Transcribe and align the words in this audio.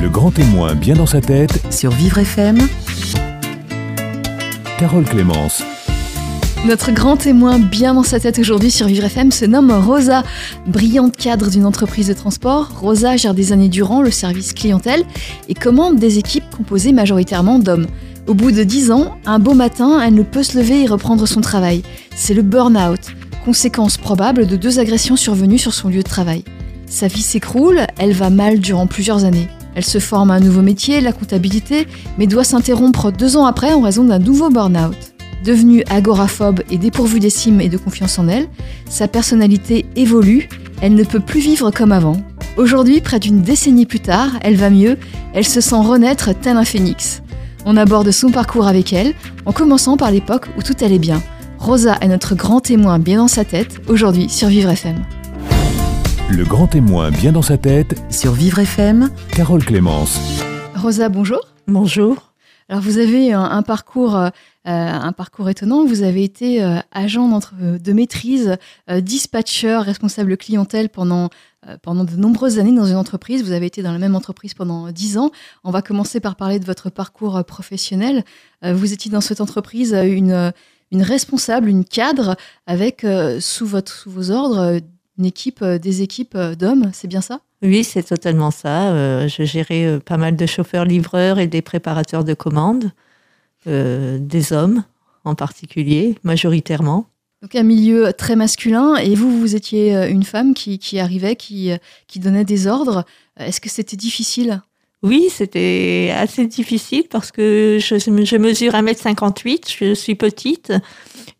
Le 0.00 0.08
grand 0.08 0.30
témoin 0.30 0.76
bien 0.76 0.94
dans 0.94 1.06
sa 1.06 1.20
tête, 1.20 1.60
sur 1.72 1.90
Vivre 1.90 2.18
FM. 2.18 2.56
Carole 4.78 5.04
Clémence. 5.04 5.64
Notre 6.64 6.92
grand 6.92 7.16
témoin 7.16 7.58
bien 7.58 7.94
dans 7.94 8.04
sa 8.04 8.20
tête 8.20 8.38
aujourd'hui 8.38 8.70
sur 8.70 8.86
Vivre 8.86 9.06
FM 9.06 9.32
se 9.32 9.44
nomme 9.44 9.72
Rosa. 9.72 10.22
Brillante 10.68 11.16
cadre 11.16 11.50
d'une 11.50 11.66
entreprise 11.66 12.06
de 12.06 12.12
transport, 12.12 12.70
Rosa 12.80 13.16
gère 13.16 13.34
des 13.34 13.50
années 13.50 13.68
durant 13.68 14.00
le 14.00 14.12
service 14.12 14.52
clientèle 14.52 15.02
et 15.48 15.54
commande 15.54 15.98
des 15.98 16.18
équipes 16.18 16.48
composées 16.56 16.92
majoritairement 16.92 17.58
d'hommes. 17.58 17.88
Au 18.28 18.34
bout 18.34 18.52
de 18.52 18.62
10 18.62 18.92
ans, 18.92 19.16
un 19.26 19.40
beau 19.40 19.54
matin, 19.54 20.00
elle 20.00 20.14
ne 20.14 20.22
peut 20.22 20.44
se 20.44 20.56
lever 20.56 20.84
et 20.84 20.86
reprendre 20.86 21.26
son 21.26 21.40
travail. 21.40 21.82
C'est 22.14 22.34
le 22.34 22.42
burn-out, 22.42 23.00
conséquence 23.44 23.96
probable 23.96 24.46
de 24.46 24.54
deux 24.54 24.78
agressions 24.78 25.16
survenues 25.16 25.58
sur 25.58 25.74
son 25.74 25.88
lieu 25.88 26.04
de 26.04 26.08
travail. 26.08 26.44
Sa 26.86 27.08
vie 27.08 27.20
s'écroule, 27.20 27.80
elle 27.98 28.12
va 28.12 28.30
mal 28.30 28.60
durant 28.60 28.86
plusieurs 28.86 29.24
années. 29.24 29.48
Elle 29.78 29.84
se 29.84 30.00
forme 30.00 30.32
à 30.32 30.34
un 30.34 30.40
nouveau 30.40 30.60
métier, 30.60 31.00
la 31.00 31.12
comptabilité, 31.12 31.86
mais 32.18 32.26
doit 32.26 32.42
s'interrompre 32.42 33.12
deux 33.12 33.36
ans 33.36 33.46
après 33.46 33.72
en 33.72 33.80
raison 33.80 34.02
d'un 34.02 34.18
nouveau 34.18 34.50
burn-out. 34.50 34.96
Devenue 35.44 35.84
agoraphobe 35.88 36.62
et 36.68 36.78
dépourvue 36.78 37.20
d'estime 37.20 37.60
et 37.60 37.68
de 37.68 37.76
confiance 37.76 38.18
en 38.18 38.26
elle, 38.26 38.48
sa 38.90 39.06
personnalité 39.06 39.86
évolue, 39.94 40.48
elle 40.80 40.94
ne 40.94 41.04
peut 41.04 41.20
plus 41.20 41.38
vivre 41.38 41.70
comme 41.70 41.92
avant. 41.92 42.20
Aujourd'hui, 42.56 43.00
près 43.00 43.20
d'une 43.20 43.40
décennie 43.40 43.86
plus 43.86 44.00
tard, 44.00 44.30
elle 44.40 44.56
va 44.56 44.68
mieux, 44.68 44.98
elle 45.32 45.46
se 45.46 45.60
sent 45.60 45.76
renaître 45.76 46.30
tel 46.34 46.56
un 46.56 46.64
phénix. 46.64 47.22
On 47.64 47.76
aborde 47.76 48.10
son 48.10 48.32
parcours 48.32 48.66
avec 48.66 48.92
elle, 48.92 49.14
en 49.46 49.52
commençant 49.52 49.96
par 49.96 50.10
l'époque 50.10 50.48
où 50.58 50.62
tout 50.64 50.74
allait 50.80 50.98
bien. 50.98 51.22
Rosa 51.60 51.98
est 52.00 52.08
notre 52.08 52.34
grand 52.34 52.58
témoin 52.58 52.98
bien 52.98 53.18
dans 53.18 53.28
sa 53.28 53.44
tête, 53.44 53.78
aujourd'hui 53.86 54.28
sur 54.28 54.48
Vivre 54.48 54.70
FM. 54.70 55.04
Le 56.30 56.44
grand 56.44 56.66
témoin 56.66 57.10
bien 57.10 57.32
dans 57.32 57.42
sa 57.42 57.56
tête, 57.58 58.00
Sur 58.10 58.32
Vivre 58.32 58.58
FM, 58.60 59.10
Carole 59.32 59.64
Clémence. 59.64 60.18
Rosa, 60.74 61.08
bonjour. 61.08 61.40
Bonjour. 61.66 62.32
Alors 62.68 62.82
vous 62.82 62.98
avez 62.98 63.32
un, 63.32 63.42
un 63.44 63.62
parcours, 63.62 64.14
euh, 64.16 64.28
un 64.64 65.12
parcours 65.12 65.48
étonnant. 65.48 65.86
Vous 65.86 66.02
avez 66.02 66.22
été 66.22 66.62
euh, 66.62 66.78
agent 66.92 67.26
d'entre- 67.28 67.54
de 67.78 67.92
maîtrise, 67.92 68.56
euh, 68.90 69.00
dispatcher, 69.00 69.78
responsable 69.78 70.36
clientèle 70.36 70.90
pendant 70.90 71.30
euh, 71.66 71.76
pendant 71.82 72.04
de 72.04 72.14
nombreuses 72.16 72.58
années 72.58 72.74
dans 72.74 72.84
une 72.86 72.96
entreprise. 72.96 73.42
Vous 73.42 73.52
avez 73.52 73.66
été 73.66 73.82
dans 73.82 73.92
la 73.92 73.98
même 73.98 74.14
entreprise 74.14 74.52
pendant 74.52 74.90
dix 74.92 75.16
ans. 75.16 75.30
On 75.64 75.70
va 75.70 75.80
commencer 75.80 76.20
par 76.20 76.36
parler 76.36 76.58
de 76.58 76.66
votre 76.66 76.90
parcours 76.90 77.38
euh, 77.38 77.42
professionnel. 77.42 78.22
Euh, 78.64 78.74
vous 78.74 78.92
étiez 78.92 79.10
dans 79.10 79.22
cette 79.22 79.40
entreprise 79.40 79.94
euh, 79.94 80.02
une 80.04 80.32
euh, 80.32 80.50
une 80.90 81.02
responsable, 81.02 81.68
une 81.68 81.84
cadre 81.84 82.36
avec 82.66 83.02
euh, 83.04 83.40
sous 83.40 83.66
votre 83.66 83.92
sous 83.92 84.10
vos 84.10 84.30
ordres 84.30 84.58
euh, 84.58 84.78
une 85.18 85.26
équipe, 85.26 85.62
euh, 85.62 85.78
des 85.78 86.02
équipes 86.02 86.34
euh, 86.36 86.54
d'hommes. 86.54 86.90
C'est 86.92 87.08
bien 87.08 87.20
ça? 87.20 87.40
Oui, 87.62 87.84
c'est 87.84 88.04
totalement 88.04 88.50
ça. 88.50 88.92
Euh, 88.92 89.28
je 89.28 89.42
gérais 89.42 89.98
pas 90.04 90.16
mal 90.16 90.36
de 90.36 90.46
chauffeurs-livreurs 90.46 91.38
et 91.38 91.48
des 91.48 91.62
préparateurs 91.62 92.24
de 92.24 92.34
commandes, 92.34 92.92
des 93.66 94.52
hommes 94.54 94.84
en 95.24 95.34
particulier, 95.34 96.14
majoritairement. 96.22 97.06
Donc 97.42 97.54
un 97.54 97.64
milieu 97.64 98.14
très 98.16 98.34
masculin 98.34 98.94
et 98.96 99.14
vous, 99.14 99.38
vous 99.38 99.56
étiez 99.56 99.94
une 100.08 100.22
femme 100.22 100.54
qui, 100.54 100.78
qui 100.78 100.98
arrivait, 100.98 101.36
qui, 101.36 101.72
qui 102.06 102.18
donnait 102.18 102.46
des 102.46 102.66
ordres. 102.66 103.04
Est-ce 103.36 103.60
que 103.60 103.68
c'était 103.68 103.96
difficile? 103.96 104.62
Oui, 105.04 105.28
c'était 105.30 106.12
assez 106.16 106.46
difficile 106.46 107.04
parce 107.08 107.30
que 107.30 107.78
je, 107.80 107.98
je 107.98 108.36
mesure 108.36 108.74
1m58, 108.74 109.72
je 109.78 109.94
suis 109.94 110.16
petite, 110.16 110.72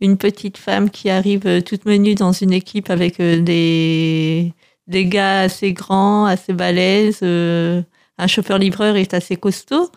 une 0.00 0.16
petite 0.16 0.58
femme 0.58 0.90
qui 0.90 1.10
arrive 1.10 1.62
toute 1.64 1.84
menue 1.84 2.14
dans 2.14 2.30
une 2.32 2.52
équipe 2.52 2.88
avec 2.90 3.18
euh, 3.20 3.40
des, 3.40 4.54
des 4.86 5.06
gars 5.06 5.40
assez 5.40 5.72
grands, 5.72 6.26
assez 6.26 6.52
balèzes. 6.52 7.18
euh, 7.22 7.82
Un 8.18 8.26
chauffeur-livreur 8.28 8.96
est 8.96 9.12
assez 9.14 9.36
costaud. 9.36 9.90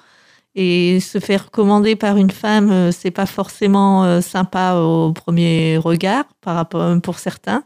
Et 0.56 1.00
se 1.02 1.20
faire 1.20 1.52
commander 1.52 1.95
par 1.95 2.17
une 2.17 2.32
femme, 2.32 2.72
euh, 2.72 2.92
c'est 2.92 3.12
pas 3.12 3.26
forcément 3.28 4.22
sympa 4.22 4.76
au 4.76 5.14
premier 5.14 5.78
regard, 5.78 6.26
par 6.42 6.55
rapport 6.55 6.99
pour 7.02 7.20
certains. 7.20 7.64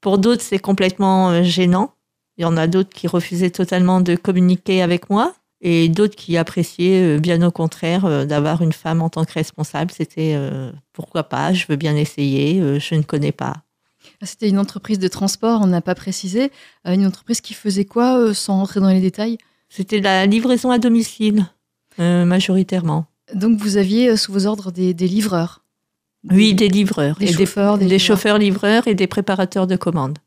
Pour 0.00 0.18
d'autres, 0.18 0.42
c'est 0.42 0.58
complètement 0.60 1.42
gênant. 1.44 1.94
Il 2.40 2.44
y 2.44 2.46
en 2.46 2.56
a 2.56 2.66
d'autres 2.66 2.88
qui 2.88 3.06
refusaient 3.06 3.50
totalement 3.50 4.00
de 4.00 4.16
communiquer 4.16 4.80
avec 4.80 5.10
moi 5.10 5.34
et 5.60 5.90
d'autres 5.90 6.16
qui 6.16 6.38
appréciaient, 6.38 7.16
euh, 7.16 7.20
bien 7.20 7.42
au 7.42 7.50
contraire, 7.50 8.06
euh, 8.06 8.24
d'avoir 8.24 8.62
une 8.62 8.72
femme 8.72 9.02
en 9.02 9.10
tant 9.10 9.26
que 9.26 9.34
responsable. 9.34 9.90
C'était 9.94 10.32
euh, 10.36 10.72
pourquoi 10.94 11.24
pas, 11.24 11.52
je 11.52 11.66
veux 11.68 11.76
bien 11.76 11.94
essayer, 11.96 12.58
euh, 12.62 12.78
je 12.80 12.94
ne 12.94 13.02
connais 13.02 13.30
pas. 13.30 13.56
C'était 14.22 14.48
une 14.48 14.58
entreprise 14.58 14.98
de 14.98 15.08
transport, 15.08 15.60
on 15.62 15.66
n'a 15.66 15.82
pas 15.82 15.94
précisé. 15.94 16.50
Une 16.86 17.04
entreprise 17.04 17.42
qui 17.42 17.52
faisait 17.52 17.84
quoi, 17.84 18.32
sans 18.32 18.54
rentrer 18.54 18.80
dans 18.80 18.88
les 18.88 19.02
détails? 19.02 19.36
C'était 19.68 20.00
la 20.00 20.24
livraison 20.24 20.70
à 20.70 20.78
domicile, 20.78 21.44
euh, 21.98 22.24
majoritairement. 22.24 23.04
Donc 23.34 23.58
vous 23.58 23.76
aviez 23.76 24.16
sous 24.16 24.32
vos 24.32 24.46
ordres 24.46 24.72
des, 24.72 24.94
des 24.94 25.08
livreurs? 25.08 25.62
Oui, 26.28 26.54
des 26.54 26.68
livreurs. 26.68 27.16
des 27.16 27.30
et 27.30 27.32
chauffeurs, 27.32 27.78
des, 27.78 27.84
des 27.84 27.88
des 27.88 27.94
livreurs. 27.96 28.06
chauffeurs-livreurs 28.16 28.86
et 28.86 28.94
des 28.94 29.06
préparateurs 29.06 29.66
de 29.66 29.76
commandes. 29.76 30.18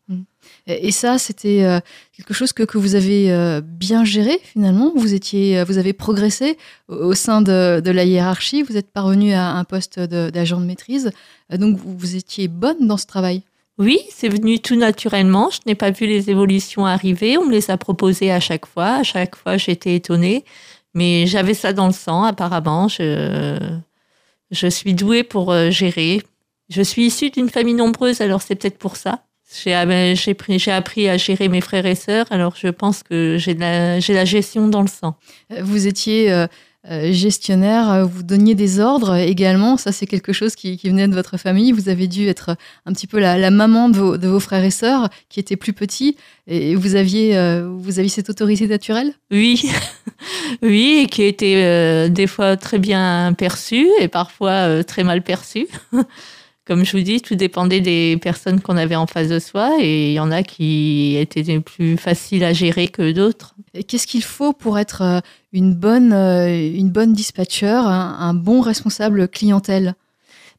Et 0.65 0.87
et 0.87 0.91
ça, 0.91 1.17
c'était 1.17 1.63
euh, 1.63 1.79
quelque 2.15 2.33
chose 2.33 2.53
que, 2.53 2.63
que 2.63 2.77
vous 2.77 2.95
avez 2.95 3.31
euh, 3.31 3.61
bien 3.61 4.05
géré 4.05 4.39
finalement? 4.43 4.91
Vous 4.95 5.13
étiez, 5.13 5.59
euh, 5.59 5.65
vous 5.65 5.77
avez 5.77 5.93
progressé 5.93 6.57
au, 6.87 7.13
sein 7.13 7.41
de, 7.41 7.79
de 7.79 7.91
la 7.91 8.05
hiérarchie. 8.05 8.63
Vous 8.63 8.77
êtes 8.77 8.91
parvenu 8.91 9.33
à 9.33 9.51
un 9.51 9.63
poste 9.65 9.99
d'agent 9.99 10.59
de, 10.59 10.65
maîtrise. 10.65 11.11
Donc 11.51 11.77
vous, 11.77 11.95
vous 11.97 12.15
étiez 12.15 12.47
bonne 12.47 12.87
dans 12.87 12.97
ce 12.97 13.05
travail? 13.05 13.43
Oui, 13.77 13.99
c'est 14.09 14.29
venu 14.29 14.59
tout 14.59 14.75
naturellement. 14.75 15.49
Je 15.49 15.59
n'ai 15.65 15.75
pas 15.75 15.91
vu 15.91 16.05
les 16.05 16.29
évolutions 16.29 16.85
arriver. 16.85 17.37
On 17.37 17.45
me 17.45 17.51
les 17.51 17.69
a 17.71 17.77
proposées 17.77 18.31
à 18.31 18.39
chaque 18.39 18.65
fois. 18.65 18.95
À 18.97 19.03
chaque 19.03 19.35
fois, 19.35 19.57
j'étais 19.57 19.95
étonnée. 19.95 20.45
Mais 20.93 21.25
j'avais 21.25 21.55
ça 21.55 21.73
dans 21.73 21.87
le 21.87 21.93
sang, 21.93 22.23
apparemment. 22.23 22.87
Je, 22.87 23.57
je 24.53 24.67
suis 24.67 24.93
douée 24.93 25.23
pour 25.23 25.51
euh, 25.51 25.69
gérer. 25.69 26.21
Je 26.69 26.81
suis 26.81 27.05
issue 27.07 27.29
d'une 27.29 27.49
famille 27.49 27.73
nombreuse, 27.73 28.21
alors 28.21 28.41
c'est 28.41 28.55
peut-être 28.55 28.77
pour 28.77 28.95
ça. 28.95 29.23
J'ai 29.63 30.15
j'ai 30.15 30.33
pris- 30.33 30.57
j'ai 30.57 30.71
appris 30.71 31.09
à 31.09 31.17
gérer 31.17 31.47
mes 31.49 31.61
frères 31.61 31.85
et 31.85 31.93
sœurs, 31.95 32.25
alors 32.31 32.55
je 32.55 32.69
pense 32.69 33.03
que 33.03 33.37
j'ai 33.37 33.53
la, 33.53 33.99
la 33.99 34.25
gestion 34.25 34.67
dans 34.67 34.81
le 34.81 34.87
sang. 34.87 35.15
Euh, 35.51 35.61
Vous 35.61 35.85
étiez 35.85 36.31
euh, 36.31 36.47
gestionnaire, 36.85 37.89
euh, 37.91 38.03
vous 38.03 38.23
donniez 38.23 38.55
des 38.55 38.79
ordres 38.79 39.15
également. 39.15 39.77
Ça, 39.77 39.91
c'est 39.91 40.05
quelque 40.05 40.33
chose 40.33 40.55
qui, 40.55 40.75
venait 40.83 41.07
de 41.07 41.15
votre 41.15 41.37
famille. 41.37 41.71
Vous 41.71 41.87
avez 41.87 42.07
dû 42.07 42.27
être 42.27 42.57
un 42.85 42.93
petit 42.93 43.07
peu 43.07 43.19
la, 43.19 43.51
maman 43.51 43.89
de 43.89 44.27
vos, 44.27 44.39
frères 44.39 44.63
et 44.63 44.71
sœurs 44.71 45.09
qui 45.29 45.39
étaient 45.39 45.55
plus 45.55 45.73
petits. 45.73 46.17
Et 46.45 46.75
vous 46.75 46.95
aviez, 46.95 47.37
euh, 47.37 47.69
vous 47.73 47.99
aviez 47.99 48.09
cette 48.09 48.29
autorité 48.29 48.67
naturelle? 48.67 49.13
Oui, 49.31 49.63
oui, 50.61 51.07
qui 51.09 51.23
était 51.23 51.63
euh, 51.63 52.09
des 52.09 52.27
fois 52.27 52.57
très 52.57 52.79
bien 52.79 53.33
perçu 53.37 53.87
et 53.99 54.09
parfois 54.09 54.67
euh, 54.67 54.83
très 54.83 55.05
mal 55.05 55.21
perçu. 55.21 55.67
Comme 56.65 56.85
je 56.85 56.95
vous 56.95 57.03
dis, 57.03 57.19
tout 57.21 57.35
dépendait 57.35 57.81
des 57.81 58.15
personnes 58.21 58.61
qu'on 58.61 58.77
avait 58.77 58.95
en 58.95 59.05
face 59.05 59.27
de 59.27 59.39
soi 59.39 59.75
et 59.81 60.11
il 60.11 60.13
y 60.13 60.19
en 60.21 60.31
a 60.31 60.43
qui 60.43 61.17
étaient 61.17 61.59
plus 61.59 61.97
faciles 61.97 62.45
à 62.45 62.53
gérer 62.53 62.87
que 62.87 63.11
d'autres. 63.11 63.53
Qu'est-ce 63.85 64.07
qu'il 64.07 64.23
faut 64.23 64.53
pour 64.53 64.79
être 64.79 65.01
euh, 65.01 65.19
une 65.51 65.73
bonne, 65.73 66.13
euh, 66.13 66.47
une 66.73 66.89
bonne 66.89 67.11
dispatcher, 67.11 67.65
un, 67.67 68.15
un 68.17 68.33
bon 68.33 68.61
responsable 68.61 69.27
clientèle? 69.27 69.95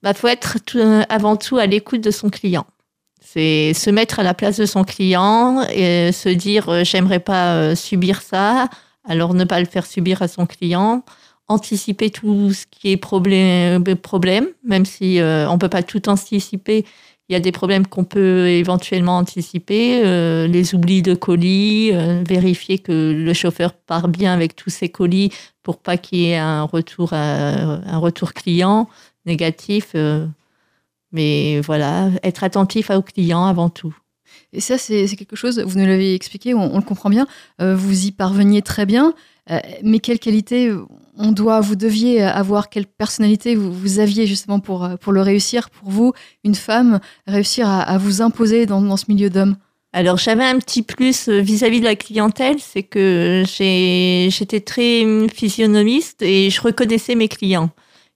Il 0.02 0.12
faut 0.12 0.28
être 0.28 0.58
tout- 0.66 0.76
euh, 0.78 1.04
avant 1.08 1.36
tout 1.36 1.56
à 1.56 1.64
l'écoute 1.64 2.02
de 2.02 2.10
son 2.10 2.28
client. 2.28 2.66
C'est 3.22 3.72
se 3.72 3.88
mettre 3.88 4.20
à 4.20 4.22
la 4.22 4.34
place 4.34 4.58
de 4.58 4.66
son 4.66 4.84
client 4.84 5.66
et 5.74 6.12
se 6.12 6.28
dire 6.28 6.84
j'aimerais 6.84 7.18
pas 7.18 7.74
subir 7.74 8.20
ça, 8.20 8.68
alors 9.08 9.32
ne 9.32 9.44
pas 9.44 9.58
le 9.58 9.66
faire 9.66 9.86
subir 9.86 10.20
à 10.20 10.28
son 10.28 10.44
client. 10.44 11.02
Anticiper 11.46 12.08
tout 12.08 12.54
ce 12.54 12.64
qui 12.70 12.92
est 12.92 12.96
problème, 12.96 13.82
même 14.64 14.86
si 14.86 15.20
euh, 15.20 15.46
on 15.50 15.58
peut 15.58 15.68
pas 15.68 15.82
tout 15.82 16.08
anticiper. 16.08 16.86
Il 17.28 17.34
y 17.34 17.36
a 17.36 17.40
des 17.40 17.52
problèmes 17.52 17.86
qu'on 17.86 18.04
peut 18.04 18.48
éventuellement 18.48 19.18
anticiper, 19.18 20.02
euh, 20.04 20.46
les 20.46 20.74
oublis 20.74 21.02
de 21.02 21.14
colis, 21.14 21.90
euh, 21.92 22.22
vérifier 22.26 22.78
que 22.78 23.12
le 23.12 23.32
chauffeur 23.34 23.74
part 23.74 24.08
bien 24.08 24.32
avec 24.32 24.56
tous 24.56 24.70
ses 24.70 24.88
colis 24.88 25.32
pour 25.62 25.78
pas 25.78 25.98
qu'il 25.98 26.20
y 26.20 26.30
ait 26.30 26.36
un 26.36 26.62
retour, 26.62 27.12
un 27.12 27.98
retour 27.98 28.32
client 28.32 28.88
négatif. 29.26 29.94
mais 31.12 31.60
voilà, 31.60 32.08
être 32.22 32.42
attentif 32.44 32.90
aux 32.90 33.02
clients 33.02 33.44
avant 33.44 33.68
tout. 33.68 33.94
Et 34.52 34.60
ça, 34.60 34.78
c'est 34.78 35.06
quelque 35.16 35.36
chose, 35.36 35.60
vous 35.60 35.78
nous 35.78 35.86
l'avez 35.86 36.14
expliqué, 36.14 36.54
on, 36.54 36.76
le 36.76 36.82
comprend 36.82 37.10
bien, 37.10 37.26
vous 37.58 38.06
y 38.06 38.12
parveniez 38.12 38.62
très 38.62 38.84
bien, 38.84 39.14
mais 39.82 39.98
quelle 40.00 40.18
qualité 40.18 40.72
on 41.16 41.32
doit, 41.32 41.60
vous 41.60 41.76
deviez 41.76 42.22
avoir, 42.22 42.68
quelle 42.68 42.86
personnalité 42.86 43.54
vous, 43.54 43.98
aviez 43.98 44.26
justement 44.26 44.60
pour, 44.60 44.84
euh, 44.84 44.96
pour 44.96 45.12
le 45.12 45.20
réussir, 45.20 45.70
pour 45.70 45.90
vous, 45.90 46.12
une 46.44 46.54
femme, 46.54 47.00
réussir 47.26 47.68
à, 47.68 47.98
vous 47.98 48.22
imposer 48.22 48.66
dans, 48.66 48.80
dans 48.80 48.96
ce 48.96 49.04
milieu 49.08 49.30
d'hommes? 49.30 49.56
Alors 49.92 50.16
j'avais 50.16 50.44
un 50.44 50.58
petit 50.58 50.82
plus 50.82 51.28
euh, 51.28 51.40
vis-à-vis 51.40 51.78
de 51.78 51.84
la 51.84 51.94
clientèle, 51.94 52.56
c'est 52.58 52.82
que 52.82 53.44
j'étais 53.46 54.60
très 54.60 55.04
hum, 55.04 55.30
physionomiste 55.30 56.20
et 56.22 56.50
je 56.50 56.60
reconnaissais 56.60 57.14
mes 57.14 57.28
clients. 57.28 57.70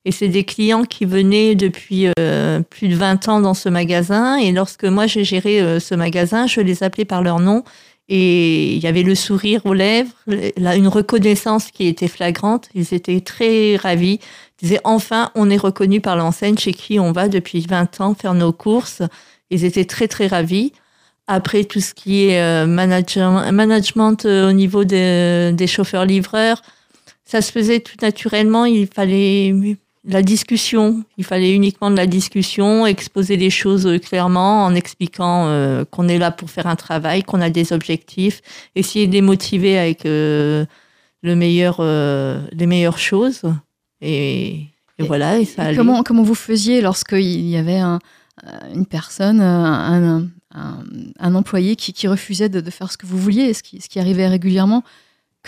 Et 0.05 0.11
c'est 0.11 0.29
des 0.29 0.45
clients 0.45 0.85
qui 0.85 1.05
venaient 1.05 1.55
depuis 1.55 2.09
euh, 2.19 2.61
plus 2.61 2.89
de 2.89 2.95
20 2.95 3.29
ans 3.29 3.41
dans 3.41 3.55
ce 3.55 3.69
magasin. 3.69 4.37
Et 4.39 4.53
lorsque 4.53 4.85
moi 4.85 5.07
j'ai 5.07 5.23
géré 5.23 5.61
euh, 5.61 5.81
ce 5.81 5.95
magasin, 5.95 6.47
je 6.47 6.61
les 6.61 6.83
appelais 6.83 7.05
par 7.05 7.23
leur 7.23 7.41
nom 7.41 7.63
Et 8.09 8.75
il 8.75 8.83
y 8.83 8.87
avait 8.87 9.03
le 9.03 9.15
sourire 9.15 9.61
aux 9.67 9.75
lèvres, 9.75 10.13
là, 10.57 10.77
une 10.77 10.89
reconnaissance 10.89 11.71
qui 11.71 11.87
était 11.87 12.09
flagrante. 12.09 12.71
Ils 12.75 12.95
étaient 12.95 13.21
très 13.21 13.77
ravis. 13.77 14.19
Ils 14.61 14.69
disaient 14.69 14.81
enfin, 14.85 15.31
on 15.35 15.51
est 15.51 15.59
reconnu 15.59 16.01
par 16.01 16.17
l'enseigne 16.17 16.57
chez 16.57 16.73
qui 16.73 16.99
on 16.99 17.13
va 17.13 17.29
depuis 17.29 17.61
20 17.69 18.01
ans 18.01 18.15
faire 18.15 18.35
nos 18.35 18.53
courses. 18.53 19.03
Ils 19.51 19.65
étaient 19.65 19.85
très 19.85 20.09
très 20.09 20.27
ravis. 20.27 20.73
Après 21.27 21.65
tout 21.65 21.81
ce 21.81 21.93
qui 21.93 22.25
est 22.25 22.41
euh, 22.41 22.67
management, 22.67 24.25
euh, 24.25 24.49
au 24.49 24.53
niveau 24.53 24.85
des 24.85 25.67
chauffeurs-livreurs, 25.67 26.63
ça 27.27 27.43
se 27.43 27.53
faisait 27.53 27.81
tout 27.81 27.97
naturellement. 28.01 28.65
Il 28.65 28.87
fallait 28.87 29.53
la 30.09 30.23
discussion. 30.23 31.05
Il 31.19 31.25
fallait 31.25 31.53
uniquement 31.53 31.91
de 31.91 31.97
la 31.97 32.07
discussion, 32.07 32.87
exposer 32.87 33.37
les 33.37 33.51
choses 33.51 33.87
euh, 33.87 33.99
clairement 33.99 34.65
en 34.65 34.75
expliquant 34.75 35.47
euh, 35.47 35.85
qu'on 35.85 36.09
est 36.09 36.19
là 36.19 36.31
pour 36.31 36.51
faire 36.51 36.67
un 36.67 36.77
travail, 36.77 37.23
qu'on 37.23 37.41
a 37.41 37.51
des 37.51 37.73
objectifs, 37.73 38.41
essayer 38.75 39.07
de 39.07 39.13
les 39.13 39.21
motiver 39.21 39.79
avec 39.79 40.07
euh, 40.07 40.65
le 41.23 41.37
meilleur, 41.37 41.83
les 41.83 42.67
meilleures 42.67 42.99
choses. 42.99 43.43
Et, 44.01 44.67
voilà. 44.99 45.39
Et 45.39 45.45
ça 45.45 45.75
comment, 45.75 46.03
comment 46.03 46.23
vous 46.23 46.35
faisiez 46.35 46.81
lorsqu'il 46.81 47.49
y 47.49 47.57
avait 47.57 47.81
une 48.73 48.87
personne, 48.87 49.41
un, 49.41 50.29
un, 50.55 51.35
employé 51.35 51.77
qui, 51.77 51.93
qui 51.93 52.07
refusait 52.07 52.49
de, 52.49 52.61
de, 52.61 52.71
faire 52.71 52.91
ce 52.91 52.97
que 52.97 53.07
vous 53.07 53.19
vouliez, 53.19 53.53
ce 53.53 53.63
qui, 53.63 53.81
ce 53.81 53.89
qui 53.89 53.99
arrivait 53.99 54.29
régulièrement? 54.29 54.85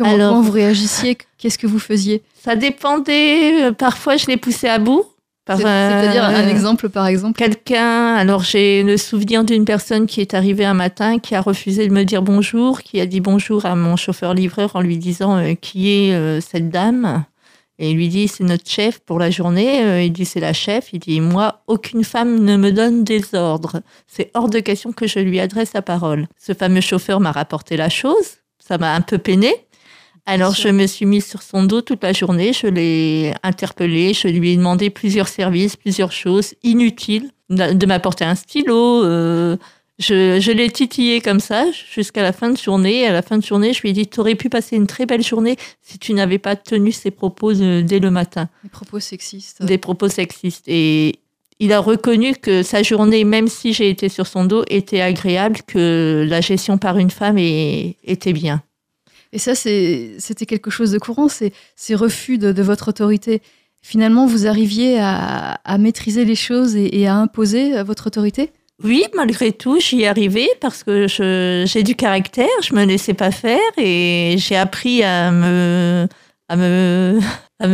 Comment, 0.00 0.14
Alors, 0.14 0.40
vous 0.40 0.50
réagissiez? 0.50 1.18
Qu'est-ce 1.36 1.58
que 1.58 1.66
vous 1.66 1.78
faisiez? 1.78 2.22
Ça 2.42 2.56
dépendait. 2.56 3.64
Euh, 3.64 3.72
parfois, 3.72 4.16
je 4.16 4.28
les 4.28 4.38
poussais 4.38 4.68
à 4.68 4.78
bout. 4.78 5.04
C'est-à-dire 5.46 6.24
un 6.24 6.48
exemple, 6.48 6.88
par 6.88 7.06
exemple? 7.06 7.36
Quelqu'un, 7.36 8.14
alors 8.14 8.42
j'ai 8.42 8.84
le 8.84 8.96
souvenir 8.96 9.42
d'une 9.42 9.64
personne 9.64 10.06
qui 10.06 10.20
est 10.20 10.32
arrivée 10.32 10.64
un 10.64 10.74
matin, 10.74 11.18
qui 11.18 11.34
a 11.34 11.40
refusé 11.40 11.88
de 11.88 11.92
me 11.92 12.04
dire 12.04 12.22
bonjour, 12.22 12.82
qui 12.82 13.00
a 13.00 13.06
dit 13.06 13.20
bonjour 13.20 13.66
à 13.66 13.74
mon 13.74 13.96
chauffeur-livreur 13.96 14.76
en 14.76 14.80
lui 14.80 14.96
disant 14.96 15.38
euh, 15.38 15.54
qui 15.54 15.90
est 15.90 16.14
euh, 16.14 16.40
cette 16.40 16.70
dame? 16.70 17.24
Et 17.80 17.90
il 17.90 17.96
lui 17.96 18.08
dit 18.08 18.28
c'est 18.28 18.44
notre 18.44 18.70
chef 18.70 19.00
pour 19.00 19.18
la 19.18 19.30
journée. 19.30 20.04
il 20.04 20.12
dit 20.12 20.24
c'est 20.24 20.40
la 20.40 20.52
chef. 20.52 20.92
Il 20.92 21.00
dit 21.00 21.20
moi 21.20 21.62
aucune 21.66 22.04
femme 22.04 22.44
ne 22.44 22.56
me 22.56 22.70
donne 22.70 23.02
des 23.02 23.34
ordres. 23.34 23.80
C'est 24.06 24.30
hors 24.34 24.48
de 24.48 24.60
question 24.60 24.92
que 24.92 25.08
je 25.08 25.18
lui 25.18 25.40
adresse 25.40 25.72
la 25.72 25.82
parole. 25.82 26.28
Ce 26.38 26.54
fameux 26.54 26.82
chauffeur 26.82 27.18
m'a 27.18 27.32
rapporté 27.32 27.76
la 27.76 27.88
chose. 27.88 28.36
Ça 28.60 28.78
m'a 28.78 28.94
un 28.94 29.00
peu 29.00 29.18
peiné. 29.18 29.52
Alors, 30.26 30.54
je 30.54 30.68
me 30.68 30.86
suis 30.86 31.06
mise 31.06 31.26
sur 31.26 31.42
son 31.42 31.64
dos 31.64 31.80
toute 31.80 32.02
la 32.02 32.12
journée. 32.12 32.52
Je 32.52 32.66
l'ai 32.66 33.34
interpellé. 33.42 34.14
Je 34.14 34.28
lui 34.28 34.52
ai 34.52 34.56
demandé 34.56 34.90
plusieurs 34.90 35.28
services, 35.28 35.76
plusieurs 35.76 36.12
choses 36.12 36.54
inutiles, 36.62 37.30
de 37.48 37.86
m'apporter 37.86 38.24
un 38.24 38.34
stylo. 38.34 39.04
Euh, 39.04 39.56
je, 40.00 40.52
l'ai 40.52 40.70
titillé 40.70 41.20
comme 41.20 41.40
ça 41.40 41.66
jusqu'à 41.92 42.22
la 42.22 42.32
fin 42.32 42.50
de 42.50 42.56
journée. 42.56 43.06
À 43.06 43.12
la 43.12 43.22
fin 43.22 43.36
de 43.36 43.44
journée, 43.44 43.72
je 43.74 43.82
lui 43.82 43.90
ai 43.90 43.92
dit 43.92 44.06
Tu 44.06 44.18
aurais 44.20 44.34
pu 44.34 44.48
passer 44.48 44.76
une 44.76 44.86
très 44.86 45.04
belle 45.04 45.22
journée 45.22 45.56
si 45.82 45.98
tu 45.98 46.14
n'avais 46.14 46.38
pas 46.38 46.56
tenu 46.56 46.90
ces 46.90 47.10
propos 47.10 47.52
dès 47.52 47.98
le 47.98 48.10
matin. 48.10 48.48
Des 48.62 48.70
propos 48.70 49.00
sexistes. 49.00 49.62
Des 49.62 49.78
propos 49.78 50.08
sexistes. 50.08 50.64
Et 50.68 51.18
il 51.58 51.74
a 51.74 51.80
reconnu 51.80 52.34
que 52.34 52.62
sa 52.62 52.82
journée, 52.82 53.24
même 53.24 53.48
si 53.48 53.74
j'ai 53.74 53.90
été 53.90 54.08
sur 54.08 54.26
son 54.26 54.46
dos, 54.46 54.64
était 54.68 55.02
agréable, 55.02 55.60
que 55.66 56.24
la 56.26 56.40
gestion 56.40 56.78
par 56.78 56.96
une 56.96 57.10
femme 57.10 57.36
était 57.36 58.32
bien. 58.32 58.62
Et 59.32 59.38
ça, 59.38 59.54
c'était 59.54 60.46
quelque 60.46 60.70
chose 60.70 60.90
de 60.90 60.98
courant, 60.98 61.28
ces, 61.28 61.52
ces 61.76 61.94
refus 61.94 62.38
de, 62.38 62.62
votre 62.62 62.88
autorité. 62.88 63.42
Finalement, 63.82 64.26
vous 64.26 64.46
arriviez 64.46 64.98
à, 65.00 65.58
maîtriser 65.78 66.24
les 66.24 66.34
choses 66.34 66.76
et, 66.76 67.06
à 67.06 67.14
imposer 67.14 67.82
votre 67.82 68.08
autorité? 68.08 68.50
Oui, 68.82 69.04
malgré 69.14 69.52
tout, 69.52 69.78
j'y 69.78 70.06
arrivais 70.06 70.48
parce 70.60 70.82
que 70.82 71.06
j'ai 71.08 71.82
du 71.82 71.94
caractère, 71.94 72.48
je 72.62 72.74
me 72.74 72.84
laissais 72.84 73.14
pas 73.14 73.30
faire 73.30 73.58
et 73.76 74.36
j'ai 74.38 74.56
appris 74.56 75.02
à 75.02 75.30
me, 75.30 76.08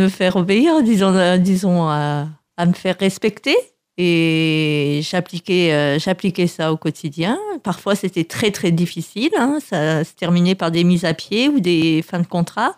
faire 0.09 0.35
obéir, 0.35 0.83
disons, 0.83 1.37
disons 1.37 1.87
à, 1.87 2.27
à 2.57 2.65
me 2.65 2.73
faire 2.73 2.97
respecter. 2.99 3.55
Et 3.97 4.76
j'appliquais, 5.01 5.73
euh, 5.73 5.99
j'appliquais 5.99 6.47
ça 6.47 6.71
au 6.71 6.77
quotidien. 6.77 7.37
Parfois, 7.63 7.95
c'était 7.95 8.23
très, 8.23 8.51
très 8.51 8.71
difficile. 8.71 9.31
Hein. 9.37 9.59
Ça 9.65 10.03
se 10.03 10.13
terminait 10.13 10.55
par 10.55 10.71
des 10.71 10.83
mises 10.83 11.05
à 11.05 11.13
pied 11.13 11.49
ou 11.49 11.59
des 11.59 12.01
fins 12.01 12.19
de 12.19 12.27
contrat 12.27 12.75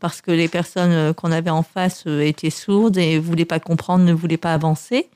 parce 0.00 0.20
que 0.20 0.30
les 0.30 0.48
personnes 0.48 0.92
euh, 0.92 1.12
qu'on 1.12 1.32
avait 1.32 1.50
en 1.50 1.62
face 1.62 2.04
euh, 2.06 2.20
étaient 2.20 2.50
sourdes 2.50 2.98
et 2.98 3.16
ne 3.16 3.20
voulaient 3.20 3.44
pas 3.44 3.60
comprendre, 3.60 4.04
ne 4.04 4.12
voulaient 4.12 4.36
pas 4.36 4.54
avancer. 4.54 5.08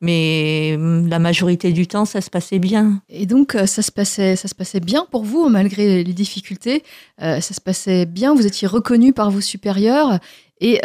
Mais 0.00 0.74
hum, 0.76 1.08
la 1.08 1.18
majorité 1.18 1.72
du 1.72 1.86
temps, 1.86 2.04
ça 2.04 2.20
se 2.20 2.30
passait 2.30 2.58
bien. 2.58 3.02
Et 3.08 3.26
donc, 3.26 3.52
ça 3.66 3.82
se 3.82 3.92
passait, 3.92 4.34
ça 4.36 4.48
se 4.48 4.54
passait 4.54 4.80
bien 4.80 5.06
pour 5.10 5.24
vous, 5.24 5.48
malgré 5.48 6.02
les 6.02 6.12
difficultés. 6.14 6.82
ça 7.18 7.40
se 7.40 7.60
passait 7.60 8.06
bien, 8.06 8.34
vous 8.34 8.46
étiez 8.46 8.66
reconnu 8.66 9.12
par 9.12 9.30
vos 9.30 9.42
supérieurs. 9.42 10.18
Et 10.62 10.80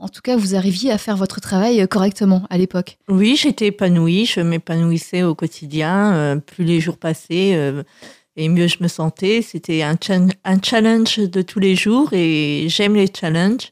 en 0.00 0.08
tout 0.08 0.22
cas, 0.22 0.36
vous 0.36 0.54
arriviez 0.54 0.90
à 0.90 0.98
faire 0.98 1.16
votre 1.16 1.40
travail 1.40 1.80
euh, 1.80 1.86
correctement 1.86 2.42
à 2.48 2.56
l'époque. 2.56 2.96
Oui, 3.08 3.36
j'étais 3.36 3.66
épanouie, 3.66 4.24
je 4.24 4.40
m'épanouissais 4.40 5.22
au 5.22 5.34
quotidien. 5.34 6.14
Euh, 6.14 6.36
plus 6.36 6.64
les 6.64 6.80
jours 6.80 6.96
passaient, 6.96 7.54
euh, 7.54 7.82
et 8.36 8.48
mieux 8.48 8.66
je 8.66 8.78
me 8.80 8.88
sentais. 8.88 9.42
C'était 9.42 9.82
un, 9.82 9.96
challenge 10.62 11.18
de 11.18 11.42
tous 11.42 11.60
les 11.60 11.76
jours 11.76 12.08
et 12.12 12.66
j'aime 12.68 12.94
les 12.94 13.08
challenges. 13.14 13.70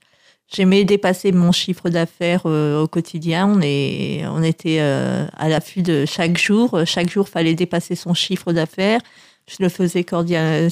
J'aimais 0.55 0.85
dépasser 0.85 1.33
mon 1.33 1.53
chiffre 1.53 1.89
d'affaires 1.89 2.47
au 2.47 2.87
quotidien. 2.87 3.47
On, 3.47 3.61
est, 3.63 4.27
on 4.27 4.43
était 4.43 4.81
à 4.81 5.49
l'affût 5.49 5.83
de 5.83 6.07
chaque 6.07 6.39
jour. 6.39 6.81
Chaque 6.87 7.11
jour, 7.11 7.29
fallait 7.29 7.55
dépasser 7.55 7.95
son 7.95 8.15
chiffre 8.15 8.55
d'affaires. 8.55 9.01
Je 9.47 9.57
le 9.61 9.69
faisais 9.69 10.05
cordial, 10.05 10.71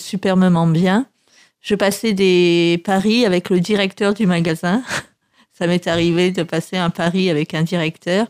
bien. 0.73 1.07
Je 1.61 1.75
passais 1.75 2.15
des 2.15 2.81
paris 2.87 3.27
avec 3.27 3.51
le 3.51 3.61
directeur 3.61 4.15
du 4.15 4.27
magasin. 4.27 4.83
Ça 5.57 5.67
m'est 5.67 5.87
arrivé 5.87 6.33
de 6.33 6.43
passer 6.43 6.77
un 6.77 6.91
pari 6.91 7.31
avec 7.31 7.55
un 7.55 7.63
directeur 7.63 8.27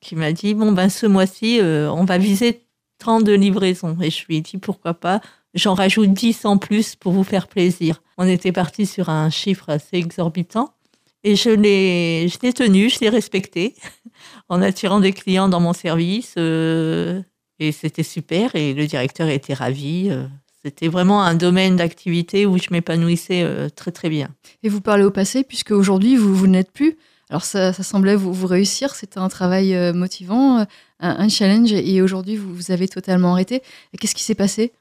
qui 0.00 0.16
m'a 0.16 0.32
dit 0.32 0.54
bon 0.54 0.72
ben 0.72 0.88
ce 0.88 1.06
mois-ci 1.06 1.60
euh, 1.60 1.88
on 1.90 2.04
va 2.04 2.18
viser 2.18 2.62
32 2.98 3.34
livraisons 3.34 3.96
et 4.00 4.10
je 4.10 4.26
lui 4.26 4.38
ai 4.38 4.40
dit 4.40 4.58
pourquoi 4.58 4.94
pas 4.94 5.20
j'en 5.54 5.74
rajoute 5.74 6.12
10 6.12 6.44
en 6.46 6.58
plus 6.58 6.96
pour 6.96 7.12
vous 7.12 7.22
faire 7.22 7.46
plaisir. 7.46 8.02
On 8.18 8.26
était 8.26 8.50
parti 8.50 8.86
sur 8.86 9.08
un 9.08 9.30
chiffre 9.30 9.70
assez 9.70 9.98
exorbitant 9.98 10.74
et 11.22 11.36
je 11.36 11.50
l'ai 11.50 12.26
je 12.28 12.38
l'ai 12.42 12.52
tenu, 12.52 12.90
je 12.90 12.98
l'ai 13.00 13.08
respecté 13.08 13.76
en 14.48 14.60
attirant 14.60 14.98
des 14.98 15.12
clients 15.12 15.48
dans 15.48 15.60
mon 15.60 15.74
service 15.74 16.34
euh, 16.38 17.22
et 17.60 17.70
c'était 17.70 18.02
super 18.02 18.56
et 18.56 18.74
le 18.74 18.86
directeur 18.88 19.28
était 19.28 19.54
ravi. 19.54 20.08
Euh, 20.10 20.26
c'était 20.64 20.88
vraiment 20.88 21.22
un 21.22 21.34
domaine 21.34 21.76
d'activité 21.76 22.46
où 22.46 22.56
je 22.56 22.68
m'épanouissais 22.70 23.42
euh, 23.42 23.68
très 23.68 23.92
très 23.92 24.08
bien. 24.08 24.30
Et 24.62 24.70
vous 24.70 24.80
parlez 24.80 25.04
au 25.04 25.10
passé, 25.10 25.44
puisque 25.44 25.72
aujourd'hui 25.72 26.16
vous, 26.16 26.34
vous 26.34 26.46
n'êtes 26.46 26.70
plus. 26.70 26.96
Alors 27.28 27.44
ça, 27.44 27.72
semblait 27.72 28.16
vous, 28.16 28.32
vous 28.32 28.46
réussir, 28.46 28.94
c'était 28.94 29.18
un 29.18 29.28
travail 29.28 29.74
euh, 29.74 29.92
motivant, 29.92 30.60
euh, 30.60 30.64
un, 31.00 31.28
challenge, 31.28 31.72
et 31.72 32.00
aujourd'hui 32.00 32.36
vous, 32.36 32.54
vous 32.54 32.70
avez 32.70 32.88
totalement 32.88 33.32
arrêté. 33.32 33.62
Qu'est-ce 34.00 34.14
qui 34.14 34.22
s'est 34.22 34.34
passé? 34.34 34.72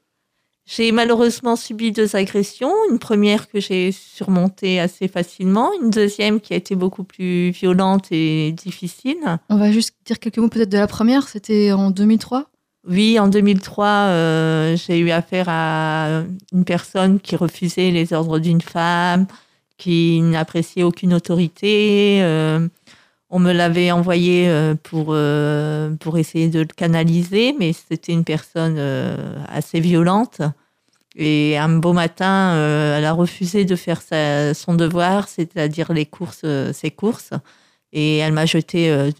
J'ai 0.65 0.93
malheureusement 0.93 1.57
subi 1.57 1.91
deux 1.91 2.15
agressions. 2.15 2.73
Une 2.89 2.97
première 2.99 3.49
que 3.49 3.59
j'ai 3.59 3.91
surmontée 3.91 4.79
assez 4.79 5.09
facilement, 5.09 5.71
une 5.81 5.89
deuxième 5.89 6.39
qui 6.39 6.53
a 6.53 6.55
été 6.55 6.75
beaucoup 6.75 7.03
plus 7.03 7.49
violente 7.49 8.07
et 8.11 8.53
difficile. 8.53 9.17
On 9.49 9.57
va 9.57 9.73
juste 9.73 9.95
dire 10.05 10.19
quelques 10.19 10.37
mots 10.37 10.47
peut-être 10.47 10.69
de 10.69 10.77
la 10.77 10.87
première, 10.87 11.27
c'était 11.27 11.73
en 11.73 11.91
2003 11.91 12.52
oui, 12.85 13.17
en 13.17 13.29
2003, 13.29 13.85
euh, 13.85 14.75
j'ai 14.75 14.99
eu 14.99 15.09
affaire 15.11 15.45
à 15.47 16.23
une 16.51 16.65
personne 16.65 17.19
qui 17.21 17.37
refusait 17.37 17.91
les 17.91 18.11
ordres 18.11 18.39
d'une 18.39 18.59
femme, 18.61 19.25
qui 19.77 20.21
n'appréciait 20.21 20.83
aucune 20.83 21.13
autorité. 21.13 22.19
Euh, 22.23 22.67
on 23.29 23.39
me 23.39 23.53
l'avait 23.53 23.91
envoyé 23.91 24.49
euh, 24.49 24.75
pour, 24.75 25.15
pour 25.99 26.17
essayer 26.17 26.49
de 26.49 26.59
le 26.59 26.65
canaliser, 26.65 27.55
mais 27.57 27.71
c'était 27.71 28.11
une 28.11 28.25
personne 28.25 28.77
assez 29.47 29.79
violente. 29.79 30.41
Et 31.15 31.57
un 31.57 31.69
beau 31.69 31.93
matin, 31.93 32.55
elle 32.97 33.05
a 33.05 33.13
refusé 33.13 33.63
de 33.63 33.75
faire 33.77 34.01
son 34.01 34.73
devoir, 34.73 35.29
c'est-à-dire 35.29 35.93
les 35.93 36.05
courses, 36.05 36.45
ses 36.73 36.91
courses. 36.91 37.31
Et 37.95 38.17
elle 38.17 38.33
m'a 38.33 38.47
jeté 38.47 38.89
euh, 38.89 39.11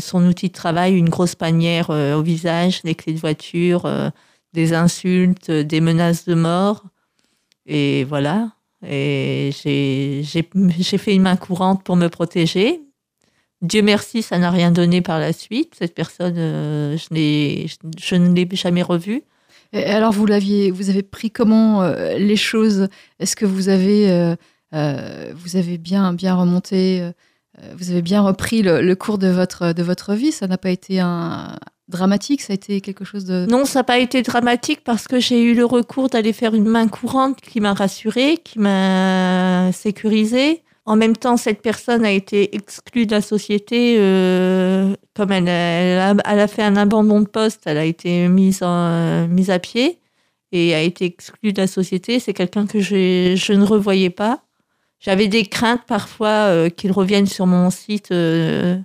son 0.00 0.26
outil 0.26 0.48
de 0.48 0.54
travail, 0.54 0.94
une 0.94 1.10
grosse 1.10 1.34
panière 1.34 1.90
euh, 1.90 2.16
au 2.16 2.22
visage, 2.22 2.80
des 2.82 2.94
clés 2.94 3.12
de 3.12 3.18
voiture, 3.18 3.84
euh, 3.84 4.08
des 4.54 4.72
insultes, 4.72 5.50
des 5.50 5.82
menaces 5.82 6.24
de 6.24 6.34
mort. 6.34 6.84
Et 7.66 8.04
voilà. 8.04 8.52
Et 8.88 9.50
j'ai 9.52 10.42
fait 10.98 11.14
une 11.14 11.22
main 11.22 11.36
courante 11.36 11.84
pour 11.84 11.96
me 11.96 12.08
protéger. 12.08 12.80
Dieu 13.60 13.82
merci, 13.82 14.22
ça 14.22 14.38
n'a 14.38 14.50
rien 14.50 14.70
donné 14.70 15.02
par 15.02 15.18
la 15.18 15.34
suite. 15.34 15.74
Cette 15.78 15.94
personne, 15.94 16.36
je, 16.36 17.08
ne 18.14 18.34
l'ai 18.34 18.48
jamais 18.52 18.82
revue. 18.82 19.22
Et 19.74 19.84
alors, 19.84 20.12
vous 20.12 20.24
l'aviez, 20.24 20.70
vous 20.70 20.88
avez 20.88 21.02
pris 21.02 21.30
comment 21.30 21.86
les 22.16 22.36
choses? 22.36 22.88
Est-ce 23.18 23.36
que 23.36 23.44
vous 23.44 23.68
avez, 23.68 24.36
bien, 25.78 26.34
remonté 26.36 27.10
vous 27.76 27.90
avez 27.90 28.02
bien 28.02 28.22
repris 28.22 28.62
le, 28.62 28.94
cours 28.94 29.18
de 29.18 29.28
votre, 29.28 29.72
de 29.72 29.82
votre 29.82 30.14
vie. 30.14 30.32
Ça 30.32 30.46
n'a 30.46 30.58
pas 30.58 30.70
été 30.70 31.00
un, 31.00 31.56
dramatique 31.88 32.42
Ça 32.42 32.52
a 32.52 32.54
été 32.54 32.80
quelque 32.80 33.04
chose 33.04 33.24
de... 33.24 33.46
Non, 33.48 33.64
ça 33.64 33.80
n'a 33.80 33.84
pas 33.84 33.98
été 33.98 34.22
dramatique 34.22 34.80
parce 34.84 35.08
que 35.08 35.18
j'ai 35.18 35.42
eu 35.42 35.54
le 35.54 35.64
recours 35.64 36.08
d'aller 36.08 36.32
faire 36.32 36.54
une 36.54 36.68
main 36.68 36.88
courante 36.88 37.40
qui 37.40 37.60
m'a 37.60 37.72
rassurée, 37.72 38.38
qui 38.42 38.58
m'a 38.58 39.70
sécurisée. 39.72 40.62
En 40.84 40.96
même 40.96 41.16
temps, 41.16 41.36
cette 41.36 41.60
personne 41.60 42.04
a 42.04 42.10
été 42.10 42.54
exclue 42.54 43.04
de 43.04 43.12
la 43.12 43.20
société, 43.20 43.96
euh, 43.98 44.94
comme 45.14 45.32
elle, 45.32 45.48
a, 45.48 46.46
fait 46.46 46.62
un 46.62 46.76
abandon 46.76 47.20
de 47.20 47.28
poste, 47.28 47.62
elle 47.66 47.76
a 47.76 47.84
été 47.84 48.26
mise, 48.28 48.62
en, 48.62 49.28
mise 49.28 49.50
à 49.50 49.58
pied 49.58 49.98
et 50.50 50.74
a 50.74 50.80
été 50.80 51.04
exclue 51.04 51.52
de 51.52 51.60
la 51.60 51.66
société. 51.66 52.20
C'est 52.20 52.32
quelqu'un 52.32 52.66
que 52.66 52.80
je 52.80 53.52
ne 53.52 53.64
revoyais 53.64 54.08
pas. 54.08 54.42
J'avais 55.00 55.28
des 55.28 55.44
craintes 55.44 55.84
parfois 55.86 56.48
euh, 56.48 56.68
qu'il 56.70 56.92
revienne 56.92 57.26
sur 57.26 57.46
mon 57.46 57.70
site 57.70 58.10
euh, 58.10 58.78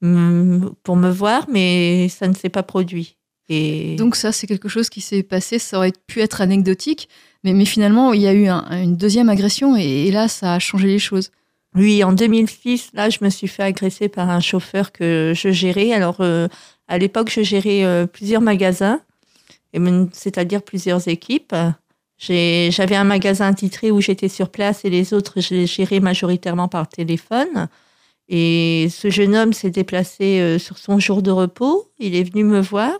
pour 0.00 0.96
me 0.96 1.10
voir, 1.10 1.46
mais 1.48 2.08
ça 2.08 2.26
ne 2.28 2.34
s'est 2.34 2.48
pas 2.48 2.62
produit. 2.62 3.16
Et... 3.48 3.96
Donc 3.96 4.16
ça, 4.16 4.32
c'est 4.32 4.46
quelque 4.46 4.68
chose 4.68 4.88
qui 4.88 5.00
s'est 5.00 5.22
passé, 5.22 5.58
ça 5.58 5.78
aurait 5.78 5.92
pu 6.06 6.20
être 6.20 6.40
anecdotique, 6.40 7.08
mais, 7.44 7.52
mais 7.52 7.64
finalement, 7.64 8.12
il 8.12 8.22
y 8.22 8.26
a 8.26 8.34
eu 8.34 8.48
une 8.48 8.96
deuxième 8.96 9.28
agression 9.28 9.76
et, 9.76 10.06
et 10.06 10.10
là, 10.10 10.28
ça 10.28 10.54
a 10.54 10.58
changé 10.58 10.88
les 10.88 10.98
choses. 10.98 11.30
Oui, 11.74 12.04
en 12.04 12.12
2006, 12.12 12.90
là, 12.92 13.08
je 13.08 13.18
me 13.22 13.30
suis 13.30 13.48
fait 13.48 13.62
agresser 13.62 14.08
par 14.08 14.28
un 14.28 14.40
chauffeur 14.40 14.92
que 14.92 15.32
je 15.34 15.50
gérais. 15.50 15.92
Alors, 15.92 16.20
euh, 16.20 16.46
à 16.86 16.98
l'époque, 16.98 17.30
je 17.30 17.42
gérais 17.42 17.84
euh, 17.84 18.06
plusieurs 18.06 18.42
magasins, 18.42 19.00
c'est-à-dire 20.12 20.62
plusieurs 20.62 21.08
équipes. 21.08 21.54
J'avais 22.22 22.94
un 22.94 23.02
magasin 23.02 23.52
titré 23.52 23.90
où 23.90 24.00
j'étais 24.00 24.28
sur 24.28 24.48
place 24.48 24.84
et 24.84 24.90
les 24.90 25.12
autres, 25.12 25.40
je 25.40 25.54
les 25.54 25.66
gérais 25.66 25.98
majoritairement 25.98 26.68
par 26.68 26.88
téléphone. 26.88 27.68
Et 28.28 28.86
ce 28.90 29.10
jeune 29.10 29.34
homme 29.34 29.52
s'est 29.52 29.70
déplacé 29.70 30.40
euh, 30.40 30.58
sur 30.60 30.78
son 30.78 31.00
jour 31.00 31.22
de 31.22 31.32
repos. 31.32 31.90
Il 31.98 32.14
est 32.14 32.22
venu 32.22 32.44
me 32.44 32.60
voir 32.60 32.92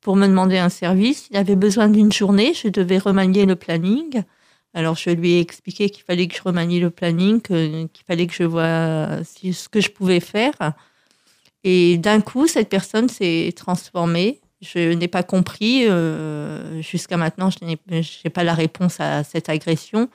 pour 0.00 0.16
me 0.16 0.26
demander 0.26 0.58
un 0.58 0.68
service. 0.68 1.28
Il 1.30 1.36
avait 1.36 1.54
besoin 1.54 1.88
d'une 1.88 2.10
journée. 2.10 2.54
Je 2.54 2.66
devais 2.66 2.98
remanier 2.98 3.46
le 3.46 3.54
planning. 3.54 4.22
Alors, 4.74 4.96
je 4.96 5.10
lui 5.10 5.34
ai 5.34 5.40
expliqué 5.40 5.88
qu'il 5.88 6.02
fallait 6.02 6.26
que 6.26 6.36
je 6.36 6.42
remanie 6.42 6.80
le 6.80 6.90
planning, 6.90 7.40
qu'il 7.40 8.04
fallait 8.06 8.26
que 8.26 8.34
je 8.34 8.42
vois 8.42 9.22
ce 9.24 9.68
que 9.68 9.80
je 9.80 9.90
pouvais 9.90 10.20
faire. 10.20 10.74
Et 11.62 11.98
d'un 11.98 12.20
coup, 12.20 12.48
cette 12.48 12.68
personne 12.68 13.08
s'est 13.08 13.52
transformée. 13.56 14.40
Je 14.72 14.92
n'ai 14.92 15.08
pas 15.08 15.22
compris. 15.22 15.86
Euh, 15.88 16.80
jusqu'à 16.82 17.16
maintenant, 17.16 17.50
je 17.50 17.58
n'ai 17.64 18.30
pas 18.30 18.44
la 18.44 18.54
réponse 18.54 19.00
à 19.00 19.24
cette 19.24 19.48
agression. 19.48 20.08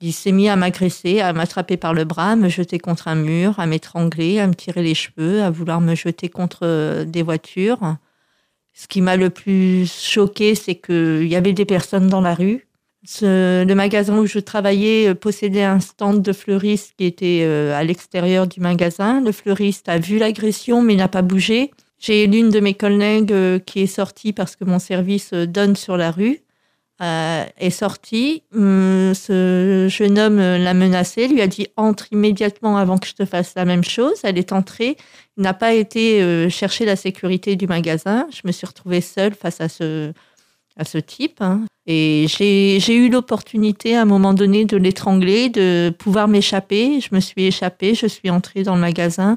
Il 0.00 0.12
s'est 0.12 0.32
mis 0.32 0.48
à 0.48 0.56
m'agresser, 0.56 1.20
à 1.20 1.32
m'attraper 1.32 1.76
par 1.76 1.94
le 1.94 2.04
bras, 2.04 2.32
à 2.32 2.36
me 2.36 2.48
jeter 2.48 2.78
contre 2.78 3.08
un 3.08 3.14
mur, 3.14 3.58
à 3.58 3.66
m'étrangler, 3.66 4.40
à 4.40 4.46
me 4.46 4.54
tirer 4.54 4.82
les 4.82 4.94
cheveux, 4.94 5.42
à 5.42 5.50
vouloir 5.50 5.80
me 5.80 5.94
jeter 5.94 6.28
contre 6.28 7.04
des 7.04 7.22
voitures. 7.22 7.96
Ce 8.72 8.88
qui 8.88 9.00
m'a 9.00 9.16
le 9.16 9.30
plus 9.30 9.90
choqué, 9.90 10.54
c'est 10.54 10.74
qu'il 10.74 11.28
y 11.28 11.36
avait 11.36 11.52
des 11.52 11.64
personnes 11.64 12.08
dans 12.08 12.20
la 12.20 12.34
rue 12.34 12.66
le 13.22 13.72
magasin 13.74 14.18
où 14.18 14.26
je 14.26 14.38
travaillais 14.38 15.08
euh, 15.08 15.14
possédait 15.14 15.64
un 15.64 15.80
stand 15.80 16.22
de 16.22 16.32
fleuriste 16.32 16.94
qui 16.96 17.04
était 17.04 17.42
euh, 17.42 17.74
à 17.74 17.84
l'extérieur 17.84 18.46
du 18.46 18.60
magasin. 18.60 19.20
Le 19.20 19.32
fleuriste 19.32 19.88
a 19.88 19.98
vu 19.98 20.18
l'agression 20.18 20.82
mais 20.82 20.96
n'a 20.96 21.08
pas 21.08 21.22
bougé. 21.22 21.70
J'ai 21.98 22.26
l'une 22.26 22.50
de 22.50 22.60
mes 22.60 22.74
collègues 22.74 23.32
euh, 23.32 23.58
qui 23.58 23.80
est 23.80 23.86
sortie 23.86 24.32
parce 24.32 24.56
que 24.56 24.64
mon 24.64 24.78
service 24.78 25.32
donne 25.32 25.76
sur 25.76 25.96
la 25.96 26.10
rue. 26.10 26.40
est 27.00 27.70
sortie. 27.70 28.42
Hum, 28.54 29.12
ce 29.14 29.86
jeune 29.90 30.18
homme 30.18 30.38
l'a 30.38 30.74
menacé, 30.74 31.28
lui 31.28 31.40
a 31.40 31.46
dit 31.46 31.66
entre 31.76 32.06
immédiatement 32.12 32.76
avant 32.76 32.98
que 32.98 33.06
je 33.06 33.14
te 33.14 33.24
fasse 33.24 33.54
la 33.56 33.64
même 33.64 33.84
chose. 33.84 34.20
Elle 34.22 34.38
est 34.38 34.52
entrée. 34.52 34.96
Il 35.36 35.42
n'a 35.42 35.54
pas 35.54 35.74
été 35.74 36.48
chercher 36.50 36.84
la 36.84 36.96
sécurité 36.96 37.56
du 37.56 37.66
magasin. 37.66 38.26
Je 38.30 38.42
me 38.44 38.52
suis 38.52 38.66
retrouvée 38.66 39.00
seule 39.00 39.34
face 39.34 39.60
à 39.60 39.68
ce 39.68 40.12
à 40.76 40.84
ce 40.84 40.98
type. 40.98 41.40
Hein. 41.40 41.64
Et 41.86 42.26
j'ai 42.28 42.94
eu 42.94 43.08
l'opportunité 43.08 43.96
à 43.96 44.02
un 44.02 44.06
moment 44.06 44.34
donné 44.34 44.64
de 44.64 44.76
l'étrangler, 44.76 45.48
de 45.50 45.92
pouvoir 45.98 46.28
m'échapper. 46.28 47.00
Je 47.00 47.14
me 47.14 47.20
suis 47.20 47.44
échappée, 47.44 47.94
je 47.94 48.06
suis 48.06 48.30
entrée 48.30 48.62
dans 48.62 48.74
le 48.74 48.80
magasin. 48.80 49.36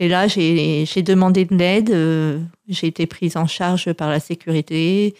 Et 0.00 0.08
là, 0.08 0.26
j'ai 0.26 1.02
demandé 1.02 1.44
de 1.44 1.54
l'aide. 1.54 1.90
Euh, 1.90 2.40
j'ai 2.68 2.86
été 2.86 3.06
prise 3.06 3.36
en 3.36 3.46
charge 3.46 3.92
par 3.92 4.08
la 4.08 4.18
sécurité. 4.18 5.14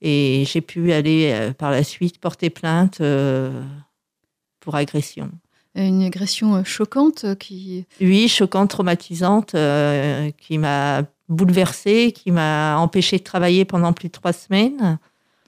Et 0.00 0.44
j'ai 0.46 0.62
pu 0.62 0.92
aller 0.92 1.30
euh, 1.32 1.52
par 1.52 1.70
la 1.70 1.84
suite 1.84 2.18
porter 2.18 2.48
plainte 2.48 3.02
euh, 3.02 3.62
pour 4.60 4.74
agression. 4.74 5.30
Une 5.74 6.02
agression 6.02 6.64
choquante 6.64 7.36
qui... 7.38 7.84
Oui, 8.00 8.28
choquante, 8.28 8.70
traumatisante, 8.70 9.54
qui 10.38 10.56
m'a 10.56 11.02
bouleversée, 11.28 12.12
qui 12.12 12.30
m'a 12.30 12.78
empêché 12.78 13.18
de 13.18 13.22
travailler 13.22 13.66
pendant 13.66 13.92
plus 13.92 14.08
de 14.08 14.12
trois 14.12 14.32
semaines. 14.32 14.98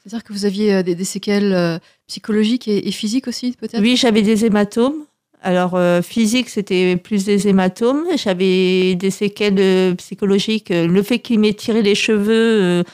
C'est-à-dire 0.03 0.23
que 0.23 0.35
vous 0.35 0.45
aviez 0.45 0.83
des, 0.83 1.05
séquelles 1.05 1.81
psychologiques 2.07 2.69
et, 2.69 2.91
physiques 2.91 3.27
aussi, 3.27 3.53
peut-être? 3.59 3.81
Oui, 3.81 3.97
j'avais 3.97 4.21
des 4.21 4.45
hématomes. 4.45 5.07
Alors, 5.41 5.75
euh, 5.75 6.03
physique, 6.03 6.49
c'était 6.49 6.97
plus 6.97 7.25
des 7.25 7.49
hématomes. 7.49 8.05
J'avais 8.17 8.95
des 8.97 9.11
séquelles 9.11 9.95
psychologiques. 9.97 10.71
Le 10.71 11.03
fait 11.03 11.21
qu'il 11.21 11.41
m'ait 11.41 11.55
tiré 11.55 11.83
les 11.83 11.95
cheveux 11.95 12.85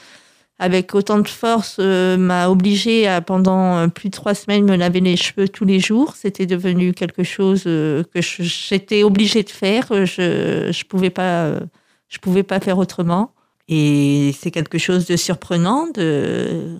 avec 0.57 0.95
autant 0.95 1.19
de 1.19 1.27
force 1.27 1.79
m'a 1.79 2.49
obligé 2.49 3.07
à, 3.07 3.21
pendant 3.21 3.89
plus 3.89 4.09
de 4.09 4.15
trois 4.15 4.35
semaines, 4.35 4.63
me 4.63 4.75
laver 4.75 5.01
les 5.01 5.17
cheveux 5.17 5.49
tous 5.49 5.65
les 5.65 5.79
jours. 5.79 6.15
C'était 6.15 6.45
devenu 6.45 6.93
quelque 6.93 7.23
chose 7.23 7.63
que 7.63 8.21
j'étais 8.21 9.03
obligée 9.03 9.43
de 9.43 9.49
faire. 9.49 9.87
Je 10.05 10.67
ne 10.67 10.83
pouvais 10.87 11.11
je 12.07 12.17
pouvais 12.19 12.43
pas 12.43 12.59
faire 12.59 12.77
autrement. 12.77 13.33
Et 13.67 14.35
c'est 14.39 14.51
quelque 14.51 14.77
chose 14.77 15.05
de 15.05 15.15
surprenant. 15.15 15.87
De... 15.93 16.77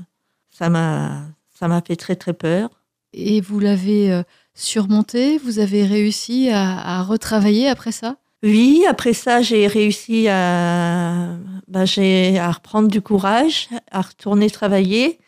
Ça 0.51 0.69
m'a, 0.69 1.25
ça 1.57 1.67
m'a 1.67 1.81
fait 1.81 1.95
très 1.95 2.15
très 2.15 2.33
peur. 2.33 2.69
Et 3.13 3.41
vous 3.41 3.59
l'avez 3.59 4.11
euh, 4.11 4.23
surmonté 4.55 5.37
Vous 5.37 5.59
avez 5.59 5.85
réussi 5.85 6.49
à, 6.51 7.03
retravailler 7.03 7.67
après 7.67 7.91
ça? 7.91 8.17
Oui, 8.43 8.85
après 8.89 9.13
ça, 9.13 9.41
j'ai 9.41 9.67
réussi 9.67 10.27
à, 10.27 11.35
bah, 11.67 11.85
j'ai, 11.85 12.39
à 12.39 12.51
reprendre 12.51 12.87
du 12.87 13.01
courage, 13.01 13.69
à 13.91 14.01
retourner 14.01 14.49
travailler. 14.49 15.19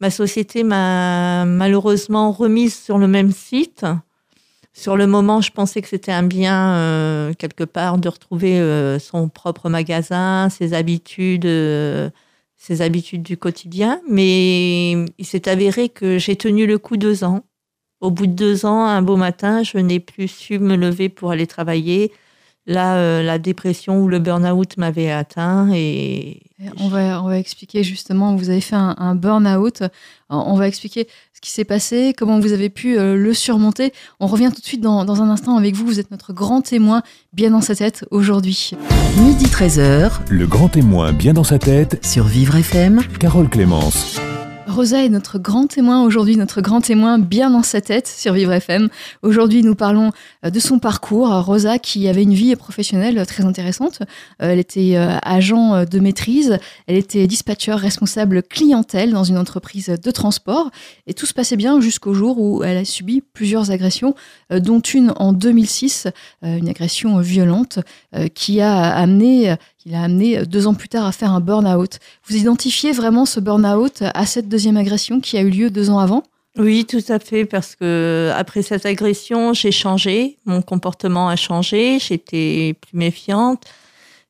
Ma 0.00 0.10
société 0.10 0.62
m'a 0.62 1.44
malheureusement 1.46 2.32
remise 2.32 2.78
sur 2.78 2.98
le 2.98 3.08
même 3.08 3.32
site. 3.32 3.84
Sur 4.74 4.98
le 4.98 5.06
moment, 5.06 5.40
je 5.40 5.52
pensais 5.52 5.80
que 5.80 5.88
c'était 5.88 6.12
un 6.12 6.22
bien, 6.22 6.74
euh, 6.74 7.32
quelque 7.32 7.64
part, 7.64 7.96
de 7.96 8.10
retrouver 8.10 8.60
euh, 8.60 8.98
son 8.98 9.30
propre 9.30 9.70
magasin, 9.70 10.50
ses 10.50 10.74
habitudes, 10.74 11.46
euh, 11.46 12.10
ses 12.58 12.82
habitudes 12.82 13.22
du 13.22 13.38
quotidien. 13.38 14.02
Mais 14.06 14.92
il 15.16 15.24
s'est 15.24 15.48
avéré 15.48 15.88
que 15.88 16.18
j'ai 16.18 16.36
tenu 16.36 16.66
le 16.66 16.76
coup 16.76 16.98
deux 16.98 17.24
ans. 17.24 17.42
Au 18.06 18.10
bout 18.12 18.28
de 18.28 18.34
deux 18.34 18.66
ans, 18.66 18.84
un 18.84 19.02
beau 19.02 19.16
matin, 19.16 19.64
je 19.64 19.78
n'ai 19.78 19.98
plus 19.98 20.28
su 20.28 20.60
me 20.60 20.76
lever 20.76 21.08
pour 21.08 21.32
aller 21.32 21.48
travailler. 21.48 22.12
Là, 22.68 22.98
euh, 22.98 23.20
la 23.20 23.40
dépression 23.40 24.00
ou 24.00 24.06
le 24.06 24.20
burn-out 24.20 24.76
m'avait 24.76 25.10
atteint 25.10 25.72
et... 25.74 26.40
On 26.78 26.86
va, 26.86 27.20
on 27.20 27.26
va 27.26 27.36
expliquer 27.36 27.82
justement, 27.82 28.36
vous 28.36 28.48
avez 28.48 28.60
fait 28.60 28.76
un, 28.76 29.16
burn-out. 29.16 29.82
On 30.30 30.54
va 30.54 30.68
expliquer 30.68 31.08
ce 31.34 31.40
qui 31.40 31.50
s'est 31.50 31.64
passé, 31.64 32.14
comment 32.16 32.38
vous 32.38 32.52
avez 32.52 32.70
pu 32.70 32.96
euh, 32.96 33.16
le 33.16 33.34
surmonter. 33.34 33.92
On 34.20 34.28
revient 34.28 34.52
tout 34.54 34.60
de 34.60 34.66
suite 34.66 34.80
dans, 34.80 35.04
dans, 35.04 35.20
un 35.20 35.28
instant 35.28 35.56
avec 35.56 35.74
vous. 35.74 35.84
Vous 35.84 35.98
êtes 35.98 36.12
notre 36.12 36.32
grand 36.32 36.62
témoin 36.62 37.02
bien 37.32 37.50
dans 37.50 37.60
sa 37.60 37.74
tête 37.74 38.04
aujourd'hui. 38.12 38.70
Midi 39.18 39.46
13h. 39.46 40.12
Le 40.30 40.46
grand 40.46 40.68
témoin 40.68 41.12
bien 41.12 41.32
dans 41.32 41.44
sa 41.44 41.58
tête. 41.58 42.06
Sur 42.06 42.26
Vivre 42.26 42.54
FM. 42.54 43.02
Carole 43.18 43.48
Clémence. 43.48 44.20
Rosa 44.76 45.02
est 45.02 45.08
notre 45.08 45.38
grand 45.38 45.66
témoin 45.68 46.04
aujourd'hui, 46.04 46.36
notre 46.36 46.60
grand 46.60 46.82
témoin 46.82 47.18
bien 47.18 47.48
dans 47.48 47.62
sa 47.62 47.80
tête 47.80 48.06
sur 48.06 48.34
Vivre 48.34 48.52
FM. 48.52 48.90
Aujourd'hui, 49.22 49.62
nous 49.62 49.74
parlons 49.74 50.12
euh, 50.44 50.50
de 50.50 50.60
son 50.60 50.78
parcours. 50.78 51.30
Rosa 51.46 51.78
qui 51.78 52.06
avait 52.08 52.24
une 52.24 52.34
vie 52.34 52.54
professionnelle 52.56 53.24
très 53.26 53.46
intéressante. 53.46 54.00
Euh, 54.42 54.50
elle 54.50 54.58
était 54.58 54.98
euh, 54.98 55.16
agent 55.22 55.86
de 55.86 55.98
maîtrise, 55.98 56.58
elle 56.86 56.96
était 56.96 57.26
dispatcher 57.26 57.72
responsable 57.72 58.42
clientèle 58.42 59.12
dans 59.12 59.24
une 59.24 59.38
entreprise 59.38 59.86
de 59.86 60.10
transport 60.10 60.70
et 61.06 61.14
tout 61.14 61.24
se 61.24 61.32
passait 61.32 61.56
bien 61.56 61.80
jusqu'au 61.80 62.12
jour 62.12 62.38
où 62.38 62.62
elle 62.62 62.76
a 62.76 62.84
subi 62.84 63.22
plusieurs 63.22 63.70
agressions, 63.70 64.14
dont 64.50 64.80
une 64.80 65.14
en 65.16 65.32
2006, 65.32 66.08
une 66.42 66.68
agression 66.68 67.18
violente 67.20 67.78
qui 68.34 68.60
a 68.60 68.94
amené 68.94 69.56
il 69.86 69.94
a 69.94 70.02
amené 70.02 70.38
euh, 70.38 70.44
deux 70.44 70.66
ans 70.66 70.74
plus 70.74 70.88
tard 70.88 71.06
à 71.06 71.12
faire 71.12 71.30
un 71.30 71.40
burn-out. 71.40 71.98
Vous 72.28 72.36
identifiez 72.36 72.92
vraiment 72.92 73.24
ce 73.24 73.40
burn-out 73.40 74.02
à 74.02 74.26
cette 74.26 74.48
deuxième 74.48 74.76
agression 74.76 75.20
qui 75.20 75.38
a 75.38 75.40
eu 75.40 75.48
lieu 75.48 75.70
deux 75.70 75.88
ans 75.88 76.00
avant? 76.00 76.24
Oui, 76.58 76.84
tout 76.86 77.04
à 77.08 77.18
fait, 77.18 77.44
parce 77.44 77.76
que 77.76 78.32
après 78.34 78.62
cette 78.62 78.86
agression, 78.86 79.52
j'ai 79.52 79.72
changé, 79.72 80.38
mon 80.44 80.62
comportement 80.62 81.28
a 81.28 81.36
changé, 81.36 81.98
j'étais 81.98 82.74
plus 82.80 82.96
méfiante, 82.98 83.64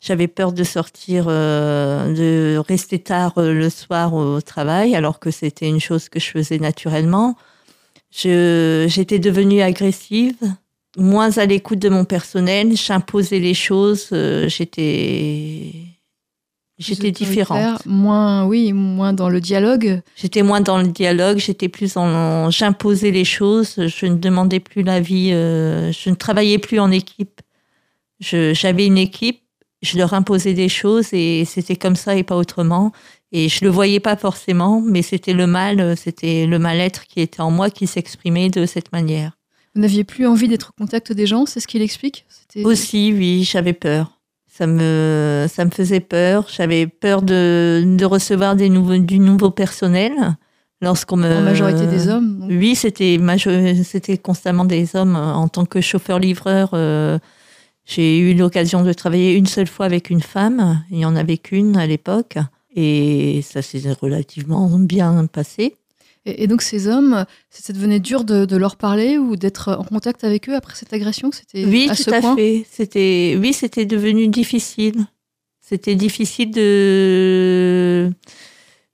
j'avais 0.00 0.26
peur 0.26 0.52
de 0.52 0.64
sortir, 0.64 1.26
euh, 1.28 2.12
de 2.12 2.58
rester 2.58 2.98
tard 2.98 3.34
euh, 3.38 3.52
le 3.52 3.70
soir 3.70 4.12
au 4.12 4.40
travail, 4.40 4.94
alors 4.96 5.20
que 5.20 5.30
c'était 5.30 5.68
une 5.68 5.80
chose 5.80 6.08
que 6.08 6.20
je 6.20 6.30
faisais 6.30 6.58
naturellement. 6.58 7.36
J'étais 8.10 9.18
devenue 9.18 9.62
agressive, 9.62 10.36
moins 10.96 11.36
à 11.38 11.46
l'écoute 11.46 11.78
de 11.78 11.88
mon 11.88 12.04
personnel, 12.04 12.76
j'imposais 12.76 13.38
les 13.38 13.54
choses, 13.54 14.08
euh, 14.12 14.48
j'étais 14.48 15.72
J'étais 16.78 17.10
différente. 17.10 17.58
Moins, 17.86 18.44
oui, 18.44 18.74
moins 18.74 19.14
dans 19.14 19.30
le 19.30 19.40
dialogue. 19.40 20.02
J'étais 20.14 20.42
moins 20.42 20.60
dans 20.60 20.76
le 20.78 20.88
dialogue, 20.88 21.38
j'étais 21.38 21.68
plus 21.70 21.94
dans 21.94 22.50
j'imposais 22.50 23.10
les 23.10 23.24
choses, 23.24 23.76
je 23.86 24.06
ne 24.06 24.16
demandais 24.16 24.60
plus 24.60 24.82
l'avis, 24.82 25.32
euh, 25.32 25.90
je 25.92 26.10
ne 26.10 26.14
travaillais 26.14 26.58
plus 26.58 26.78
en 26.78 26.90
équipe. 26.90 27.40
Je- 28.20 28.52
J'avais 28.52 28.84
une 28.86 28.98
équipe, 28.98 29.40
je 29.80 29.96
leur 29.96 30.12
imposais 30.12 30.52
des 30.52 30.68
choses 30.68 31.08
et 31.14 31.44
c'était 31.46 31.76
comme 31.76 31.96
ça 31.96 32.14
et 32.14 32.22
pas 32.22 32.36
autrement. 32.36 32.92
Et 33.32 33.48
je 33.48 33.64
le 33.64 33.70
voyais 33.70 34.00
pas 34.00 34.16
forcément, 34.16 34.82
mais 34.82 35.00
c'était 35.02 35.32
le 35.32 35.46
mal, 35.46 35.96
c'était 35.96 36.46
le 36.46 36.58
mal-être 36.58 37.06
qui 37.06 37.20
était 37.20 37.40
en 37.40 37.50
moi 37.50 37.70
qui 37.70 37.86
s'exprimait 37.86 38.50
de 38.50 38.66
cette 38.66 38.92
manière. 38.92 39.35
Vous 39.76 39.82
n'aviez 39.82 40.04
plus 40.04 40.26
envie 40.26 40.48
d'être 40.48 40.70
au 40.70 40.82
contact 40.82 41.12
des 41.12 41.26
gens, 41.26 41.44
c'est 41.46 41.60
ce 41.60 41.66
qu'il 41.68 41.82
explique 41.82 42.24
Aussi, 42.64 43.12
oui, 43.12 43.44
j'avais 43.44 43.74
peur. 43.74 44.18
Ça 44.46 44.66
me, 44.66 45.46
ça 45.52 45.66
me 45.66 45.70
faisait 45.70 46.00
peur. 46.00 46.46
J'avais 46.50 46.86
peur 46.86 47.20
de, 47.20 47.84
de 47.86 48.04
recevoir 48.06 48.56
des 48.56 48.70
nouveaux, 48.70 48.96
du 48.96 49.18
nouveau 49.18 49.50
personnel 49.50 50.12
lorsqu'on 50.80 51.16
me. 51.18 51.30
En 51.30 51.42
majorité 51.42 51.86
des 51.86 52.08
hommes. 52.08 52.40
donc. 52.40 52.48
Oui, 52.50 52.74
c'était 52.74 53.18
majo- 53.18 53.84
c'était 53.84 54.16
constamment 54.16 54.64
des 54.64 54.96
hommes. 54.96 55.14
En 55.14 55.46
tant 55.48 55.66
que 55.66 55.82
chauffeur-livreur, 55.82 56.70
euh, 56.72 57.18
j'ai 57.84 58.18
eu 58.18 58.32
l'occasion 58.34 58.82
de 58.82 58.94
travailler 58.94 59.34
une 59.34 59.44
seule 59.46 59.66
fois 59.66 59.84
avec 59.84 60.08
une 60.08 60.22
femme. 60.22 60.82
Il 60.90 60.96
n'y 60.96 61.04
en 61.04 61.16
avait 61.16 61.36
qu'une 61.36 61.76
à 61.76 61.86
l'époque. 61.86 62.38
Et 62.74 63.42
ça 63.42 63.60
s'est 63.60 63.82
relativement 64.00 64.70
bien 64.78 65.26
passé. 65.26 65.76
Et, 66.26 66.42
et 66.42 66.46
donc 66.46 66.60
ces 66.60 66.88
hommes, 66.88 67.24
c'était 67.50 67.72
devenu 67.72 68.00
dur 68.00 68.24
de, 68.24 68.44
de 68.44 68.56
leur 68.56 68.76
parler 68.76 69.16
ou 69.16 69.36
d'être 69.36 69.76
en 69.78 69.84
contact 69.84 70.24
avec 70.24 70.48
eux 70.48 70.54
après 70.54 70.74
cette 70.74 70.92
agression? 70.92 71.30
C'était 71.32 71.64
Oui, 71.64 71.88
à 71.90 71.96
tout 71.96 72.02
ce 72.02 72.10
à 72.10 72.20
point? 72.20 72.36
fait. 72.36 72.66
C'était, 72.70 73.38
oui, 73.40 73.52
c'était 73.52 73.86
devenu 73.86 74.28
difficile. 74.28 75.06
C'était 75.60 75.94
difficile 75.94 76.50
de 76.50 78.12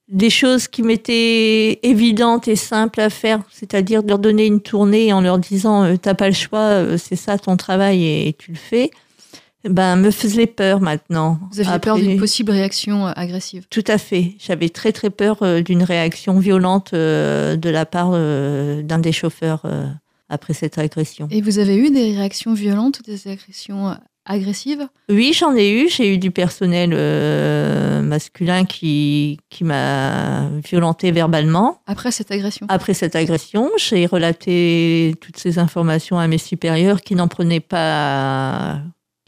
des 0.09 0.29
choses 0.29 0.67
qui 0.67 0.83
m'étaient 0.83 1.79
évidentes 1.81 2.47
et 2.47 2.55
simples 2.55 2.99
à 2.99 3.09
faire, 3.09 3.41
c'est-à-dire 3.51 4.03
de 4.03 4.09
leur 4.09 4.19
donner 4.19 4.45
une 4.45 4.61
tournée 4.61 5.11
en 5.13 5.21
leur 5.21 5.39
disant 5.39 5.83
euh, 5.83 5.95
t'as 6.01 6.13
pas 6.13 6.27
le 6.27 6.35
choix, 6.35 6.59
euh, 6.59 6.97
c'est 6.97 7.15
ça 7.15 7.37
ton 7.37 7.57
travail 7.57 8.05
et, 8.05 8.33
tu 8.37 8.51
le 8.51 8.57
fais. 8.57 8.91
Ben 9.69 9.95
me 9.95 10.11
faisait 10.11 10.47
peur 10.47 10.81
maintenant. 10.81 11.39
Vous 11.51 11.59
aviez 11.59 11.79
peur 11.79 11.97
d'une 11.97 12.19
possible 12.19 12.51
réaction 12.51 13.07
euh, 13.07 13.11
agressive. 13.15 13.65
Tout 13.69 13.83
à 13.87 13.97
fait. 13.97 14.35
J'avais 14.39 14.69
très 14.69 14.91
très 14.91 15.09
peur 15.09 15.37
euh, 15.41 15.61
d'une 15.61 15.83
réaction 15.83 16.39
violente 16.39 16.91
euh, 16.93 17.55
de 17.55 17.69
la 17.69 17.85
part 17.85 18.11
d'un 18.11 18.99
des 18.99 19.11
chauffeurs 19.11 19.63
après 20.29 20.53
cette 20.53 20.77
agression. 20.77 21.27
Et 21.31 21.41
vous 21.41 21.59
avez 21.59 21.77
eu 21.77 21.89
des 21.91 22.15
réactions 22.15 22.53
violentes, 22.53 23.01
des 23.05 23.27
agressions 23.27 23.95
agressives? 24.25 24.87
Oui, 25.09 25.33
j'en 25.33 25.55
ai 25.55 25.69
eu. 25.69 25.89
J'ai 25.89 26.13
eu 26.13 26.17
du 26.17 26.31
personnel 26.31 26.91
euh, 26.93 28.01
masculin 28.01 28.65
qui, 28.65 29.39
qui 29.49 29.63
m'a 29.63 30.49
violenté 30.63 31.11
verbalement. 31.11 31.81
après 31.87 32.11
cette 32.11 32.31
agression? 32.31 32.65
Après 32.69 32.93
cette 32.93 33.15
agression, 33.15 33.69
j'ai 33.77 34.05
relaté 34.05 35.15
toutes 35.21 35.37
ces 35.37 35.59
informations 35.59 36.19
à 36.19 36.27
mes 36.27 36.37
supérieurs 36.37 37.01
qui 37.01 37.15
n'en 37.15 37.27
prenaient 37.27 37.59
pas, 37.59 38.79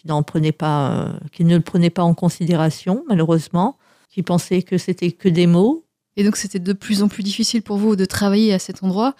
qui 0.05 0.09
n'en 0.09 0.23
pas, 0.51 0.91
euh, 0.91 1.13
qui 1.31 1.43
ne 1.45 1.55
le 1.55 1.61
prenaient 1.61 1.89
pas 1.89 2.03
en 2.03 2.13
considération, 2.13 3.03
malheureusement, 3.09 3.77
qui 4.09 4.21
pensaient 4.23 4.61
que 4.61 4.77
c'était 4.77 5.11
que 5.11 5.29
des 5.29 5.47
mots. 5.47 5.83
Et 6.15 6.23
donc 6.23 6.37
c'était 6.37 6.59
de 6.59 6.73
plus 6.73 7.01
en 7.03 7.07
plus 7.07 7.23
difficile 7.23 7.61
pour 7.61 7.77
vous 7.77 7.95
de 7.95 8.05
travailler 8.05 8.53
à 8.53 8.59
cet 8.59 8.83
endroit. 8.83 9.15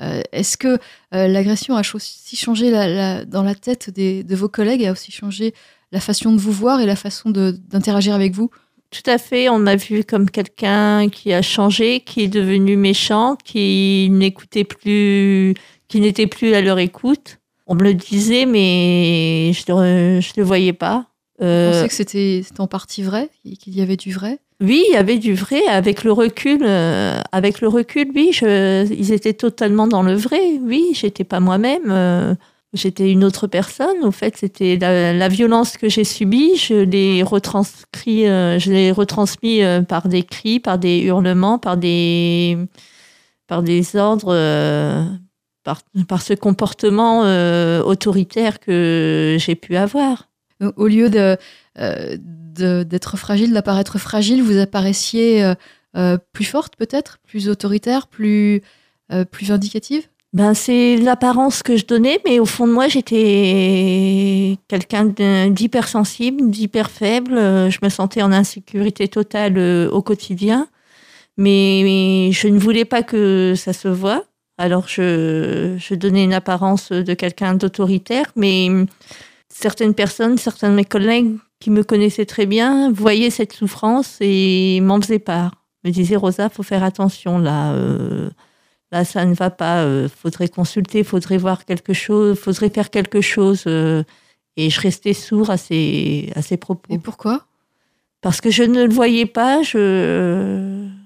Euh, 0.00 0.22
Est-ce 0.32 0.56
que 0.56 0.78
euh, 1.14 1.26
l'agression 1.28 1.76
a 1.76 1.80
aussi 1.92 2.36
changé 2.36 2.70
la- 2.70 2.88
la- 2.88 3.24
dans 3.24 3.42
la 3.42 3.54
tête 3.56 3.90
des- 3.90 4.22
de 4.22 4.36
vos 4.36 4.48
collègues, 4.48 4.84
a 4.86 4.92
aussi 4.92 5.10
changé 5.10 5.54
la 5.90 6.00
façon 6.00 6.32
de 6.32 6.38
vous 6.38 6.52
voir 6.52 6.80
et 6.80 6.86
la 6.86 6.96
façon 6.96 7.30
d'interagir 7.30 8.14
avec 8.14 8.32
vous? 8.32 8.50
Tout 8.90 9.10
à 9.10 9.18
fait, 9.18 9.48
on 9.50 9.58
m'a 9.58 9.76
vu 9.76 10.04
comme 10.04 10.30
quelqu'un 10.30 11.08
qui 11.10 11.32
a 11.32 11.42
changé, 11.42 12.00
qui 12.00 12.22
est 12.22 12.28
devenu 12.28 12.76
méchant, 12.76 13.36
qui 13.44 14.08
n'écoutait 14.10 14.64
plus, 14.64 15.54
qui 15.88 16.00
n'était 16.00 16.26
plus 16.28 16.54
à 16.54 16.62
leur 16.62 16.78
écoute. 16.78 17.38
On 17.68 17.74
me 17.74 17.82
le 17.82 17.94
disait, 17.94 18.46
mais 18.46 19.52
je 19.52 19.70
ne 19.70 20.20
le 20.36 20.42
voyais 20.44 20.72
pas. 20.72 21.06
Vous 21.38 21.44
Euh, 21.46 21.70
pensez 21.72 21.88
que 21.88 21.94
c'était 21.94 22.42
en 22.58 22.66
partie 22.66 23.02
vrai, 23.02 23.28
qu'il 23.60 23.76
y 23.76 23.82
avait 23.82 23.96
du 23.96 24.10
vrai? 24.12 24.38
Oui, 24.60 24.82
il 24.88 24.94
y 24.94 24.96
avait 24.96 25.18
du 25.18 25.34
vrai. 25.34 25.60
Avec 25.68 26.02
le 26.02 26.10
recul, 26.10 26.60
euh, 26.62 27.20
avec 27.30 27.60
le 27.60 27.68
recul, 27.68 28.10
oui, 28.14 28.30
je, 28.32 28.90
ils 28.92 29.12
étaient 29.12 29.34
totalement 29.34 29.86
dans 29.86 30.02
le 30.02 30.14
vrai. 30.14 30.40
Oui, 30.62 30.88
j'étais 30.94 31.22
pas 31.24 31.38
moi-même. 31.40 31.90
euh, 31.90 32.34
j'étais 32.72 33.12
une 33.12 33.22
autre 33.22 33.46
personne. 33.46 34.02
Au 34.02 34.10
fait, 34.10 34.36
c'était 34.36 34.76
la, 34.80 35.12
la 35.12 35.28
violence 35.28 35.76
que 35.76 35.88
j'ai 35.88 36.04
subie. 36.04 36.56
Je 36.56 36.74
l'ai 36.74 37.22
retranscrit, 37.22 38.26
euh, 38.26 38.58
je 38.58 38.72
l'ai 38.72 38.90
retransmis 38.90 39.60
par 39.88 40.08
des 40.08 40.22
cris, 40.24 40.58
par 40.58 40.78
des 40.78 40.98
hurlements, 41.02 41.58
par 41.58 41.76
des, 41.76 42.58
par 43.46 43.62
des 43.62 43.94
ordres, 43.94 44.34
par, 45.68 45.82
par 46.08 46.22
ce 46.22 46.32
comportement 46.32 47.24
euh, 47.26 47.82
autoritaire 47.82 48.58
que 48.58 49.36
j'ai 49.38 49.54
pu 49.54 49.76
avoir. 49.76 50.30
Donc, 50.60 50.72
Au 50.78 50.86
lieu 50.86 51.10
de, 51.10 51.36
euh, 51.78 52.16
de- 52.18 52.84
d'être 52.84 53.18
fragile, 53.18 53.52
d'apparaître 53.52 53.98
fragile, 53.98 54.42
vous 54.42 54.56
apparaissiez 54.56 55.52
euh, 55.94 56.16
plus 56.32 56.46
forte 56.46 56.76
peut-être, 56.76 57.18
plus 57.26 57.50
autoritaire, 57.50 58.06
plus, 58.06 58.62
plus 59.30 59.46
vindicative? 59.48 60.08
Ben, 60.32 60.54
c'est 60.54 60.96
l'apparence 60.96 61.62
que 61.62 61.76
je 61.76 61.84
donnais, 61.84 62.18
mais 62.24 62.38
au 62.38 62.46
fond 62.46 62.66
de 62.66 62.72
moi, 62.72 62.88
j'étais 62.88 64.56
quelqu'un 64.68 65.04
d'hypersensible, 65.50 66.50
d'hyper 66.50 66.90
faible. 66.90 67.34
Je 67.70 67.78
me 67.82 67.90
sentais 67.90 68.22
en 68.22 68.32
insécurité 68.32 69.08
totale 69.08 69.58
au 69.90 70.00
quotidien, 70.02 70.66
mais, 71.36 71.80
mais 71.84 72.32
je 72.32 72.48
ne 72.48 72.58
voulais 72.58 72.84
pas 72.86 73.02
que 73.02 73.52
ça 73.54 73.72
se 73.74 73.88
voie. 73.88 74.24
Alors, 74.58 74.88
je, 74.88 75.76
je 75.78 75.94
donnais 75.94 76.24
une 76.24 76.34
apparence 76.34 76.90
de 76.90 77.14
quelqu'un 77.14 77.54
d'autoritaire, 77.54 78.26
mais 78.36 78.68
certaines 79.48 79.94
personnes, 79.94 80.36
certains 80.36 80.70
de 80.70 80.74
mes 80.74 80.84
collègues 80.84 81.36
qui 81.60 81.70
me 81.70 81.82
connaissaient 81.84 82.26
très 82.26 82.46
bien 82.46 82.90
voyaient 82.92 83.30
cette 83.30 83.52
souffrance 83.52 84.16
et 84.20 84.80
m'en 84.82 85.00
faisaient 85.00 85.18
part. 85.20 85.52
Me 85.84 85.90
disaient, 85.90 86.16
Rosa, 86.16 86.48
faut 86.48 86.62
faire 86.64 86.82
attention 86.84 87.38
là. 87.38 87.72
euh, 87.72 88.30
là 88.90 89.04
ça 89.04 89.24
ne 89.24 89.34
va 89.34 89.50
pas, 89.50 89.82
euh, 89.84 90.08
faudrait 90.08 90.48
consulter, 90.48 91.04
faudrait 91.04 91.38
voir 91.38 91.64
quelque 91.64 91.92
chose, 91.92 92.36
faudrait 92.38 92.70
faire 92.70 92.90
quelque 92.90 93.20
chose. 93.20 93.64
euh, 93.68 94.02
et 94.56 94.70
je 94.70 94.80
restais 94.80 95.12
sourd 95.12 95.50
à 95.50 95.56
ces, 95.56 96.32
à 96.34 96.42
ces 96.42 96.56
propos. 96.56 96.92
Et 96.92 96.98
pourquoi? 96.98 97.44
Parce 98.22 98.40
que 98.40 98.50
je 98.50 98.64
ne 98.64 98.82
le 98.84 98.92
voyais 98.92 99.26
pas, 99.26 99.62
je, 99.62 100.88
je- 100.88 100.97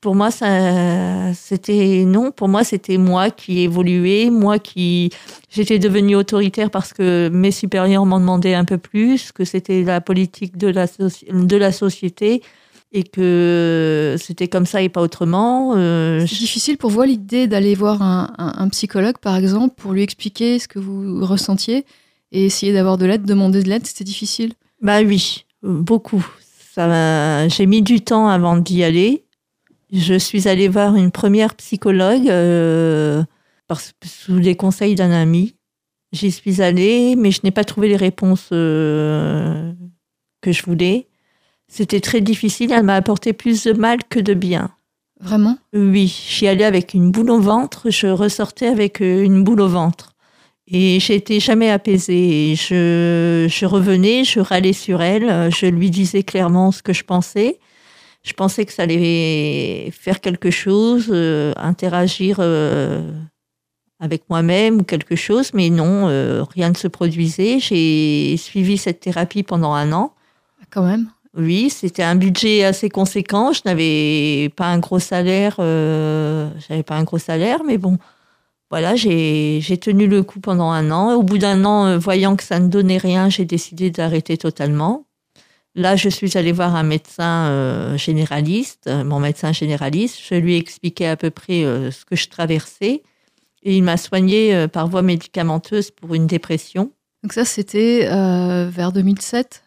pour 0.00 0.14
moi, 0.14 0.30
c'était 0.30 2.04
non, 2.06 2.30
pour 2.30 2.48
moi, 2.48 2.64
c'était 2.64 2.96
moi 2.98 3.30
qui 3.30 3.60
évoluais, 3.62 4.30
moi 4.30 4.58
qui, 4.58 5.10
j'étais 5.50 5.78
devenue 5.78 6.16
autoritaire 6.16 6.70
parce 6.70 6.92
que 6.92 7.28
mes 7.32 7.50
supérieurs 7.50 8.06
m'en 8.06 8.20
demandaient 8.20 8.54
un 8.54 8.64
peu 8.64 8.78
plus, 8.78 9.32
que 9.32 9.44
c'était 9.44 9.82
la 9.82 10.00
politique 10.00 10.56
de 10.56 10.68
la, 10.68 10.86
soci- 10.86 11.26
de 11.30 11.56
la 11.56 11.72
société 11.72 12.42
et 12.92 13.02
que 13.02 14.14
c'était 14.20 14.46
comme 14.46 14.66
ça 14.66 14.80
et 14.80 14.88
pas 14.88 15.02
autrement. 15.02 15.74
Euh, 15.76 16.20
C'est 16.20 16.38
difficile 16.38 16.76
pour 16.76 16.90
vous 16.90 17.02
l'idée 17.02 17.48
d'aller 17.48 17.74
voir 17.74 18.02
un, 18.02 18.32
un- 18.38 18.52
un 18.56 18.68
psychologue, 18.68 19.18
par 19.18 19.36
exemple, 19.36 19.74
pour 19.76 19.92
lui 19.92 20.02
expliquer 20.02 20.58
ce 20.60 20.68
que 20.68 20.78
vous 20.78 21.24
ressentiez 21.26 21.84
et 22.30 22.44
essayer 22.46 22.72
d'avoir 22.72 22.96
de 22.96 23.06
l'aide, 23.06 23.24
demander 23.24 23.62
de 23.62 23.68
l'aide, 23.68 23.86
c'était 23.86 24.04
difficile? 24.04 24.52
Bah 24.80 25.02
oui, 25.02 25.44
beaucoup. 25.62 26.24
Ça, 26.74 27.46
j'ai 27.48 27.66
mis 27.66 27.82
du 27.82 28.00
temps 28.00 28.28
avant 28.28 28.56
d'y 28.56 28.82
aller. 28.84 29.23
Je 29.96 30.14
suis 30.14 30.48
allée 30.48 30.66
voir 30.66 30.96
une 30.96 31.12
première 31.12 31.54
psychologue 31.54 32.28
euh, 32.28 33.22
sous 34.04 34.38
les 34.38 34.56
conseils 34.56 34.96
d'un 34.96 35.12
ami. 35.12 35.54
J'y 36.12 36.32
suis 36.32 36.60
allée, 36.60 37.14
mais 37.16 37.30
je 37.30 37.40
n'ai 37.44 37.52
pas 37.52 37.62
trouvé 37.62 37.88
les 37.88 37.96
réponses 37.96 38.48
euh, 38.50 39.72
que 40.40 40.50
je 40.50 40.64
voulais. 40.64 41.06
C'était 41.68 42.00
très 42.00 42.20
difficile. 42.20 42.72
Elle 42.72 42.82
m'a 42.82 42.96
apporté 42.96 43.32
plus 43.32 43.62
de 43.62 43.72
mal 43.72 43.98
que 44.08 44.18
de 44.18 44.34
bien. 44.34 44.70
Vraiment? 45.20 45.58
Oui, 45.72 46.24
j'y 46.28 46.48
allais 46.48 46.64
avec 46.64 46.92
une 46.94 47.12
boule 47.12 47.30
au 47.30 47.40
ventre, 47.40 47.88
je 47.88 48.08
ressortais 48.08 48.66
avec 48.66 49.00
euh, 49.00 49.22
une 49.22 49.44
boule 49.44 49.60
au 49.60 49.68
ventre. 49.68 50.16
Et 50.66 50.98
j'étais 50.98 51.38
jamais 51.38 51.70
apaisée. 51.70 52.56
Je, 52.56 53.46
je 53.48 53.66
revenais, 53.66 54.24
je 54.24 54.40
râlais 54.40 54.72
sur 54.72 55.02
elle, 55.02 55.52
je 55.52 55.66
lui 55.66 55.90
disais 55.90 56.24
clairement 56.24 56.72
ce 56.72 56.82
que 56.82 56.92
je 56.92 57.04
pensais. 57.04 57.60
Je 58.24 58.32
pensais 58.32 58.64
que 58.64 58.72
ça 58.72 58.84
allait 58.84 59.90
faire 59.92 60.20
quelque 60.20 60.50
chose, 60.50 61.08
euh, 61.10 61.52
interagir 61.56 62.38
euh, 62.40 63.12
avec 64.00 64.22
moi-même 64.30 64.80
ou 64.80 64.82
quelque 64.82 65.14
chose, 65.14 65.52
mais 65.52 65.68
non, 65.68 66.08
euh, 66.08 66.42
rien 66.42 66.70
ne 66.70 66.74
se 66.74 66.88
produisait. 66.88 67.60
J'ai 67.60 68.38
suivi 68.38 68.78
cette 68.78 69.00
thérapie 69.00 69.42
pendant 69.42 69.74
un 69.74 69.92
an. 69.92 70.14
Quand 70.70 70.86
même. 70.86 71.10
Oui, 71.36 71.68
c'était 71.68 72.02
un 72.02 72.14
budget 72.14 72.64
assez 72.64 72.88
conséquent. 72.88 73.52
Je 73.52 73.60
n'avais 73.66 74.50
pas 74.56 74.66
un 74.68 74.78
gros 74.78 75.00
salaire. 75.00 75.56
J'avais 75.58 76.82
pas 76.82 76.96
un 76.96 77.04
gros 77.04 77.18
salaire, 77.18 77.62
mais 77.66 77.76
bon, 77.76 77.98
voilà, 78.70 78.96
j'ai 78.96 79.78
tenu 79.80 80.06
le 80.06 80.22
coup 80.22 80.40
pendant 80.40 80.70
un 80.70 80.90
an. 80.90 81.14
Au 81.14 81.22
bout 81.22 81.38
d'un 81.38 81.64
an, 81.64 81.98
voyant 81.98 82.36
que 82.36 82.44
ça 82.44 82.58
ne 82.58 82.68
donnait 82.68 82.98
rien, 82.98 83.28
j'ai 83.28 83.44
décidé 83.44 83.90
d'arrêter 83.90 84.38
totalement. 84.38 85.04
Là, 85.74 85.96
je 85.96 86.08
suis 86.08 86.38
allée 86.38 86.52
voir 86.52 86.76
un 86.76 86.84
médecin 86.84 87.48
euh, 87.48 87.96
généraliste, 87.96 88.86
euh, 88.86 89.02
mon 89.02 89.18
médecin 89.18 89.52
généraliste. 89.52 90.18
Je 90.28 90.34
lui 90.36 90.54
ai 90.54 90.58
expliqué 90.58 91.06
à 91.06 91.16
peu 91.16 91.30
près 91.30 91.64
euh, 91.64 91.90
ce 91.90 92.04
que 92.04 92.14
je 92.14 92.28
traversais 92.28 93.02
et 93.62 93.76
il 93.76 93.82
m'a 93.82 93.96
soignée 93.96 94.68
par 94.68 94.88
voie 94.88 95.00
médicamenteuse 95.00 95.90
pour 95.90 96.14
une 96.14 96.26
dépression. 96.26 96.92
Donc 97.22 97.32
ça, 97.32 97.46
c'était 97.46 98.00
vers 98.04 98.92
2007 98.92 99.64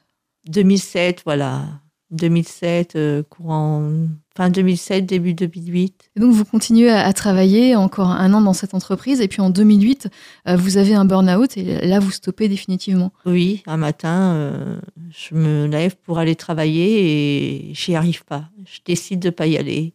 2007, 0.47 1.21
voilà. 1.25 1.65
2007, 2.11 2.95
euh, 2.95 3.23
courant 3.23 3.91
fin 4.37 4.49
2007, 4.51 5.05
début 5.05 5.33
2008. 5.33 6.11
Et 6.15 6.19
donc 6.19 6.31
vous 6.31 6.45
continuez 6.45 6.91
à, 6.91 7.11
travailler 7.13 7.75
encore 7.75 8.11
un 8.11 8.33
an 8.33 8.41
dans 8.41 8.53
cette 8.53 8.75
entreprise 8.75 9.19
et 9.19 9.27
puis 9.27 9.41
en 9.41 9.49
2008, 9.49 10.09
euh, 10.47 10.55
vous 10.55 10.77
avez 10.77 10.93
un 10.93 11.05
burn-out 11.05 11.57
et 11.57 11.87
là 11.87 11.99
vous 11.99 12.11
stoppez 12.11 12.47
définitivement. 12.47 13.11
Oui, 13.25 13.63
un 13.65 13.77
matin, 13.77 14.33
euh, 14.35 14.79
je 15.09 15.33
me 15.33 15.65
lève 15.65 15.95
pour 15.95 16.19
aller 16.19 16.35
travailler 16.35 17.69
et 17.69 17.73
j'y 17.73 17.95
arrive 17.95 18.25
pas. 18.25 18.45
Je 18.65 18.79
décide 18.85 19.19
de 19.19 19.31
pas 19.31 19.47
y 19.47 19.57
aller. 19.57 19.93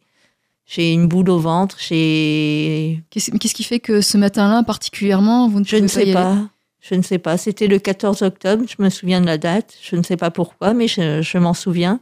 J'ai 0.66 0.92
une 0.92 1.06
boule 1.06 1.30
au 1.30 1.38
ventre. 1.38 1.76
J'ai. 1.78 3.02
Qu'est-ce 3.10 3.54
qui 3.54 3.62
fait 3.62 3.78
que 3.78 4.00
ce 4.00 4.18
matin-là 4.18 4.64
particulièrement 4.64 5.48
vous 5.48 5.60
ne 5.60 5.64
Je 5.64 5.76
ne 5.76 5.86
sais 5.86 6.12
pas. 6.12 6.48
Je 6.80 6.96
ne 6.96 7.02
sais 7.02 7.18
pas. 7.18 7.36
C'était 7.36 7.68
le 7.68 7.78
14 7.78 8.22
octobre. 8.22 8.64
Je 8.68 8.82
me 8.82 8.90
souviens 8.90 9.20
de 9.20 9.26
la 9.26 9.38
date. 9.38 9.74
Je 9.80 9.94
ne 9.94 10.02
sais 10.02 10.16
pas 10.16 10.32
pourquoi, 10.32 10.74
mais 10.74 10.88
je, 10.88 11.38
m'en 11.38 11.54
souviens. 11.54 12.00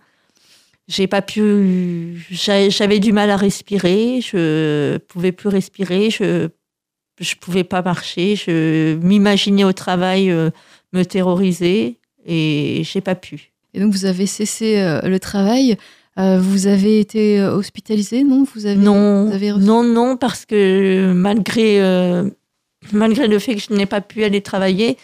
J'ai 0.90 1.06
pas 1.06 1.22
pu. 1.22 2.26
J'avais 2.32 2.98
du 2.98 3.12
mal 3.12 3.30
à 3.30 3.36
respirer. 3.36 4.20
Je 4.20 4.98
pouvais 4.98 5.30
plus 5.30 5.48
respirer. 5.48 6.10
Je 6.10 6.48
je 7.20 7.34
pouvais 7.36 7.62
pas 7.62 7.80
marcher. 7.80 8.34
Je 8.34 8.96
m'imaginais 8.96 9.62
au 9.62 9.72
travail 9.72 10.30
euh, 10.30 10.50
me 10.92 11.04
terroriser 11.04 11.98
et 12.26 12.82
j'ai 12.82 13.00
pas 13.00 13.14
pu. 13.14 13.52
Et 13.72 13.78
donc 13.78 13.92
vous 13.92 14.04
avez 14.04 14.26
cessé 14.26 14.78
euh, 14.78 15.00
le 15.02 15.20
travail. 15.20 15.76
Euh, 16.18 16.40
vous 16.40 16.66
avez 16.66 16.98
été 16.98 17.40
hospitalisé, 17.40 18.24
non? 18.24 18.44
Vous 18.52 18.66
avez, 18.66 18.76
Non, 18.76 19.30
non, 19.60 19.84
non, 19.84 20.16
parce 20.16 20.44
que 20.44 21.12
malgré 21.14 21.80
malgré 22.92 23.28
le 23.28 23.38
fait 23.38 23.54
que 23.54 23.60
je 23.60 23.72
n'ai 23.72 23.86
pas 23.86 24.00
pu 24.00 24.24
aller 24.24 24.40
travailler, 24.40 24.96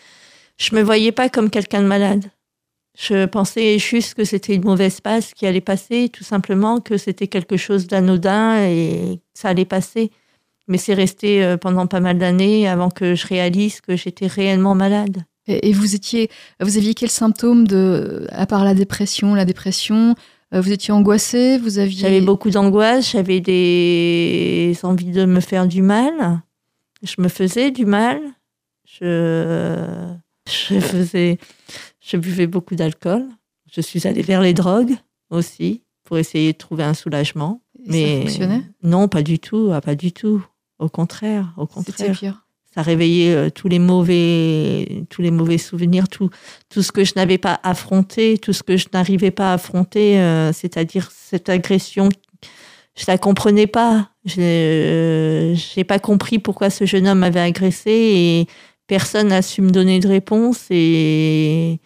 je 0.56 0.74
me 0.74 0.82
voyais 0.82 1.12
pas 1.12 1.28
comme 1.28 1.48
quelqu'un 1.48 1.82
de 1.82 1.86
malade. 1.86 2.24
Je 2.98 3.26
pensais 3.26 3.78
juste 3.78 4.14
que 4.14 4.24
c'était 4.24 4.54
une 4.54 4.64
mauvaise 4.64 5.00
passe 5.00 5.34
qui 5.34 5.46
allait 5.46 5.60
passer, 5.60 6.08
tout 6.08 6.24
simplement 6.24 6.80
que 6.80 6.96
c'était 6.96 7.28
quelque 7.28 7.56
chose 7.56 7.86
d'anodin 7.86 8.64
et 8.64 9.20
ça 9.34 9.48
allait 9.48 9.64
passer. 9.66 10.10
Mais 10.66 10.78
c'est 10.78 10.94
resté 10.94 11.44
euh, 11.44 11.56
pendant 11.56 11.86
pas 11.86 12.00
mal 12.00 12.18
d'années 12.18 12.66
avant 12.68 12.90
que 12.90 13.14
je 13.14 13.26
réalise 13.26 13.80
que 13.80 13.96
j'étais 13.96 14.26
réellement 14.26 14.74
malade. 14.74 15.24
Et 15.46 15.72
vous 15.72 15.94
étiez, 15.94 16.28
vous 16.58 16.76
aviez 16.76 16.94
quels 16.94 17.10
symptômes 17.10 17.68
de, 17.68 18.26
à 18.30 18.46
part 18.46 18.64
la 18.64 18.74
dépression, 18.74 19.34
la 19.34 19.44
dépression, 19.44 20.16
euh, 20.54 20.60
vous 20.60 20.72
étiez 20.72 20.92
angoissée, 20.92 21.58
vous 21.58 21.78
aviez. 21.78 22.00
J'avais 22.00 22.20
beaucoup 22.20 22.50
d'angoisse, 22.50 23.12
j'avais 23.12 23.38
des 23.38 24.76
envies 24.82 25.12
de 25.12 25.24
me 25.24 25.38
faire 25.38 25.68
du 25.68 25.82
mal 25.82 26.40
je 27.02 27.20
me 27.20 27.28
faisais 27.28 27.70
du 27.70 27.86
mal. 27.86 28.20
Je, 28.84 30.14
je 30.46 30.80
faisais, 30.80 31.38
je 32.06 32.16
buvais 32.16 32.46
beaucoup 32.46 32.76
d'alcool. 32.76 33.26
Je 33.72 33.80
suis 33.80 34.06
allée 34.06 34.22
vers 34.22 34.40
les 34.40 34.54
drogues 34.54 34.94
aussi 35.30 35.82
pour 36.04 36.18
essayer 36.18 36.52
de 36.52 36.58
trouver 36.58 36.84
un 36.84 36.94
soulagement. 36.94 37.62
Mais 37.86 38.20
ça 38.20 38.22
fonctionnait? 38.22 38.62
Non, 38.82 39.08
pas 39.08 39.22
du 39.22 39.38
tout, 39.38 39.70
ah, 39.72 39.80
pas 39.80 39.94
du 39.94 40.12
tout. 40.12 40.44
Au 40.78 40.88
contraire, 40.88 41.52
au 41.56 41.66
contraire. 41.66 42.16
Pire. 42.18 42.46
Ça 42.74 42.82
réveillait 42.82 43.34
euh, 43.34 43.50
tous 43.50 43.68
les 43.68 43.78
mauvais, 43.78 45.04
tous 45.08 45.22
les 45.22 45.30
mauvais 45.30 45.56
souvenirs, 45.56 46.08
tout, 46.08 46.28
tout 46.68 46.82
ce 46.82 46.92
que 46.92 47.04
je 47.04 47.14
n'avais 47.16 47.38
pas 47.38 47.58
affronté, 47.62 48.36
tout 48.36 48.52
ce 48.52 48.62
que 48.62 48.76
je 48.76 48.86
n'arrivais 48.92 49.30
pas 49.30 49.50
à 49.50 49.54
affronter, 49.54 50.20
euh, 50.20 50.52
c'est-à-dire 50.52 51.10
cette 51.10 51.48
agression 51.48 52.10
je 52.96 53.04
la 53.08 53.18
comprenais 53.18 53.66
pas. 53.66 54.10
Je 54.24 55.52
n'ai 55.76 55.84
pas 55.84 55.98
compris 55.98 56.38
pourquoi 56.38 56.70
ce 56.70 56.86
jeune 56.86 57.06
homme 57.06 57.18
m'avait 57.18 57.40
agressé 57.40 57.90
et 57.90 58.46
personne 58.86 59.28
n'a 59.28 59.42
su 59.42 59.60
me 59.60 59.70
donner 59.70 60.00
de 60.00 60.08
réponse. 60.08 60.66
Et, 60.70 61.78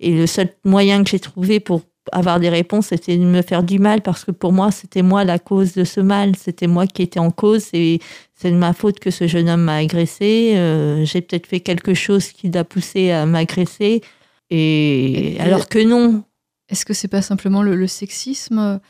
et 0.00 0.12
le 0.12 0.26
seul 0.26 0.48
moyen 0.64 1.02
que 1.04 1.10
j'ai 1.10 1.20
trouvé 1.20 1.60
pour 1.60 1.82
avoir 2.12 2.38
des 2.38 2.48
réponses, 2.48 2.88
c'était 2.88 3.16
de 3.16 3.24
me 3.24 3.42
faire 3.42 3.62
du 3.62 3.78
mal 3.78 4.00
parce 4.00 4.24
que 4.24 4.30
pour 4.30 4.52
moi, 4.52 4.70
c'était 4.70 5.02
moi 5.02 5.24
la 5.24 5.38
cause 5.38 5.74
de 5.74 5.84
ce 5.84 6.00
mal. 6.00 6.36
C'était 6.36 6.68
moi 6.68 6.86
qui 6.86 7.02
étais 7.02 7.18
en 7.18 7.30
cause 7.30 7.68
et 7.72 8.00
c'est 8.34 8.50
de 8.50 8.56
ma 8.56 8.72
faute 8.72 9.00
que 9.00 9.10
ce 9.10 9.26
jeune 9.26 9.48
homme 9.48 9.62
m'a 9.62 9.76
agressé. 9.76 10.52
Euh, 10.56 11.04
j'ai 11.04 11.20
peut-être 11.20 11.46
fait 11.46 11.60
quelque 11.60 11.94
chose 11.94 12.28
qui 12.28 12.48
l'a 12.50 12.62
poussé 12.62 13.10
à 13.10 13.26
m'agresser. 13.26 14.02
Et, 14.50 15.36
alors 15.40 15.68
que 15.68 15.80
non. 15.80 16.22
Est-ce 16.68 16.84
que 16.84 16.94
c'est 16.94 17.08
pas 17.08 17.22
simplement 17.22 17.62
le 17.62 17.86
sexisme 17.86 18.80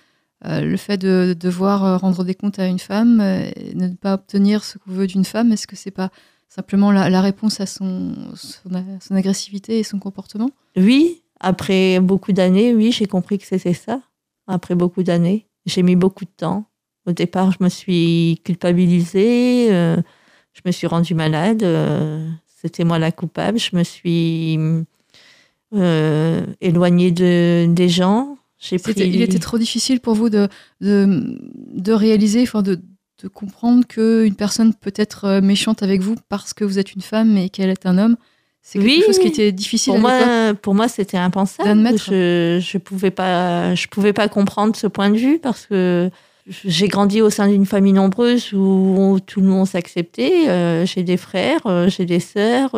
euh, 0.45 0.61
le 0.61 0.77
fait 0.77 0.99
de, 0.99 1.35
devoir 1.39 1.85
euh, 1.85 1.97
rendre 1.97 2.23
des 2.23 2.35
comptes 2.35 2.59
à 2.59 2.67
une 2.67 2.79
femme, 2.79 3.21
euh, 3.21 3.51
ne 3.75 3.89
pas 3.89 4.15
obtenir 4.15 4.65
ce 4.65 4.77
qu'on 4.77 4.91
veut 4.91 5.07
d'une 5.07 5.25
femme, 5.25 5.51
est-ce 5.51 5.67
que 5.67 5.77
c'est 5.77 5.91
pas 5.91 6.11
simplement 6.49 6.93
la, 6.93 7.21
réponse 7.21 7.61
à 7.61 7.67
son, 7.67 8.15
son, 8.35 9.15
agressivité 9.15 9.79
et 9.79 9.83
son 9.83 9.99
comportement 9.99 10.51
Oui, 10.77 11.23
après 11.41 12.01
beaucoup 12.01 12.33
d'années, 12.33 12.75
oui, 12.75 12.93
j'ai 12.93 13.07
compris 13.07 13.39
que 13.39 13.47
c'était 13.47 13.75
ça. 13.75 14.01
Après 14.47 14.75
beaucoup 14.75 15.03
d'années, 15.03 15.47
j'ai 15.67 15.83
mis 15.83 15.97
beaucoup 15.97 16.25
de 16.25 16.31
temps. 16.37 16.67
Au 17.07 17.13
départ, 17.13 17.53
je 17.53 17.59
me 17.63 17.69
suis 17.69 18.41
culpabilisée, 18.45 19.69
je 19.71 20.61
me 20.65 20.73
suis 20.73 20.87
rendue 20.87 21.15
malade, 21.15 21.65
c'était 22.47 22.85
moi 22.85 22.99
la 22.99 23.13
coupable, 23.13 23.59
je 23.59 23.77
me 23.77 23.85
suis 23.85 24.59
éloignée 26.61 27.11
de, 27.11 27.67
des 27.69 27.89
gens, 27.89 28.39
il 28.97 29.23
était 29.23 29.39
trop 29.39 29.59
difficile 29.59 30.01
pour 30.01 30.15
vous 30.15 30.31
de, 30.31 30.49
de, 30.81 31.93
réaliser, 31.93 32.43
enfin 32.43 32.63
de, 32.63 32.81
de 33.23 33.29
comprendre 33.29 33.87
qu'une 33.87 34.35
personne 34.35 34.75
peut 34.75 34.93
être 34.97 35.25
euh, 35.25 35.41
méchante 35.41 35.83
avec 35.83 36.03
vous 36.03 36.17
parce 36.29 36.53
que 36.53 36.65
vous 36.65 36.79
êtes 36.79 36.93
une 36.93 37.01
femme 37.01 37.37
et 37.37 37.49
qu'elle 37.49 37.71
est 37.71 37.87
un 37.87 37.99
homme. 37.99 38.17
C'est 38.63 38.81
quelque 38.81 39.07
chose 39.07 39.19
qui 39.19 39.29
était 39.29 39.53
difficile 39.53 39.93
pour 39.93 40.01
moi. 40.01 40.55
Pour 40.61 40.75
moi, 40.75 40.89
c'était 40.89 41.17
impensable. 41.17 41.97
Je 41.99 42.59
je 42.61 42.79
pouvais 42.79 43.13
pas 43.13 43.77
je 43.77 43.87
pouvais 43.87 44.13
pas 44.13 44.29
comprendre 44.29 44.75
ce 44.75 44.89
point 44.89 45.09
de 45.11 45.17
vue 45.17 45.39
parce 45.39 45.67
que 45.67 46.11
j'ai 46.49 46.89
grandi 46.89 47.23
au 47.23 47.31
sein 47.31 47.47
d'une 47.47 47.65
famille 47.65 47.93
nombreuse 47.93 48.53
où 48.53 49.19
tout 49.25 49.41
le 49.41 49.47
monde 49.47 49.69
s'acceptait. 49.69 50.49
Euh, 50.49 50.85
j'ai 50.85 51.05
des 51.05 51.17
frères, 51.17 51.61
euh, 51.67 51.89
j'ai 51.89 52.07
des 52.07 52.19
sœurs, 52.19 52.71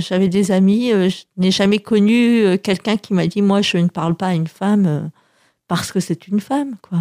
j'avais 0.00 0.28
des 0.28 0.50
amis. 0.50 0.90
je 0.90 1.22
n'ai 1.36 1.52
jamais 1.52 1.78
connu 1.78 2.58
quelqu'un 2.58 2.96
qui 2.96 3.14
m'a 3.14 3.28
dit 3.28 3.40
moi 3.40 3.62
je 3.62 3.78
ne 3.78 3.88
parle 3.88 4.16
pas 4.16 4.28
à 4.28 4.34
une 4.34 4.48
femme 4.48 5.12
parce 5.68 5.92
que 5.92 6.00
c'est 6.00 6.26
une 6.26 6.40
femme, 6.40 6.74
quoi. 6.82 6.98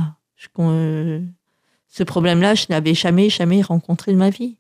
Ce 1.96 2.04
problème-là, 2.04 2.56
je 2.56 2.66
n'avais 2.70 2.94
jamais, 2.94 3.30
jamais 3.30 3.62
rencontré 3.62 4.12
de 4.12 4.18
ma 4.18 4.30
vie. 4.30 4.58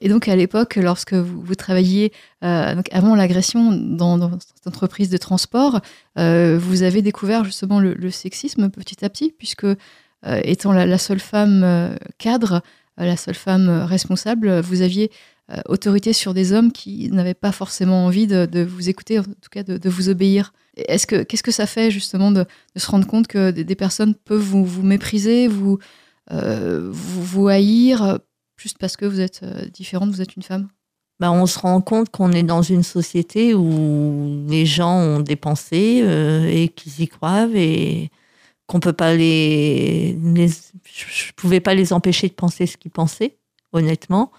Et 0.00 0.08
donc 0.08 0.26
à 0.28 0.34
l'époque, 0.34 0.76
lorsque 0.76 1.14
vous, 1.14 1.54
travailliez, 1.54 2.12
euh, 2.42 2.82
avant 2.90 3.14
l'agression 3.14 3.72
dans, 3.72 4.38
cette 4.40 4.66
entreprise 4.66 5.08
de 5.08 5.16
transport, 5.16 5.80
euh, 6.18 6.58
vous 6.58 6.82
avez 6.82 7.00
découvert 7.00 7.44
justement 7.44 7.78
le, 7.80 8.10
sexisme 8.10 8.70
petit 8.70 9.04
à 9.04 9.08
petit, 9.08 9.32
puisque 9.36 9.66
étant 10.42 10.72
la, 10.72 10.98
seule 10.98 11.20
femme 11.20 11.96
cadre, 12.18 12.62
la 12.96 13.16
seule 13.16 13.36
femme 13.36 13.68
responsable, 13.68 14.60
vous 14.60 14.82
aviez 14.82 15.12
autorité 15.66 16.12
sur 16.12 16.34
des 16.34 16.52
hommes 16.52 16.72
qui 16.72 17.08
n'avaient 17.12 17.34
pas 17.34 17.52
forcément 17.52 18.04
envie 18.04 18.26
de, 18.26 18.64
vous 18.64 18.88
écouter, 18.88 19.20
en 19.20 19.22
tout 19.22 19.50
cas 19.50 19.62
de 19.62 19.88
vous 19.88 20.08
obéir. 20.08 20.52
Est-ce 20.86 21.06
que 21.06 21.22
qu'est-ce 21.22 21.42
que 21.42 21.50
ça 21.50 21.66
fait 21.66 21.90
justement 21.90 22.30
de, 22.30 22.44
se 22.76 22.90
rendre 22.90 23.06
compte 23.06 23.26
que 23.26 23.50
des, 23.50 23.74
personnes 23.74 24.14
peuvent 24.14 24.40
vous, 24.40 24.82
mépriser, 24.82 25.48
vous, 25.48 25.78
euh, 26.30 26.88
vous, 26.90 27.48
haïr 27.48 28.18
juste 28.56 28.78
parce 28.78 28.96
que 28.96 29.04
vous 29.04 29.20
êtes 29.20 29.40
euh, 29.42 29.66
différente, 29.66 30.10
vous 30.10 30.20
êtes 30.20 30.36
une 30.36 30.42
femme? 30.42 30.68
Bah, 31.20 31.32
on 31.32 31.46
se 31.46 31.58
rend 31.58 31.80
compte 31.80 32.10
qu'on 32.10 32.32
est 32.32 32.42
dans 32.42 32.62
une 32.62 32.82
société 32.82 33.54
où 33.54 34.44
les 34.48 34.66
gens 34.66 34.94
ont 34.94 35.20
des 35.20 35.36
pensées 35.36 36.00
euh, 36.04 36.46
et 36.48 36.68
qu'ils 36.68 37.00
y 37.00 37.08
croient 37.08 37.48
et 37.54 38.10
qu'on 38.66 38.80
peut 38.80 38.92
pas 38.92 39.14
les, 39.14 40.16
je 40.84 41.32
pouvais 41.34 41.60
pas 41.60 41.74
les 41.74 41.92
empêcher 41.92 42.28
de 42.28 42.34
penser 42.34 42.66
ce 42.66 42.76
qu'ils 42.76 42.90
pensaient 42.90 43.36
honnêtement. 43.72 44.30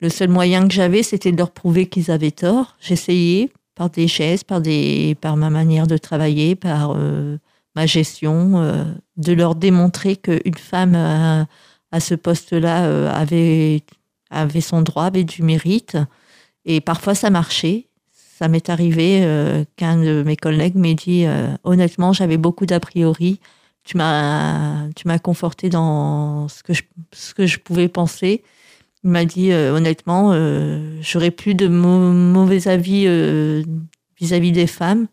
Le 0.00 0.08
seul 0.08 0.28
moyen 0.28 0.66
que 0.66 0.72
j'avais 0.72 1.02
c'était 1.02 1.32
de 1.32 1.36
leur 1.36 1.50
prouver 1.50 1.86
qu'ils 1.86 2.10
avaient 2.10 2.30
tort. 2.30 2.76
J'essayais 2.80 3.50
par 3.74 3.90
des 3.90 4.08
gestes, 4.08 4.44
par, 4.44 4.60
des, 4.60 5.16
par 5.20 5.36
ma 5.36 5.50
manière 5.50 5.86
de 5.86 5.96
travailler, 5.96 6.56
par 6.56 6.94
euh, 6.96 7.38
ma 7.76 7.86
gestion, 7.86 8.60
euh, 8.60 8.84
de 9.18 9.32
leur 9.32 9.54
démontrer 9.54 10.16
qu'une 10.16 10.56
femme 10.56 10.94
à, 10.94 12.00
ce 12.00 12.14
poste-là 12.14 12.84
euh, 12.84 13.10
avait, 13.10 13.82
avait 14.30 14.60
son 14.60 14.82
droit, 14.82 15.04
avait 15.04 15.24
du 15.24 15.42
mérite. 15.42 15.96
Et 16.64 16.80
parfois, 16.80 17.14
ça 17.14 17.30
marchait. 17.30 17.86
Ça 18.12 18.48
m'est 18.48 18.70
arrivé 18.70 19.26
qu'un 19.74 19.96
de 19.96 20.22
mes 20.22 20.36
collègues 20.36 20.76
m'ait 20.76 20.94
dit 20.94 21.26
honnêtement, 21.64 22.12
j'avais 22.12 22.36
beaucoup 22.36 22.66
d'a 22.66 22.78
priori. 22.78 23.40
Tu 23.82 23.96
m'as, 23.96 25.18
conforté 25.22 25.70
dans 25.70 26.46
ce 26.46 26.62
que 26.62 26.72
je, 26.72 26.82
ce 27.12 27.34
que 27.34 27.46
je 27.46 27.58
pouvais 27.58 27.88
penser. 27.88 28.44
Il 29.04 29.10
m'a 29.10 29.24
dit 29.24 29.52
euh, 29.52 29.74
honnêtement, 29.74 30.32
euh, 30.32 30.98
j'aurais 31.00 31.30
plus 31.30 31.54
de 31.54 31.68
mauvais 31.68 32.68
avis 32.68 33.04
euh, 33.06 33.62
vis-à-vis 34.20 34.52
des 34.52 34.66
femmes. 34.66 35.06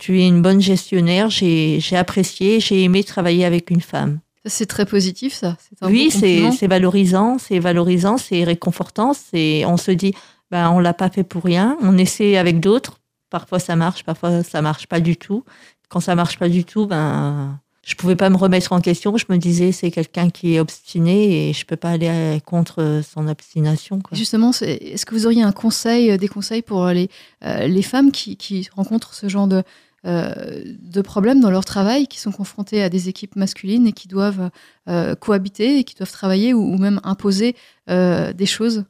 Tu 0.00 0.20
es 0.20 0.26
une 0.26 0.42
bonne 0.42 0.60
gestionnaire. 0.60 1.30
J'ai 1.30 1.80
apprécié, 1.92 2.58
j'ai 2.58 2.82
aimé 2.82 3.04
travailler 3.04 3.44
avec 3.44 3.70
une 3.70 3.82
femme. 3.82 4.18
C'est 4.46 4.66
très 4.66 4.86
positif, 4.86 5.34
ça. 5.34 5.56
Oui, 5.82 6.10
c'est 6.10 6.66
valorisant, 6.66 7.36
c'est 7.38 7.58
valorisant, 7.58 8.16
c'est 8.16 8.42
réconfortant. 8.42 9.12
C'est, 9.12 9.64
on 9.66 9.76
se 9.76 9.90
dit, 9.90 10.14
ben, 10.50 10.70
on 10.70 10.78
l'a 10.80 10.94
pas 10.94 11.10
fait 11.10 11.24
pour 11.24 11.44
rien. 11.44 11.76
On 11.82 11.98
essaie 11.98 12.36
avec 12.38 12.58
d'autres. 12.58 12.98
Parfois 13.28 13.60
ça 13.60 13.76
marche, 13.76 14.02
parfois 14.02 14.42
ça 14.42 14.62
marche 14.62 14.88
pas 14.88 14.98
du 14.98 15.16
tout. 15.16 15.44
Quand 15.88 16.00
ça 16.00 16.14
marche 16.14 16.38
pas 16.38 16.48
du 16.48 16.64
tout, 16.64 16.86
ben, 16.86 17.60
je 17.84 17.94
pouvais 17.94 18.16
pas 18.16 18.30
me 18.30 18.36
remettre 18.36 18.72
en 18.72 18.80
question. 18.80 19.16
Je 19.16 19.26
me 19.28 19.36
disais, 19.36 19.72
c'est 19.72 19.90
quelqu'un 19.90 20.30
qui 20.30 20.54
est 20.54 20.60
obstiné 20.60 21.50
et 21.50 21.52
je 21.52 21.66
peux 21.66 21.76
pas 21.76 21.90
aller 21.90 22.40
contre 22.46 23.02
son 23.08 23.28
obstination. 23.28 24.00
Justement, 24.12 24.50
est-ce 24.50 25.04
que 25.04 25.14
vous 25.14 25.26
auriez 25.26 25.42
un 25.42 25.52
conseil, 25.52 26.16
des 26.16 26.28
conseils 26.28 26.62
pour 26.62 26.86
les, 26.86 27.10
euh, 27.44 27.66
les 27.66 27.82
femmes 27.82 28.10
qui, 28.10 28.36
qui 28.36 28.68
rencontrent 28.74 29.14
ce 29.14 29.28
genre 29.28 29.46
de, 29.46 29.56
euh, 29.56 29.62
de 30.04 31.00
problèmes 31.02 31.40
dans 31.40 31.50
leur 31.50 31.64
travail, 31.64 32.06
qui 32.06 32.18
sont 32.18 32.32
confrontés 32.32 32.82
à 32.82 32.88
des 32.88 33.08
équipes 33.08 33.36
masculines 33.36 33.86
et 33.86 33.92
qui 33.92 34.08
doivent 34.08 34.50
euh, 34.88 35.14
cohabiter 35.14 35.78
et 35.78 35.84
qui 35.84 35.94
doivent 35.94 36.12
travailler 36.12 36.54
ou, 36.54 36.78
même 36.78 37.00
imposer 37.04 37.54
euh, 37.90 38.32
des 38.32 38.46
choses 38.46 38.84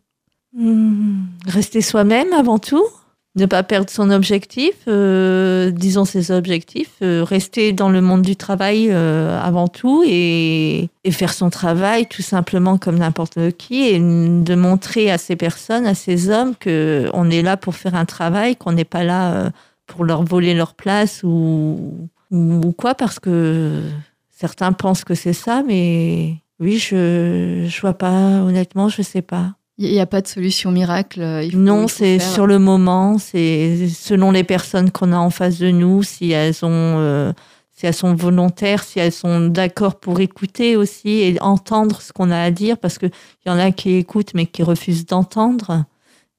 hmm. 0.56 1.24
Rester 1.46 1.80
soi-même 1.80 2.32
avant 2.32 2.58
tout, 2.58 2.86
ne 3.34 3.46
pas 3.46 3.62
perdre 3.64 3.90
son 3.90 4.10
objectif, 4.10 4.74
disons 4.86 6.04
ses 6.04 6.30
objectifs, 6.30 6.96
rester 7.00 7.72
dans 7.72 7.88
le 7.88 8.00
monde 8.00 8.22
du 8.22 8.36
travail 8.36 8.90
avant 8.90 9.68
tout 9.68 10.02
et, 10.04 10.88
et, 11.04 11.10
faire 11.12 11.32
son 11.32 11.48
travail 11.48 12.06
tout 12.06 12.22
simplement 12.22 12.76
comme 12.76 12.98
n'importe 12.98 13.52
qui 13.56 13.82
et 13.82 13.98
de 13.98 14.54
montrer 14.54 15.10
à 15.10 15.18
ces 15.18 15.36
personnes, 15.36 15.86
à 15.86 15.94
ces 15.94 16.28
hommes 16.28 16.54
qu'on 16.56 17.30
est 17.30 17.42
là 17.42 17.56
pour 17.56 17.76
faire 17.76 17.94
un 17.94 18.04
travail, 18.04 18.56
qu'on 18.56 18.72
n'est 18.72 18.84
pas 18.84 19.04
là 19.04 19.52
pour 19.90 20.04
leur 20.04 20.22
voler 20.22 20.54
leur 20.54 20.74
place 20.74 21.22
ou, 21.24 22.08
ou, 22.30 22.72
quoi, 22.72 22.94
parce 22.94 23.18
que 23.18 23.82
certains 24.30 24.72
pensent 24.72 25.04
que 25.04 25.16
c'est 25.16 25.32
ça, 25.32 25.62
mais 25.66 26.36
oui, 26.60 26.78
je 26.78 27.64
ne 27.64 27.80
vois 27.80 27.94
pas, 27.94 28.40
honnêtement, 28.40 28.88
je 28.88 29.00
ne 29.00 29.04
sais 29.04 29.22
pas. 29.22 29.54
Il 29.78 29.90
n'y 29.90 29.98
a 29.98 30.06
pas 30.06 30.20
de 30.20 30.28
solution 30.28 30.70
miracle. 30.70 31.48
non, 31.54 31.88
c'est 31.88 32.18
sur 32.20 32.46
le 32.46 32.58
moment, 32.58 33.18
c'est 33.18 33.88
selon 33.88 34.30
les 34.30 34.44
personnes 34.44 34.90
qu'on 34.90 35.12
a 35.12 35.16
en 35.16 35.30
face 35.30 35.58
de 35.58 35.70
nous, 35.70 36.02
si 36.02 36.30
elles 36.30 36.64
ont, 36.64 36.98
euh, 36.98 37.32
si 37.72 37.86
elles 37.86 37.94
sont 37.94 38.14
volontaires, 38.14 38.84
si 38.84 39.00
elles 39.00 39.10
sont 39.10 39.48
d'accord 39.48 39.98
pour 39.98 40.20
écouter 40.20 40.76
aussi 40.76 41.22
et 41.22 41.40
entendre 41.40 42.00
ce 42.00 42.12
qu'on 42.12 42.30
a 42.30 42.40
à 42.40 42.50
dire, 42.52 42.78
parce 42.78 42.98
qu'il 42.98 43.10
y 43.46 43.50
en 43.50 43.58
a 43.58 43.72
qui 43.72 43.94
écoutent 43.94 44.34
mais 44.34 44.46
qui 44.46 44.62
refusent 44.62 45.06
d'entendre. 45.06 45.84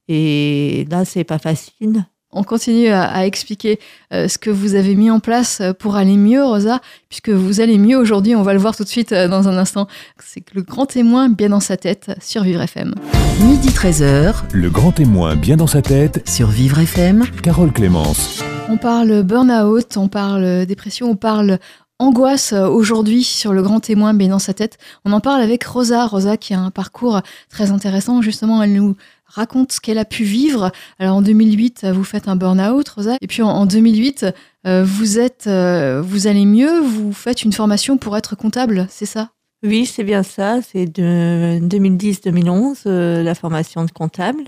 Et 0.07 0.85
là, 0.89 1.03
c'est 1.03 1.23
pas 1.25 1.39
facile. 1.39 2.05
On 2.33 2.43
continue 2.43 2.87
à, 2.87 3.25
expliquer 3.25 3.77
euh, 4.13 4.29
ce 4.29 4.37
que 4.37 4.49
vous 4.49 4.75
avez 4.75 4.95
mis 4.95 5.11
en 5.11 5.19
place 5.19 5.59
euh, 5.59 5.73
pour 5.73 5.97
aller 5.97 6.15
mieux, 6.15 6.41
Rosa, 6.41 6.79
puisque 7.09 7.29
vous 7.29 7.59
allez 7.59 7.77
mieux 7.77 7.97
aujourd'hui. 7.97 8.35
On 8.37 8.41
va 8.41 8.53
le 8.53 8.59
voir 8.59 8.73
tout 8.73 8.85
de 8.85 8.89
suite 8.89 9.11
euh, 9.11 9.27
dans 9.27 9.49
un 9.49 9.57
instant. 9.57 9.87
C'est 10.23 10.41
le 10.53 10.61
grand 10.61 10.85
témoin 10.85 11.27
bien 11.27 11.49
dans 11.49 11.59
sa 11.59 11.75
tête 11.75 12.11
sur 12.21 12.43
Vivre 12.43 12.61
FM. 12.61 12.95
Midi 13.41 13.67
13h. 13.67 14.33
Le 14.53 14.69
grand 14.69 14.93
témoin 14.93 15.35
bien 15.35 15.57
dans 15.57 15.67
sa 15.67 15.81
tête 15.81 16.27
sur 16.29 16.47
Vivre 16.47 16.79
FM. 16.79 17.25
Carole 17.43 17.73
Clémence. 17.73 18.41
On 18.69 18.77
parle 18.77 19.23
burn-out, 19.23 19.97
on 19.97 20.07
parle 20.07 20.65
dépression, 20.65 21.09
on 21.09 21.15
parle 21.17 21.59
angoisse 21.99 22.53
aujourd'hui 22.53 23.23
sur 23.23 23.51
le 23.51 23.61
grand 23.61 23.81
témoin 23.81 24.13
bien 24.13 24.29
dans 24.29 24.39
sa 24.39 24.53
tête. 24.53 24.77
On 25.03 25.11
en 25.11 25.19
parle 25.19 25.41
avec 25.41 25.65
Rosa. 25.65 26.07
Rosa 26.07 26.37
qui 26.37 26.53
a 26.53 26.59
un 26.59 26.71
parcours 26.71 27.21
très 27.49 27.71
intéressant. 27.71 28.21
Justement, 28.21 28.63
elle 28.63 28.73
nous 28.73 28.95
raconte 29.33 29.71
ce 29.71 29.81
qu'elle 29.81 29.97
a 29.97 30.05
pu 30.05 30.23
vivre. 30.23 30.71
Alors 30.99 31.17
en 31.17 31.21
2008, 31.21 31.85
vous 31.93 32.03
faites 32.03 32.27
un 32.27 32.35
burn-out, 32.35 32.87
Rosa, 32.89 33.17
et 33.21 33.27
puis 33.27 33.41
en, 33.41 33.65
2008, 33.65 34.25
euh, 34.67 34.83
vous 34.83 35.19
êtes, 35.19 35.45
euh, 35.47 36.01
vous 36.01 36.27
allez 36.27 36.45
mieux, 36.45 36.79
vous 36.79 37.13
faites 37.13 37.43
une 37.43 37.53
formation 37.53 37.97
pour 37.97 38.15
être 38.17 38.35
comptable, 38.35 38.87
c'est 38.89 39.05
ça? 39.05 39.31
Oui, 39.63 39.85
c'est 39.85 40.03
bien 40.03 40.23
ça. 40.23 40.59
C'est 40.61 40.87
de 40.87 41.59
2010-2011 41.59 42.83
euh, 42.87 43.23
la 43.23 43.35
formation 43.35 43.85
de 43.85 43.91
comptable. 43.91 44.43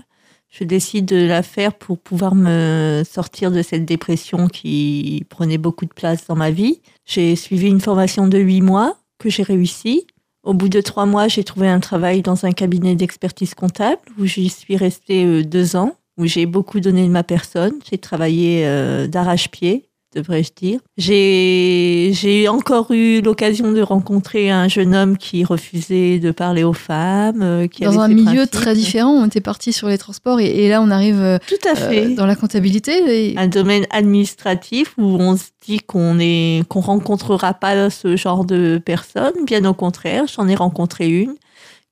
Je 0.50 0.64
décide 0.64 1.06
de 1.06 1.26
la 1.26 1.42
faire 1.42 1.74
pour 1.74 1.98
pouvoir 1.98 2.34
me 2.34 3.02
sortir 3.08 3.50
de 3.50 3.62
cette 3.62 3.84
dépression 3.84 4.48
qui 4.48 5.24
prenait 5.28 5.58
beaucoup 5.58 5.84
de 5.84 5.92
place 5.92 6.26
dans 6.26 6.36
ma 6.36 6.50
vie. 6.50 6.80
J'ai 7.04 7.34
suivi 7.34 7.68
une 7.68 7.80
formation 7.80 8.28
de 8.28 8.38
huit 8.38 8.60
mois 8.60 8.96
que 9.18 9.30
j'ai 9.30 9.42
réussi. 9.42 10.06
Au 10.44 10.52
bout 10.52 10.68
de 10.68 10.82
trois 10.82 11.06
mois, 11.06 11.26
j'ai 11.26 11.42
trouvé 11.42 11.68
un 11.68 11.80
travail 11.80 12.20
dans 12.20 12.44
un 12.44 12.52
cabinet 12.52 12.94
d'expertise 12.96 13.54
comptable 13.54 14.02
où 14.18 14.26
j'y 14.26 14.50
suis 14.50 14.76
restée 14.76 15.24
euh, 15.24 15.42
deux 15.42 15.74
ans, 15.74 15.96
où 16.18 16.26
j'ai 16.26 16.44
beaucoup 16.44 16.80
donné 16.80 17.06
de 17.06 17.10
ma 17.10 17.22
personne. 17.22 17.72
J'ai 17.90 17.96
travaillé 17.96 18.66
euh, 18.66 19.06
d'arrache-pied 19.06 19.88
devrais-je 20.14 20.52
dire. 20.54 20.80
J'ai 20.96 22.48
encore 22.48 22.90
eu 22.92 23.20
l'occasion 23.20 23.72
de 23.72 23.80
rencontrer 23.80 24.50
un 24.50 24.68
jeune 24.68 24.94
homme 24.94 25.16
qui 25.16 25.44
refusait 25.44 26.18
de 26.18 26.30
parler 26.30 26.64
aux 26.64 26.72
femmes. 26.72 27.42
Euh, 27.42 27.66
qui 27.66 27.84
dans 27.84 28.00
un 28.00 28.08
milieu 28.08 28.46
très 28.46 28.74
différent, 28.74 29.10
on 29.10 29.26
était 29.26 29.40
parti 29.40 29.72
sur 29.72 29.88
les 29.88 29.98
transports 29.98 30.40
et, 30.40 30.68
là 30.68 30.80
on 30.80 30.90
arrive 30.90 31.20
euh, 31.20 31.38
Tout 31.46 31.68
à 31.68 31.74
fait. 31.74 32.06
Euh, 32.06 32.14
dans 32.14 32.26
la 32.26 32.36
comptabilité. 32.36 33.34
Un 33.36 33.48
domaine 33.48 33.86
administratif 33.90 34.94
où 34.98 35.16
on 35.20 35.36
se 35.36 35.46
dit 35.66 35.80
qu'on 35.80 36.18
est 36.20 36.62
qu'on 36.68 36.80
rencontrera 36.80 37.54
pas 37.54 37.90
ce 37.90 38.16
genre 38.16 38.44
de 38.44 38.80
personnes. 38.84 39.44
Bien 39.46 39.64
au 39.64 39.74
contraire, 39.74 40.24
j'en 40.26 40.48
ai 40.48 40.54
rencontré 40.54 41.08
une 41.08 41.34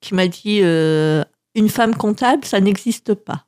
qui 0.00 0.14
m'a 0.14 0.26
dit 0.26 0.60
une 0.60 1.68
femme 1.68 1.94
comptable, 1.94 2.44
ça 2.44 2.60
n'existe 2.60 3.14
pas. 3.14 3.44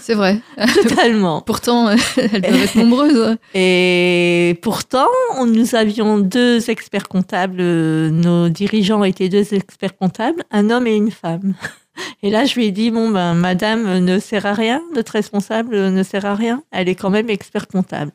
C'est 0.00 0.14
vrai. 0.14 0.40
Totalement. 0.82 1.40
pourtant, 1.40 1.90
elles 2.16 2.40
doivent 2.40 2.62
être 2.62 2.74
nombreuses. 2.76 3.36
Et 3.54 4.58
pourtant, 4.62 5.08
nous 5.46 5.74
avions 5.74 6.18
deux 6.18 6.70
experts 6.70 7.08
comptables. 7.08 7.62
Nos 7.62 8.48
dirigeants 8.48 9.04
étaient 9.04 9.28
deux 9.28 9.54
experts 9.54 9.96
comptables, 9.96 10.42
un 10.50 10.70
homme 10.70 10.86
et 10.86 10.96
une 10.96 11.10
femme. 11.10 11.54
Et 12.22 12.30
là, 12.30 12.46
je 12.46 12.54
lui 12.54 12.66
ai 12.66 12.70
dit, 12.70 12.90
bon, 12.90 13.10
ben, 13.10 13.34
madame 13.34 13.98
ne 13.98 14.18
sert 14.18 14.46
à 14.46 14.54
rien, 14.54 14.80
notre 14.94 15.12
responsable 15.12 15.90
ne 15.90 16.02
sert 16.02 16.24
à 16.24 16.34
rien. 16.34 16.62
Elle 16.70 16.88
est 16.88 16.94
quand 16.94 17.10
même 17.10 17.28
expert 17.28 17.68
comptable. 17.68 18.12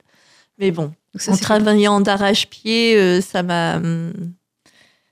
Mais 0.57 0.71
bon, 0.71 0.91
en 1.27 1.37
travaillant 1.37 2.01
d'arrache-pied, 2.01 2.97
euh, 2.97 3.21
ça 3.21 3.43
m'a, 3.43 3.79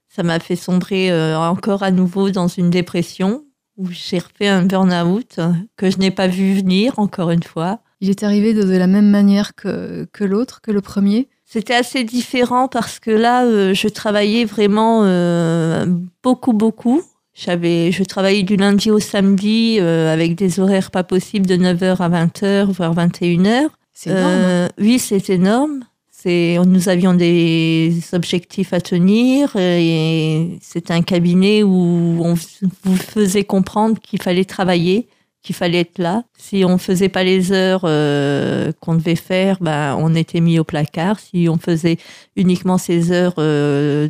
ça 0.09 0.23
m'a 0.23 0.39
fait 0.39 0.55
sombrer 0.55 1.11
euh, 1.11 1.37
encore 1.37 1.83
à 1.83 1.91
nouveau 1.91 2.31
dans 2.31 2.47
une 2.47 2.71
dépression 2.71 3.44
où 3.77 3.87
j'ai 3.91 4.19
refait 4.19 4.47
un 4.47 4.63
burn-out 4.63 5.39
que 5.77 5.89
je 5.89 5.97
n'ai 5.97 6.11
pas 6.11 6.27
vu 6.27 6.53
venir, 6.55 6.97
encore 6.97 7.31
une 7.31 7.43
fois. 7.43 7.79
Il 8.01 8.09
est 8.09 8.23
arrivé 8.23 8.53
de, 8.53 8.63
la 8.77 8.87
même 8.87 9.09
manière 9.09 9.55
que, 9.55 10.07
que 10.11 10.23
l'autre, 10.23 10.61
que 10.61 10.71
le 10.71 10.81
premier 10.81 11.27
C'était 11.45 11.73
assez 11.73 12.03
différent 12.03 12.67
parce 12.67 12.99
que 12.99 13.11
là, 13.11 13.45
euh, 13.45 13.73
je 13.73 13.87
travaillais 13.87 14.45
vraiment 14.45 15.01
euh, 15.03 15.85
beaucoup, 16.23 16.53
beaucoup. 16.53 17.01
J'avais, 17.33 17.91
je 17.91 18.03
travaillais 18.03 18.43
du 18.43 18.55
lundi 18.55 18.91
au 18.91 18.99
samedi 18.99 19.77
euh, 19.79 20.11
avec 20.13 20.35
des 20.35 20.59
horaires 20.59 20.91
pas 20.91 21.03
possibles 21.03 21.45
de 21.45 21.55
9h 21.55 21.97
à 21.97 22.09
20h, 22.09 22.65
voire 22.71 22.95
21h. 22.95 23.67
C'est 23.91 24.09
énorme. 24.09 24.69
oui, 24.77 24.99
c'est 24.99 25.29
énorme 25.29 25.85
nous 26.25 26.89
avions 26.89 27.13
des 27.13 27.99
objectifs 28.13 28.73
à 28.73 28.81
tenir 28.81 29.55
et 29.55 30.57
c'est 30.61 30.91
un 30.91 31.01
cabinet 31.01 31.63
où 31.63 32.19
on 32.21 32.33
vous 32.83 32.97
faisait 32.97 33.43
comprendre 33.43 33.99
qu'il 33.99 34.21
fallait 34.21 34.45
travailler, 34.45 35.07
qu'il 35.43 35.55
fallait 35.55 35.81
être 35.81 35.99
là. 35.99 36.23
Si 36.37 36.65
on 36.65 36.77
faisait 36.77 37.09
pas 37.09 37.23
les 37.23 37.51
heures 37.51 37.81
euh, 37.83 38.71
qu'on 38.81 38.95
devait 38.95 39.15
faire, 39.15 39.57
ben, 39.61 39.95
on 39.99 40.15
était 40.15 40.41
mis 40.41 40.57
au 40.57 40.63
placard. 40.63 41.19
Si 41.19 41.47
on 41.47 41.57
faisait 41.57 41.97
uniquement 42.35 42.79
ces 42.79 43.11
heures 43.11 43.35
euh, 43.37 44.09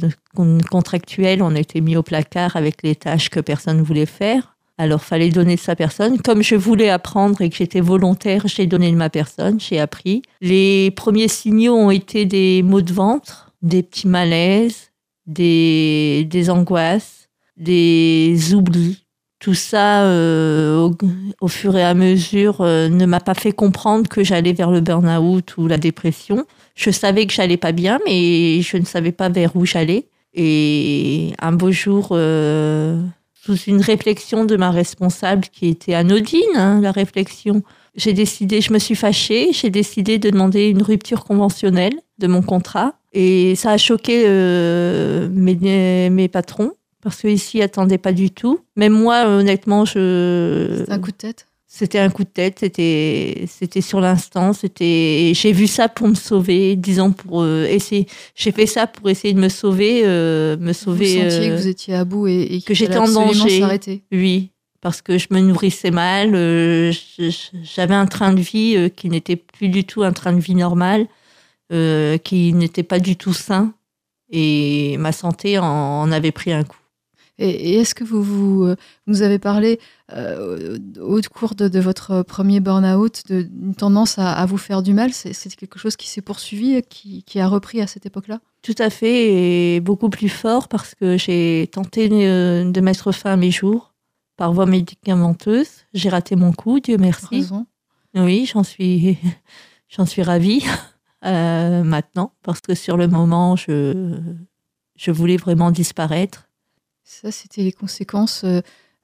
contractuelles, 0.71 1.43
on 1.43 1.54
était 1.54 1.82
mis 1.82 1.97
au 1.97 2.04
placard 2.04 2.56
avec 2.56 2.82
les 2.84 2.95
tâches 2.95 3.30
que 3.30 3.41
personne 3.41 3.78
ne 3.78 3.84
voulait 3.84 4.06
faire. 4.06 4.55
Alors, 4.78 5.04
fallait 5.04 5.30
donner 5.30 5.56
de 5.56 5.60
sa 5.60 5.76
personne. 5.76 6.22
Comme 6.22 6.44
je 6.44 6.56
voulais 6.56 6.90
apprendre 6.90 7.42
et 7.42 7.50
que 7.50 7.56
j'étais 7.56 7.80
volontaire, 7.80 8.44
j'ai 8.46 8.68
donné 8.68 8.92
de 8.92 8.98
ma 8.98 9.10
personne, 9.10 9.60
j'ai 9.60 9.80
appris. 9.80 10.22
Les 10.42 10.92
premiers 10.92 11.30
signaux 11.30 11.76
ont 11.76 11.92
été 11.92 12.26
des 12.26 12.62
maux 12.62 12.82
de 12.82 12.92
ventre, 12.92 13.54
des 13.62 13.84
petits 13.84 14.08
malaises, 14.08 14.92
des, 15.28 16.28
des 16.30 16.50
angoisses, 16.50 17.30
des 17.58 18.54
oublis. 18.54 19.06
Tout 19.40 19.54
ça, 19.54 20.04
euh, 20.04 20.92
au, 21.40 21.48
fur 21.48 21.78
et 21.78 21.84
à 21.84 21.94
mesure, 21.94 22.62
euh, 22.62 22.90
ne 22.90 23.06
m'a 23.06 23.20
pas 23.20 23.34
fait 23.34 23.52
comprendre 23.52 24.10
que 24.10 24.24
j'allais 24.24 24.54
vers 24.54 24.72
le 24.72 24.82
burn-out 24.82 25.58
ou 25.58 25.68
la 25.68 25.78
dépression. 25.78 26.46
Je 26.74 26.90
savais 26.90 27.28
que 27.28 27.34
j'allais 27.34 27.58
pas 27.58 27.72
bien, 27.72 28.00
mais 28.06 28.62
je 28.62 28.78
ne 28.78 28.86
savais 28.86 29.12
pas 29.12 29.30
vers 29.30 29.56
où 29.56 29.66
j'allais. 29.66 30.08
Et 30.34 31.34
un 31.40 31.52
beau 31.52 31.72
jour, 31.72 32.10
euh, 32.12 33.02
sous 33.45 33.55
une 33.55 33.81
réflexion 33.81 34.43
de 34.43 34.55
ma 34.55 34.71
responsable 34.71 35.45
qui 35.51 35.67
était 35.67 35.93
anodine, 35.93 36.41
hein, 36.55 36.81
la 36.81 36.91
réflexion. 36.91 37.62
J'ai 37.95 38.13
décidé, 38.13 38.60
je 38.60 38.73
me 38.73 38.79
suis 38.79 38.95
fâchée, 38.95 39.49
j'ai 39.51 39.69
décidé 39.69 40.17
de 40.17 40.31
demander 40.31 40.67
une 40.69 40.81
rupture 40.81 41.23
conventionnelle 41.23 41.93
de 42.17 42.27
mon 42.27 42.41
contrat. 42.41 42.95
Et 43.13 43.55
ça 43.55 43.71
a 43.71 43.77
choqué 43.77 44.23
euh, 44.25 45.29
mes, 45.31 46.10
mes 46.10 46.27
patrons, 46.27 46.71
parce 47.01 47.21
qu'ici, 47.21 47.58
ils 47.58 47.62
n'attendaient 47.62 47.99
pas 47.99 48.13
du 48.13 48.31
tout. 48.31 48.60
Même 48.75 48.93
moi, 48.93 49.27
honnêtement, 49.27 49.86
je... 49.86 50.84
C'est 50.86 50.91
un 50.91 50.99
coup 50.99 51.12
de 51.12 51.17
tête 51.17 51.47
C'était 51.78 52.00
un 52.00 52.10
coup 52.10 52.24
de 52.24 52.30
tête, 52.30 52.60
c'était 52.62 53.44
c'était 53.50 53.82
sur 53.82 54.00
l'instant, 54.00 54.54
c'était 54.54 55.34
j'ai 55.36 55.52
vu 55.52 55.68
ça 55.68 55.90
pour 55.90 56.08
me 56.08 56.16
sauver, 56.16 56.78
disons 56.78 57.12
pour 57.12 57.42
euh, 57.42 57.66
essayer. 57.66 58.08
J'ai 58.34 58.54
fait 58.54 58.66
ça 58.66 58.88
pour 58.88 59.10
essayer 59.10 59.34
de 59.34 59.42
me 59.42 59.50
sauver, 59.50 60.04
euh, 60.06 60.56
me 60.56 60.72
sauver. 60.72 61.22
Vous 61.22 61.30
sentiez 61.30 61.50
euh, 61.50 61.56
que 61.58 61.62
vous 61.62 61.68
étiez 61.68 61.96
à 61.96 62.06
bout 62.06 62.28
et, 62.28 62.44
et 62.44 62.62
que 62.62 62.74
j'étais 62.74 62.96
en 62.96 63.12
danger. 63.12 63.62
Oui, 64.14 64.52
parce 64.80 65.02
que 65.02 65.18
je 65.18 65.28
me 65.32 65.42
nourrissais 65.42 65.92
mal, 65.92 66.32
j'avais 67.76 67.94
un 67.94 68.06
train 68.06 68.32
de 68.32 68.40
vie 68.40 68.90
qui 68.96 69.10
n'était 69.10 69.36
plus 69.36 69.68
du 69.68 69.84
tout 69.84 70.04
un 70.04 70.14
train 70.14 70.32
de 70.32 70.40
vie 70.40 70.56
normal, 70.56 71.08
qui 71.70 72.54
n'était 72.54 72.84
pas 72.84 73.00
du 73.00 73.18
tout 73.18 73.34
sain, 73.34 73.74
et 74.32 74.96
ma 74.98 75.12
santé 75.12 75.60
en, 75.60 75.66
en 75.66 76.10
avait 76.14 76.32
pris 76.32 76.54
un 76.54 76.64
coup. 76.64 76.78
Et, 77.38 77.50
et 77.50 77.76
est-ce 77.80 77.93
que 77.95 78.04
vous, 78.04 78.24
vous 78.24 78.63
euh, 78.63 78.76
nous 79.08 79.21
avez 79.21 79.39
parlé 79.39 79.80
euh, 80.13 80.78
au 81.02 81.19
cours 81.34 81.56
de, 81.56 81.67
de 81.67 81.80
votre 81.80 82.24
premier 82.24 82.60
burn-out 82.60 83.24
d'une 83.28 83.76
tendance 83.76 84.17
à, 84.17 84.32
à 84.32 84.45
vous 84.45 84.58
faire 84.58 84.82
du 84.82 84.93
mal? 84.93 85.12
C'est 85.13 85.56
quelque 85.56 85.80
chose 85.80 85.95
qui 85.95 86.08
s'est 86.10 86.21
poursuivi, 86.21 86.82
qui, 86.84 87.24
qui 87.24 87.39
a 87.39 87.48
repris 87.48 87.82
à 87.82 87.88
cette 87.88 88.06
époque-là? 88.06 88.39
Tout 88.62 88.76
à 88.80 88.89
fait, 88.89 89.76
et 89.76 89.80
beaucoup 89.80 90.10
plus 90.10 90.30
fort 90.30 90.67
parce 90.67 90.95
que 90.95 91.17
j'ai 91.17 91.69
tenté 91.71 92.10
euh, 92.12 92.69
de 92.69 92.82
mettre 92.82 93.12
fin 93.12 93.34
à 93.34 93.38
mes 93.38 93.52
jours 93.52 93.93
par 94.38 94.54
voie 94.54 94.65
médicamenteuse. 94.65 95.69
J'ai 95.93 96.10
raté 96.10 96.36
mon 96.36 96.52
coup, 96.52 96.80
Dieu 96.80 96.98
merci. 96.98 97.28
Heureusement. 97.32 97.67
Oui, 98.15 98.50
j'en 98.52 98.63
suis, 98.63 99.17
j'en 99.89 100.06
suis 100.06 100.24
ravie 100.24 100.63
euh, 101.26 101.84
maintenant 101.84 102.34
parce 102.43 102.62
que 102.62 102.74
sur 102.76 102.98
le 102.98 103.08
moment, 103.08 103.56
je, 103.56 104.17
je 104.95 105.12
voulais 105.12 105.38
vraiment 105.38 105.71
disparaître. 105.71 106.44
Ça, 107.06 107.32
c'était 107.32 107.62
les 107.62 107.72
conséquences 107.72 108.41
euh, 108.44 108.62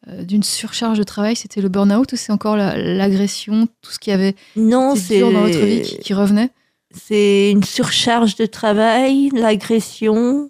euh, 0.07 0.23
d'une 0.23 0.41
surcharge 0.43 0.97
de 0.97 1.03
travail. 1.03 1.35
C'était 1.35 1.61
le 1.61 1.69
burn-out 1.69 2.11
ou 2.11 2.15
c'est 2.15 2.31
encore 2.31 2.57
la- 2.57 2.75
l'agression, 2.75 3.67
tout 3.81 3.91
ce 3.91 3.99
qui 3.99 4.11
avait 4.11 4.35
Non, 4.55 4.95
c'est 4.95 5.19
dans 5.19 5.31
votre 5.31 5.59
vie 5.65 5.81
qui, 5.81 5.97
qui 5.99 6.13
revenait? 6.13 6.49
C'est 6.93 7.51
une 7.51 7.63
surcharge 7.63 8.35
de 8.35 8.45
travail, 8.47 9.29
l'agression, 9.33 10.49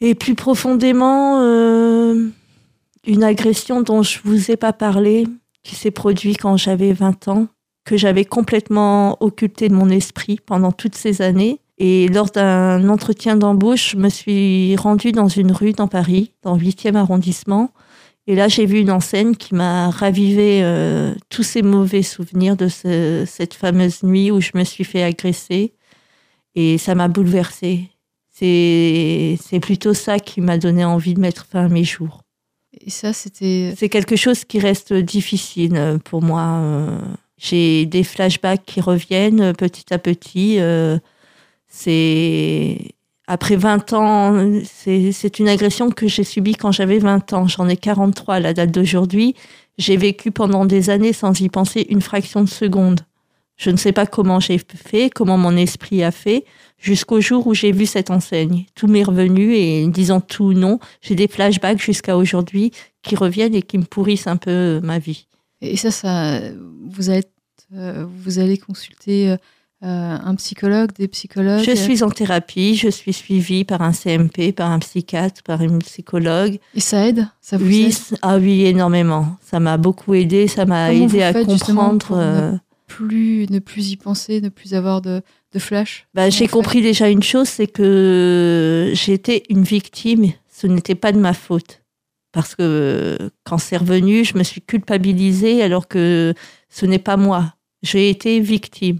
et 0.00 0.14
plus 0.14 0.34
profondément, 0.34 1.40
euh, 1.42 2.28
une 3.06 3.24
agression 3.24 3.82
dont 3.82 4.02
je 4.02 4.20
vous 4.24 4.50
ai 4.50 4.56
pas 4.56 4.72
parlé, 4.72 5.26
qui 5.62 5.74
s'est 5.74 5.90
produite 5.90 6.38
quand 6.40 6.56
j'avais 6.56 6.92
20 6.92 7.28
ans, 7.28 7.48
que 7.84 7.96
j'avais 7.96 8.24
complètement 8.24 9.22
occulté 9.22 9.68
de 9.68 9.74
mon 9.74 9.90
esprit 9.90 10.38
pendant 10.46 10.72
toutes 10.72 10.94
ces 10.94 11.20
années. 11.22 11.60
Et 11.78 12.08
lors 12.08 12.30
d'un 12.30 12.88
entretien 12.88 13.36
d'embauche, 13.36 13.92
je 13.92 13.96
me 13.96 14.08
suis 14.08 14.76
rendue 14.76 15.12
dans 15.12 15.28
une 15.28 15.50
rue 15.52 15.72
dans 15.72 15.88
Paris, 15.88 16.32
dans 16.42 16.54
le 16.54 16.60
8e 16.62 16.94
arrondissement. 16.96 17.72
Et 18.26 18.34
là, 18.36 18.48
j'ai 18.48 18.64
vu 18.64 18.78
une 18.78 18.90
enseigne 18.92 19.34
qui 19.34 19.54
m'a 19.54 19.90
ravivé 19.90 20.60
euh, 20.62 21.14
tous 21.30 21.42
ces 21.42 21.62
mauvais 21.62 22.02
souvenirs 22.02 22.56
de 22.56 22.68
ce- 22.68 23.24
cette 23.26 23.54
fameuse 23.54 24.02
nuit 24.02 24.30
où 24.30 24.40
je 24.40 24.52
me 24.54 24.64
suis 24.64 24.84
fait 24.84 25.02
agresser. 25.02 25.74
Et 26.54 26.78
ça 26.78 26.94
m'a 26.94 27.08
bouleversée. 27.08 27.90
C'est 28.30 29.60
plutôt 29.60 29.94
ça 29.94 30.18
qui 30.18 30.40
m'a 30.40 30.58
donné 30.58 30.84
envie 30.84 31.14
de 31.14 31.20
mettre 31.20 31.46
fin 31.46 31.66
à 31.66 31.68
mes 31.68 31.84
jours. 31.84 32.22
Et 32.80 32.90
ça, 32.90 33.12
c'était. 33.12 33.74
C'est 33.76 33.88
quelque 33.88 34.16
chose 34.16 34.44
qui 34.44 34.58
reste 34.58 34.92
difficile 34.92 35.76
euh, 35.76 35.98
pour 35.98 36.22
moi. 36.22 36.42
euh. 36.60 36.98
J'ai 37.36 37.84
des 37.86 38.04
flashbacks 38.04 38.64
qui 38.64 38.80
reviennent 38.80 39.52
petit 39.54 39.92
à 39.92 39.98
petit. 39.98 40.56
euh, 40.60 40.98
C'est 41.76 42.78
après 43.26 43.56
20 43.56 43.92
ans, 43.94 44.60
c'est 44.64 45.38
une 45.40 45.48
agression 45.48 45.90
que 45.90 46.06
j'ai 46.06 46.22
subie 46.22 46.54
quand 46.54 46.70
j'avais 46.70 47.00
20 47.00 47.32
ans. 47.32 47.48
J'en 47.48 47.68
ai 47.68 47.76
43 47.76 48.36
à 48.36 48.40
la 48.40 48.54
date 48.54 48.70
d'aujourd'hui. 48.70 49.34
J'ai 49.76 49.96
vécu 49.96 50.30
pendant 50.30 50.66
des 50.66 50.88
années 50.88 51.12
sans 51.12 51.40
y 51.40 51.48
penser 51.48 51.84
une 51.90 52.00
fraction 52.00 52.42
de 52.42 52.48
seconde. 52.48 53.00
Je 53.56 53.70
ne 53.70 53.76
sais 53.76 53.90
pas 53.90 54.06
comment 54.06 54.38
j'ai 54.38 54.58
fait, 54.58 55.10
comment 55.10 55.36
mon 55.36 55.56
esprit 55.56 56.04
a 56.04 56.12
fait, 56.12 56.44
jusqu'au 56.78 57.20
jour 57.20 57.44
où 57.48 57.54
j'ai 57.54 57.72
vu 57.72 57.86
cette 57.86 58.10
enseigne. 58.10 58.66
Tout 58.76 58.86
m'est 58.86 59.02
revenu 59.02 59.56
et 59.56 59.84
disant 59.88 60.20
tout 60.20 60.52
non, 60.52 60.78
j'ai 61.02 61.16
des 61.16 61.26
flashbacks 61.26 61.82
jusqu'à 61.82 62.16
aujourd'hui 62.16 62.70
qui 63.02 63.16
reviennent 63.16 63.54
et 63.54 63.62
qui 63.62 63.78
me 63.78 63.84
pourrissent 63.84 64.28
un 64.28 64.36
peu 64.36 64.80
ma 64.84 65.00
vie. 65.00 65.26
Et 65.60 65.76
ça, 65.76 65.90
ça 65.90 66.40
vous, 66.84 67.10
allez, 67.10 67.24
euh, 67.74 68.06
vous 68.08 68.38
allez 68.38 68.58
consulter 68.58 69.30
euh, 69.30 69.36
un 69.88 70.34
psychologue, 70.36 70.92
des 70.94 71.08
psychologues 71.08 71.64
Je 71.64 71.72
suis 71.74 72.02
en 72.02 72.10
thérapie, 72.10 72.74
je 72.76 72.88
suis 72.88 73.12
suivie 73.12 73.64
par 73.64 73.82
un 73.82 73.92
CMP, 73.92 74.52
par 74.52 74.70
un 74.70 74.78
psychiatre, 74.78 75.42
par 75.42 75.60
une 75.62 75.78
psychologue. 75.80 76.58
Et 76.74 76.80
ça 76.80 77.06
aide 77.06 77.28
Ça 77.40 77.56
vous 77.58 77.66
Oui, 77.66 77.86
aide 77.86 78.18
ah 78.22 78.38
oui, 78.38 78.64
énormément. 78.64 79.36
Ça 79.42 79.60
m'a 79.60 79.76
beaucoup 79.76 80.14
aidé, 80.14 80.48
ça 80.48 80.64
m'a 80.64 80.92
aidé 80.92 81.22
à 81.22 81.32
comprendre. 81.34 82.04
pour 82.06 82.16
ne- 82.16 82.22
euh, 82.22 82.52
plus, 82.86 83.46
ne 83.50 83.58
plus 83.58 83.90
y 83.90 83.96
penser, 83.96 84.40
ne 84.40 84.48
plus 84.48 84.74
avoir 84.74 85.00
de, 85.02 85.22
de 85.52 85.58
flash 85.58 86.06
Bah, 86.14 86.30
j'ai 86.30 86.48
compris 86.48 86.80
déjà 86.82 87.08
une 87.08 87.22
chose, 87.22 87.48
c'est 87.48 87.66
que 87.66 88.90
j'étais 88.94 89.42
une 89.48 89.62
victime. 89.64 90.32
Ce 90.52 90.66
n'était 90.66 90.94
pas 90.94 91.12
de 91.12 91.18
ma 91.18 91.32
faute. 91.32 91.82
Parce 92.32 92.54
que 92.54 93.16
quand 93.44 93.58
c'est 93.58 93.76
revenu, 93.76 94.24
je 94.24 94.36
me 94.36 94.42
suis 94.42 94.60
culpabilisée 94.60 95.62
alors 95.62 95.88
que 95.88 96.34
ce 96.68 96.86
n'est 96.86 96.98
pas 96.98 97.16
moi. 97.16 97.54
J'ai 97.82 98.10
été 98.10 98.40
victime. 98.40 98.98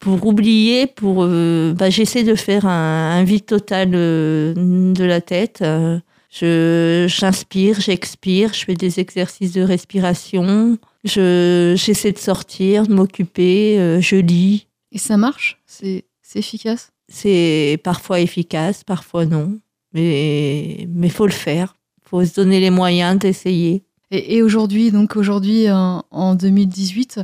Pour 0.00 0.26
oublier, 0.26 0.86
pour, 0.86 1.24
euh, 1.24 1.74
bah, 1.74 1.90
j'essaie 1.90 2.24
de 2.24 2.34
faire 2.34 2.66
un, 2.66 3.18
un 3.18 3.22
vide 3.22 3.44
total 3.44 3.90
euh, 3.94 4.54
de 4.54 5.04
la 5.04 5.20
tête. 5.20 5.60
Euh, 5.60 6.00
je, 6.30 7.04
j'inspire, 7.06 7.80
j'expire, 7.80 8.54
je 8.54 8.64
fais 8.64 8.74
des 8.74 8.98
exercices 8.98 9.52
de 9.52 9.60
respiration. 9.62 10.78
Je, 11.04 11.74
j'essaie 11.76 12.12
de 12.12 12.18
sortir, 12.18 12.86
de 12.86 12.94
m'occuper, 12.94 13.78
euh, 13.78 14.00
je 14.00 14.16
lis. 14.16 14.66
Et 14.90 14.98
ça 14.98 15.16
marche? 15.16 15.60
C'est 15.66 16.04
c'est 16.22 16.38
efficace? 16.38 16.92
C'est 17.08 17.78
parfois 17.84 18.20
efficace, 18.20 18.84
parfois 18.84 19.26
non. 19.26 19.58
Mais 19.92 20.86
mais 20.88 21.10
faut 21.10 21.26
le 21.26 21.32
faire. 21.32 21.76
Faut 22.04 22.24
se 22.24 22.34
donner 22.34 22.60
les 22.60 22.70
moyens 22.70 23.18
d'essayer. 23.18 23.82
Et, 24.10 24.36
et 24.36 24.42
aujourd'hui, 24.42 24.90
donc 24.90 25.14
aujourd'hui, 25.16 25.70
en, 25.70 26.04
en 26.10 26.34
2018, 26.34 27.20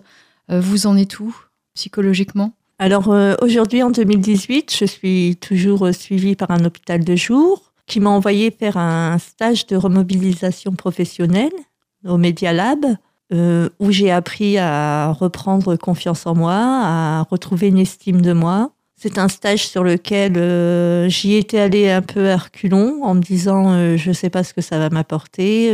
euh, 0.50 0.60
vous 0.60 0.86
en 0.86 0.96
êtes 0.96 1.18
où 1.20 1.34
psychologiquement? 1.74 2.52
Alors 2.78 3.10
euh, 3.10 3.34
aujourd'hui, 3.40 3.82
en 3.82 3.90
2018, 3.90 4.74
je 4.78 4.84
suis 4.84 5.36
toujours 5.40 5.86
euh, 5.86 5.92
suivie 5.92 6.36
par 6.36 6.50
un 6.50 6.64
hôpital 6.64 7.04
de 7.04 7.16
jour 7.16 7.72
qui 7.86 8.00
m'a 8.00 8.10
envoyé 8.10 8.50
faire 8.50 8.76
un 8.76 9.18
stage 9.18 9.66
de 9.66 9.76
remobilisation 9.76 10.72
professionnelle 10.72 11.52
au 12.04 12.18
Media 12.18 12.52
Lab, 12.52 12.84
euh, 13.32 13.68
où 13.80 13.90
j'ai 13.90 14.12
appris 14.12 14.56
à 14.56 15.10
reprendre 15.10 15.74
confiance 15.74 16.26
en 16.26 16.36
moi, 16.36 16.54
à 16.54 17.26
retrouver 17.28 17.68
une 17.68 17.78
estime 17.78 18.22
de 18.22 18.32
moi. 18.32 18.70
C'est 18.94 19.18
un 19.18 19.28
stage 19.28 19.66
sur 19.66 19.82
lequel 19.82 20.36
euh, 20.36 21.08
j'y 21.08 21.34
étais 21.34 21.58
allée 21.58 21.90
un 21.90 22.02
peu 22.02 22.30
à 22.30 22.36
reculons 22.36 23.02
en 23.02 23.14
me 23.14 23.20
disant 23.20 23.72
euh, 23.72 23.96
je 23.96 24.12
sais 24.12 24.30
pas 24.30 24.44
ce 24.44 24.54
que 24.54 24.60
ça 24.60 24.78
va 24.78 24.90
m'apporter, 24.90 25.72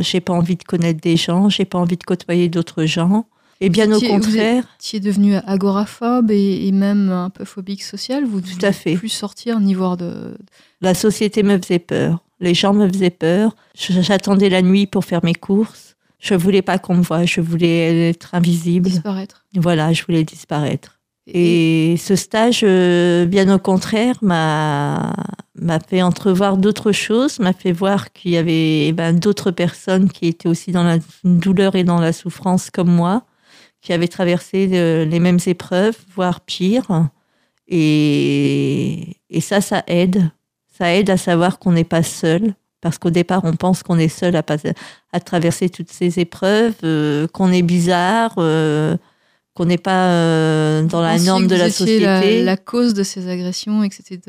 j'ai 0.00 0.20
pas 0.20 0.32
envie 0.32 0.56
de 0.56 0.62
connaître 0.62 1.00
des 1.00 1.16
gens, 1.16 1.48
j'ai 1.48 1.64
pas 1.64 1.78
envie 1.78 1.96
de 1.96 2.04
côtoyer 2.04 2.48
d'autres 2.48 2.84
gens. 2.84 3.26
Et 3.60 3.68
bien 3.68 3.92
au 3.92 4.00
contraire, 4.00 4.64
Qui 4.78 4.96
est 4.96 5.00
devenu 5.00 5.36
agoraphobe 5.46 6.30
et, 6.30 6.66
et 6.66 6.72
même 6.72 7.10
un 7.10 7.30
peu 7.30 7.44
phobique 7.44 7.82
social 7.82 8.24
Vous 8.24 8.40
ne 8.40 8.72
fait. 8.72 8.94
plus 8.94 9.08
sortir 9.08 9.60
ni 9.60 9.74
voir 9.74 9.96
de. 9.96 10.36
La 10.80 10.94
société 10.94 11.42
me 11.42 11.58
faisait 11.58 11.78
peur. 11.78 12.24
Les 12.40 12.54
gens 12.54 12.74
me 12.74 12.88
faisaient 12.88 13.10
peur. 13.10 13.54
J'attendais 13.74 14.48
la 14.48 14.62
nuit 14.62 14.86
pour 14.86 15.04
faire 15.04 15.24
mes 15.24 15.34
courses. 15.34 15.96
Je 16.18 16.34
voulais 16.34 16.62
pas 16.62 16.78
qu'on 16.78 16.96
me 16.96 17.02
voie. 17.02 17.24
Je 17.24 17.40
voulais 17.40 18.10
être 18.10 18.34
invisible. 18.34 18.90
disparaître. 18.90 19.44
Voilà, 19.54 19.92
je 19.92 20.04
voulais 20.04 20.24
disparaître. 20.24 20.98
Et 21.28 21.96
ce 21.98 22.16
stage, 22.16 22.62
euh, 22.64 23.26
bien 23.26 23.52
au 23.54 23.58
contraire, 23.58 24.16
m'a 24.22 25.12
m'a 25.54 25.78
fait 25.78 26.02
entrevoir 26.02 26.56
d'autres 26.56 26.92
choses, 26.92 27.38
m'a 27.38 27.52
fait 27.52 27.72
voir 27.72 28.12
qu'il 28.12 28.32
y 28.32 28.36
avait 28.36 28.88
eh 28.88 28.92
ben, 28.92 29.16
d'autres 29.16 29.50
personnes 29.50 30.10
qui 30.10 30.26
étaient 30.26 30.48
aussi 30.48 30.72
dans 30.72 30.82
la 30.82 30.98
douleur 31.24 31.76
et 31.76 31.84
dans 31.84 32.00
la 32.00 32.12
souffrance 32.12 32.70
comme 32.70 32.90
moi, 32.90 33.24
qui 33.82 33.92
avaient 33.92 34.08
traversé 34.08 34.66
le- 34.68 35.04
les 35.04 35.20
mêmes 35.20 35.40
épreuves, 35.46 35.96
voire 36.14 36.40
pire. 36.40 37.08
Et, 37.68 39.16
et 39.30 39.40
ça, 39.40 39.60
ça 39.60 39.82
aide. 39.86 40.30
Ça 40.78 40.94
aide 40.94 41.10
à 41.10 41.16
savoir 41.16 41.58
qu'on 41.58 41.72
n'est 41.72 41.84
pas 41.84 42.02
seul. 42.02 42.54
Parce 42.80 42.98
qu'au 42.98 43.10
départ, 43.10 43.42
on 43.44 43.54
pense 43.54 43.82
qu'on 43.82 43.98
est 43.98 44.08
seul 44.08 44.34
à, 44.34 44.42
passer- 44.42 44.72
à 45.12 45.20
traverser 45.20 45.68
toutes 45.68 45.90
ces 45.90 46.18
épreuves, 46.18 46.74
euh, 46.82 47.28
qu'on 47.28 47.52
est 47.52 47.62
bizarre, 47.62 48.34
euh, 48.38 48.96
qu'on 49.54 49.66
n'est 49.66 49.78
pas 49.78 50.08
euh, 50.10 50.82
dans 50.82 51.00
la 51.00 51.18
norme 51.18 51.46
de 51.46 51.54
la 51.54 51.70
société. 51.70 52.00
La, 52.38 52.42
la 52.42 52.56
cause 52.56 52.94
de 52.94 53.02
ces 53.04 53.28
agressions 53.28 53.84
et 53.84 53.88
que 53.88 53.94
c'était 53.94 54.20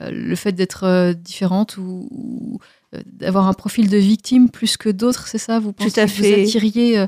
euh, 0.00 0.10
le 0.10 0.34
fait 0.36 0.52
d'être 0.52 0.84
euh, 0.84 1.12
différente 1.12 1.76
ou, 1.76 2.08
ou, 2.10 2.58
euh, 2.94 3.00
d'avoir 3.06 3.46
un 3.46 3.52
profil 3.52 3.90
de 3.90 3.98
victime 3.98 4.48
plus 4.48 4.78
que 4.78 4.88
d'autres, 4.88 5.26
c'est 5.28 5.36
ça 5.38 5.58
Vous 5.60 5.72
pensez 5.74 6.00
à 6.00 6.06
que 6.06 6.10
fait. 6.12 6.36
vous 6.36 6.42
attiriez 6.48 7.06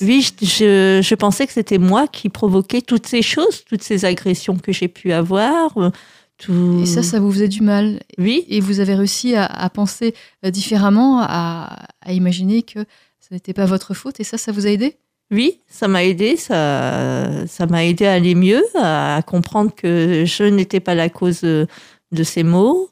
Oui, 0.00 0.26
je, 0.42 1.14
pensais 1.14 1.46
que 1.46 1.52
c'était 1.52 1.78
moi 1.78 2.06
qui 2.08 2.28
provoquais 2.28 2.80
toutes 2.80 3.06
ces 3.06 3.22
choses, 3.22 3.64
toutes 3.64 3.82
ces 3.82 4.04
agressions 4.04 4.56
que 4.56 4.72
j'ai 4.72 4.88
pu 4.88 5.12
avoir. 5.12 5.76
euh, 5.78 5.90
Tout... 6.38 6.80
Et 6.82 6.86
ça, 6.86 7.02
ça 7.02 7.20
vous 7.20 7.30
faisait 7.32 7.48
du 7.48 7.62
mal. 7.62 8.00
Oui, 8.18 8.44
Et 8.48 8.60
vous 8.60 8.80
avez 8.80 8.94
réussi 8.94 9.34
à, 9.34 9.44
à 9.46 9.68
penser 9.70 10.14
euh, 10.44 10.50
différemment, 10.50 11.20
à, 11.20 11.86
à 12.00 12.12
imaginer 12.12 12.62
que 12.62 12.80
Ce 13.20 13.34
n'était 13.34 13.52
pas 13.52 13.66
votre 13.66 13.94
faute 13.94 14.20
et 14.20 14.24
ça, 14.24 14.38
ça 14.38 14.52
vous 14.52 14.66
a 14.66 14.70
aidé? 14.70 14.96
Oui, 15.30 15.60
ça 15.66 15.88
m'a 15.88 16.04
aidé, 16.04 16.36
ça, 16.36 17.46
ça 17.46 17.66
m'a 17.66 17.84
aidé 17.84 18.06
à 18.06 18.14
aller 18.14 18.34
mieux, 18.34 18.62
à 18.76 19.20
comprendre 19.26 19.74
que 19.74 20.24
je 20.26 20.44
n'étais 20.44 20.80
pas 20.80 20.94
la 20.94 21.10
cause 21.10 21.42
de 21.42 22.22
ces 22.22 22.42
maux, 22.42 22.88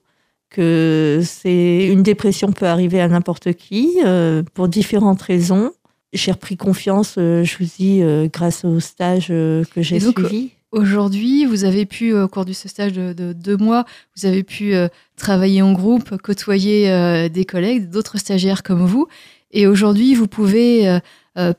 que 0.50 1.22
c'est 1.24 1.86
une 1.86 2.02
dépression 2.02 2.52
peut 2.52 2.66
arriver 2.66 3.00
à 3.00 3.08
n'importe 3.08 3.54
qui 3.54 3.98
euh, 4.04 4.42
pour 4.54 4.68
différentes 4.68 5.22
raisons. 5.22 5.72
J'ai 6.12 6.32
repris 6.32 6.56
confiance, 6.56 7.16
euh, 7.18 7.44
je 7.44 7.58
vous 7.58 7.68
dis, 7.78 8.02
euh, 8.02 8.28
grâce 8.32 8.64
au 8.64 8.80
stage 8.80 9.28
que 9.28 9.64
j'ai 9.76 10.00
suivi. 10.00 10.50
Aujourd'hui, 10.72 11.44
vous 11.46 11.64
avez 11.64 11.86
pu, 11.86 12.12
au 12.12 12.28
cours 12.28 12.44
de 12.44 12.52
ce 12.52 12.68
stage 12.68 12.92
de, 12.92 13.32
deux 13.32 13.56
mois, 13.56 13.84
vous 14.16 14.26
avez 14.26 14.42
pu 14.42 14.74
travailler 15.16 15.62
en 15.62 15.72
groupe, 15.72 16.20
côtoyer 16.20 17.30
des 17.30 17.44
collègues, 17.46 17.88
d'autres 17.88 18.18
stagiaires 18.18 18.62
comme 18.62 18.84
vous. 18.84 19.06
Et 19.52 19.66
aujourd'hui, 19.66 20.14
vous 20.14 20.26
pouvez 20.26 20.98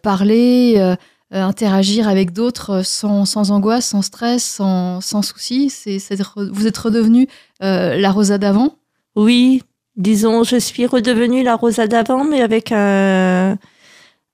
parler, 0.03 0.95
interagir 1.31 2.07
avec 2.07 2.31
d'autres 2.31 2.83
sans, 2.83 3.25
sans, 3.25 3.49
angoisse, 3.49 3.87
sans 3.87 4.03
stress, 4.03 4.43
sans, 4.43 5.01
sans 5.01 5.23
souci. 5.23 5.71
C'est, 5.71 5.99
vous 6.35 6.67
êtes 6.67 6.77
redevenu 6.77 7.27
la 7.61 8.11
Rosa 8.11 8.37
d'avant? 8.37 8.75
Oui, 9.15 9.63
disons, 9.95 10.43
je 10.43 10.57
suis 10.57 10.85
redevenue 10.85 11.43
la 11.43 11.55
Rosa 11.55 11.87
d'avant, 11.87 12.23
mais 12.23 12.41
avec 12.41 12.71
un, 12.71 13.57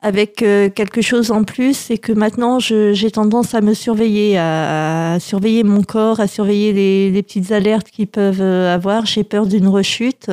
avec 0.03 0.43
euh, 0.43 0.69
quelque 0.69 1.01
chose 1.01 1.31
en 1.31 1.43
plus, 1.43 1.75
c'est 1.75 1.97
que 1.97 2.11
maintenant 2.11 2.59
j'ai 2.59 3.09
tendance 3.09 3.55
à 3.55 3.61
me 3.61 3.73
surveiller, 3.73 4.37
à, 4.37 5.17
surveiller 5.19 5.63
mon 5.63 5.81
corps, 5.81 6.19
à 6.19 6.27
surveiller 6.27 6.73
les, 7.11 7.23
petites 7.23 7.53
alertes 7.53 7.89
qu'ils 7.89 8.07
peuvent 8.07 8.41
euh, 8.41 8.73
avoir. 8.73 9.05
J'ai 9.05 9.23
peur 9.23 9.47
d'une 9.47 9.67
rechute. 9.67 10.29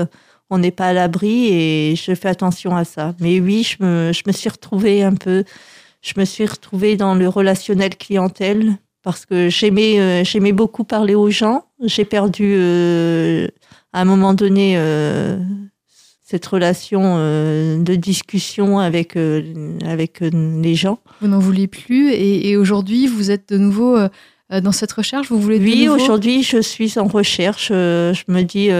On 0.50 0.58
n'est 0.58 0.72
pas 0.72 0.88
à 0.88 0.92
l'abri 0.92 1.46
et 1.52 1.94
je 1.94 2.14
fais 2.16 2.28
attention 2.28 2.74
à 2.76 2.84
ça. 2.84 3.14
Mais 3.20 3.38
oui, 3.38 3.62
je 3.62 3.82
me, 3.84 4.12
je 4.12 4.22
me 4.26 4.32
suis 4.32 4.50
retrouvée 4.50 5.04
un 5.04 5.14
peu, 5.14 5.44
je 6.02 6.14
me 6.18 6.24
suis 6.24 6.46
retrouvée 6.46 6.96
dans 6.96 7.14
le 7.14 7.28
relationnel 7.28 7.96
clientèle 7.96 8.76
parce 9.04 9.24
que 9.24 9.48
j'aimais, 9.48 10.00
euh, 10.00 10.24
j'aimais 10.24 10.52
beaucoup 10.52 10.82
parler 10.82 11.14
aux 11.14 11.30
gens. 11.30 11.64
J'ai 11.84 12.04
perdu 12.04 12.56
à 13.92 14.00
un 14.00 14.04
moment 14.04 14.34
donné 14.34 14.74
euh, 14.76 15.38
cette 16.30 16.46
relation 16.46 17.16
euh, 17.16 17.82
de 17.82 17.96
discussion 17.96 18.78
avec, 18.78 19.16
euh, 19.16 19.42
avec 19.84 20.20
les 20.20 20.76
gens. 20.76 21.00
Vous 21.20 21.26
n'en 21.26 21.40
voulez 21.40 21.66
plus 21.66 22.12
et, 22.12 22.56
aujourd'hui 22.56 23.08
vous 23.08 23.32
êtes 23.32 23.48
de 23.48 23.58
nouveau 23.58 23.98
dans 24.50 24.72
cette 24.72 24.92
recherche 24.92 25.28
Vous 25.28 25.40
voulez 25.40 25.58
Oui, 25.58 25.88
aujourd'hui 25.88 26.44
je 26.44 26.60
suis 26.60 26.98
en 26.98 27.06
recherche. 27.06 27.68
je 27.68 28.22
me 28.28 28.42
dis, 28.42 28.70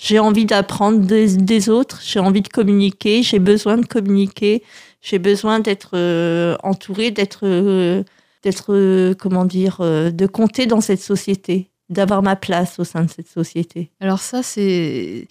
j'ai 0.00 0.18
envie 0.18 0.44
d'apprendre 0.44 1.00
des, 1.00 1.36
des, 1.36 1.68
autres, 1.68 2.00
j'ai 2.04 2.20
envie 2.20 2.42
de 2.42 2.48
communiquer, 2.48 3.22
j'ai 3.22 3.38
besoin 3.38 3.76
de 3.76 3.86
communiquer, 3.86 4.62
j'ai 5.00 5.18
besoin 5.18 5.60
d'être 5.60 5.96
entouré, 6.62 7.10
d'être, 7.10 7.46
d'être, 8.42 9.14
comment 9.14 9.44
dire, 9.44 9.78
de 9.80 10.26
compter 10.26 10.66
dans 10.66 10.80
cette 10.80 11.02
société 11.02 11.70
d'avoir 11.90 12.22
ma 12.22 12.36
place 12.36 12.78
au 12.78 12.84
sein 12.84 13.04
de 13.04 13.10
cette 13.10 13.28
société. 13.28 13.90
Alors 14.00 14.20
ça, 14.20 14.42
c'est 14.42 15.26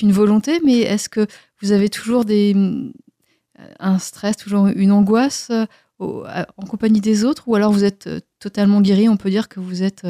une 0.00 0.12
volonté, 0.12 0.60
mais 0.64 0.80
est-ce 0.80 1.08
que 1.08 1.26
vous 1.62 1.72
avez 1.72 1.88
toujours 1.88 2.24
des, 2.24 2.54
euh, 3.60 3.62
un 3.78 3.98
stress, 3.98 4.36
toujours 4.36 4.66
une 4.66 4.92
angoisse 4.92 5.50
euh, 5.50 5.66
en 6.00 6.66
compagnie 6.66 7.00
des 7.00 7.24
autres, 7.24 7.44
ou 7.46 7.54
alors 7.54 7.72
vous 7.72 7.84
êtes 7.84 8.06
euh, 8.06 8.20
totalement 8.38 8.80
guéri, 8.80 9.08
on 9.08 9.16
peut 9.16 9.30
dire 9.30 9.48
que 9.48 9.60
vous 9.60 9.82
êtes 9.82 10.06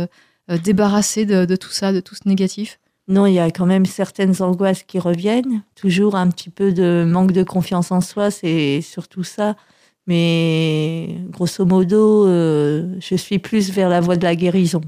débarrassé 0.63 1.25
de, 1.25 1.57
tout 1.57 1.71
ça, 1.71 1.93
de 1.93 2.01
tout 2.01 2.15
ce 2.15 2.29
négatif? 2.29 2.79
Non, 3.07 3.27
il 3.27 3.35
y 3.35 3.39
a 3.39 3.51
quand 3.51 3.67
même 3.67 3.87
certaines 3.87 4.43
angoisses 4.43 4.83
qui 4.83 4.99
reviennent. 4.99 5.63
Toujours 5.75 6.17
un 6.17 6.29
petit 6.29 6.51
peu 6.51 6.73
de 6.73 7.05
manque 7.07 7.33
de 7.33 7.43
confiance 7.43 7.93
en 7.93 8.01
soi, 8.01 8.31
c'est 8.31 8.81
surtout 8.81 9.25
ça. 9.25 9.57
Mais 10.07 11.17
grosso 11.31 11.65
modo, 11.65 12.27
je 12.27 13.15
suis 13.17 13.39
plus 13.39 13.71
vers 13.71 13.89
la 13.89 14.01
voie 14.01 14.17
de 14.17 14.25
la 14.25 14.37
guérison 14.37 14.83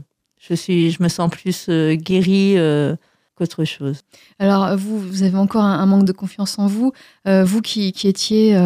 je, 0.49 0.55
suis, 0.55 0.91
je 0.91 1.03
me 1.03 1.09
sens 1.09 1.31
plus 1.31 1.67
euh, 1.69 1.95
guérie 1.95 2.55
euh, 2.57 2.97
qu'autre 3.35 3.65
chose. 3.65 4.01
Alors, 4.39 4.77
vous, 4.77 4.99
vous 4.99 5.23
avez 5.23 5.37
encore 5.37 5.65
un, 5.65 5.87
manque 5.87 6.05
de 6.05 6.13
confiance 6.13 6.59
en 6.59 6.67
vous. 6.67 6.93
Euh, 7.27 7.45
vous 7.45 7.61
qui, 7.61 7.93
qui 7.93 8.09
étiez 8.09 8.59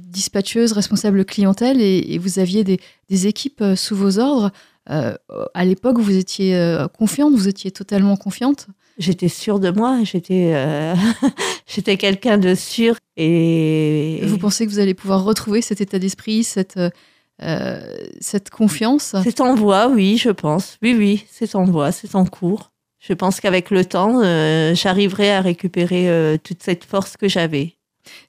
dispatcheuse, 0.00 0.72
responsable 0.72 1.24
clientèle, 1.24 1.80
et, 1.80 2.18
vous 2.18 2.38
aviez 2.38 2.62
des, 2.62 2.78
des, 3.08 3.26
équipes 3.26 3.64
sous 3.74 3.96
vos 3.96 4.18
ordres. 4.18 4.50
à 4.86 5.64
l'époque, 5.64 5.98
vous 5.98 6.16
étiez 6.16 6.76
confiante, 6.98 7.34
vous 7.34 7.48
étiez 7.48 7.70
totalement 7.70 8.16
confiante 8.16 8.66
J'étais 8.98 9.28
sûre 9.28 9.60
de 9.60 9.70
moi, 9.70 10.00
j'étais 10.04 10.54
j'étais 11.66 11.96
quelqu'un 11.96 12.38
de 12.38 12.54
sûr. 12.54 12.96
Et... 13.16 14.20
Vous 14.24 14.38
pensez 14.38 14.66
que 14.66 14.70
vous 14.70 14.78
allez 14.78 14.94
pouvoir 14.94 15.24
retrouver 15.24 15.62
cet 15.62 15.80
état 15.80 15.98
d'esprit, 15.98 16.44
cette 16.44 16.76
euh, 16.76 16.90
cette 17.38 18.50
confiance 18.50 19.14
C'est 19.22 19.40
en 19.40 19.54
voie, 19.54 19.88
oui, 19.88 20.16
je 20.16 20.30
pense. 20.30 20.78
Oui, 20.82 20.94
oui, 20.96 21.24
c'est 21.30 21.54
en 21.54 21.64
voie, 21.64 21.92
c'est 21.92 22.14
en 22.14 22.24
cours. 22.24 22.70
Je 23.06 23.12
pense 23.12 23.40
qu'avec 23.40 23.70
le 23.70 23.84
temps, 23.84 24.20
euh, 24.22 24.74
j'arriverai 24.74 25.30
à 25.30 25.40
récupérer 25.40 26.08
euh, 26.08 26.36
toute 26.42 26.62
cette 26.62 26.84
force 26.84 27.16
que 27.16 27.28
j'avais. 27.28 27.74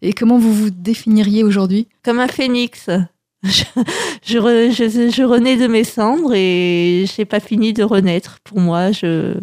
Et 0.02 0.14
comment 0.14 0.38
vous 0.38 0.54
vous 0.54 0.70
définiriez 0.70 1.44
aujourd'hui? 1.44 1.88
Comme 2.04 2.20
un 2.20 2.28
phénix. 2.28 2.90
Je, 3.44 3.64
je, 4.26 5.24
renais 5.24 5.58
de 5.58 5.68
mes 5.68 5.84
cendres 5.84 6.34
et 6.34 7.06
je 7.08 7.22
n'ai 7.22 7.26
pas 7.26 7.40
fini 7.40 7.72
de 7.72 7.84
renaître. 7.84 8.40
Pour 8.44 8.60
moi, 8.60 8.92
je, 8.92 9.36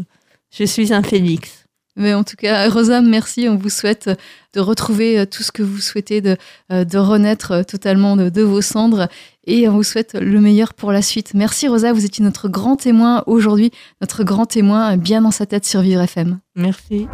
je 0.51 0.65
suis 0.65 0.93
un 0.93 1.03
phénix. 1.03 1.64
Mais 1.97 2.15
en 2.15 2.25
tout 2.25 2.37
cas, 2.37 2.69
Rosa, 2.69 3.01
merci. 3.01 3.49
On 3.49 3.57
vous 3.57 3.71
souhaite 3.71 4.11
de 4.55 4.61
retrouver 4.61 5.19
euh, 5.19 5.27
tout 5.27 5.43
ce 5.43 5.53
que 5.53 5.63
vous 5.63 5.79
souhaitez, 5.79 6.21
de, 6.21 6.37
euh, 6.73 6.85
de 6.85 6.99
renaître 6.99 7.53
euh, 7.53 7.63
totalement 7.63 8.17
de, 8.17 8.43
vos 8.43 8.63
cendres. 8.63 9.09
Et 9.47 9.69
on 9.69 9.73
vous 9.73 9.83
souhaite 9.83 10.15
le 10.15 10.41
meilleur 10.41 10.75
pour 10.75 10.93
la 10.93 11.03
suite. 11.03 11.33
Merci 11.35 11.69
Rosa, 11.69 11.93
vous 11.93 12.05
étiez 12.05 12.25
notre 12.25 12.49
grand 12.49 12.77
témoin 12.77 13.23
aujourd'hui, 13.27 13.71
notre 14.01 14.25
grand 14.25 14.47
témoin 14.47 14.97
bien 14.97 15.21
dans 15.21 15.31
sa 15.31 15.45
tête 15.47 15.67
sur 15.67 15.81
Vivre 15.83 16.01
FM. 16.01 16.39
Merci. 16.57 17.09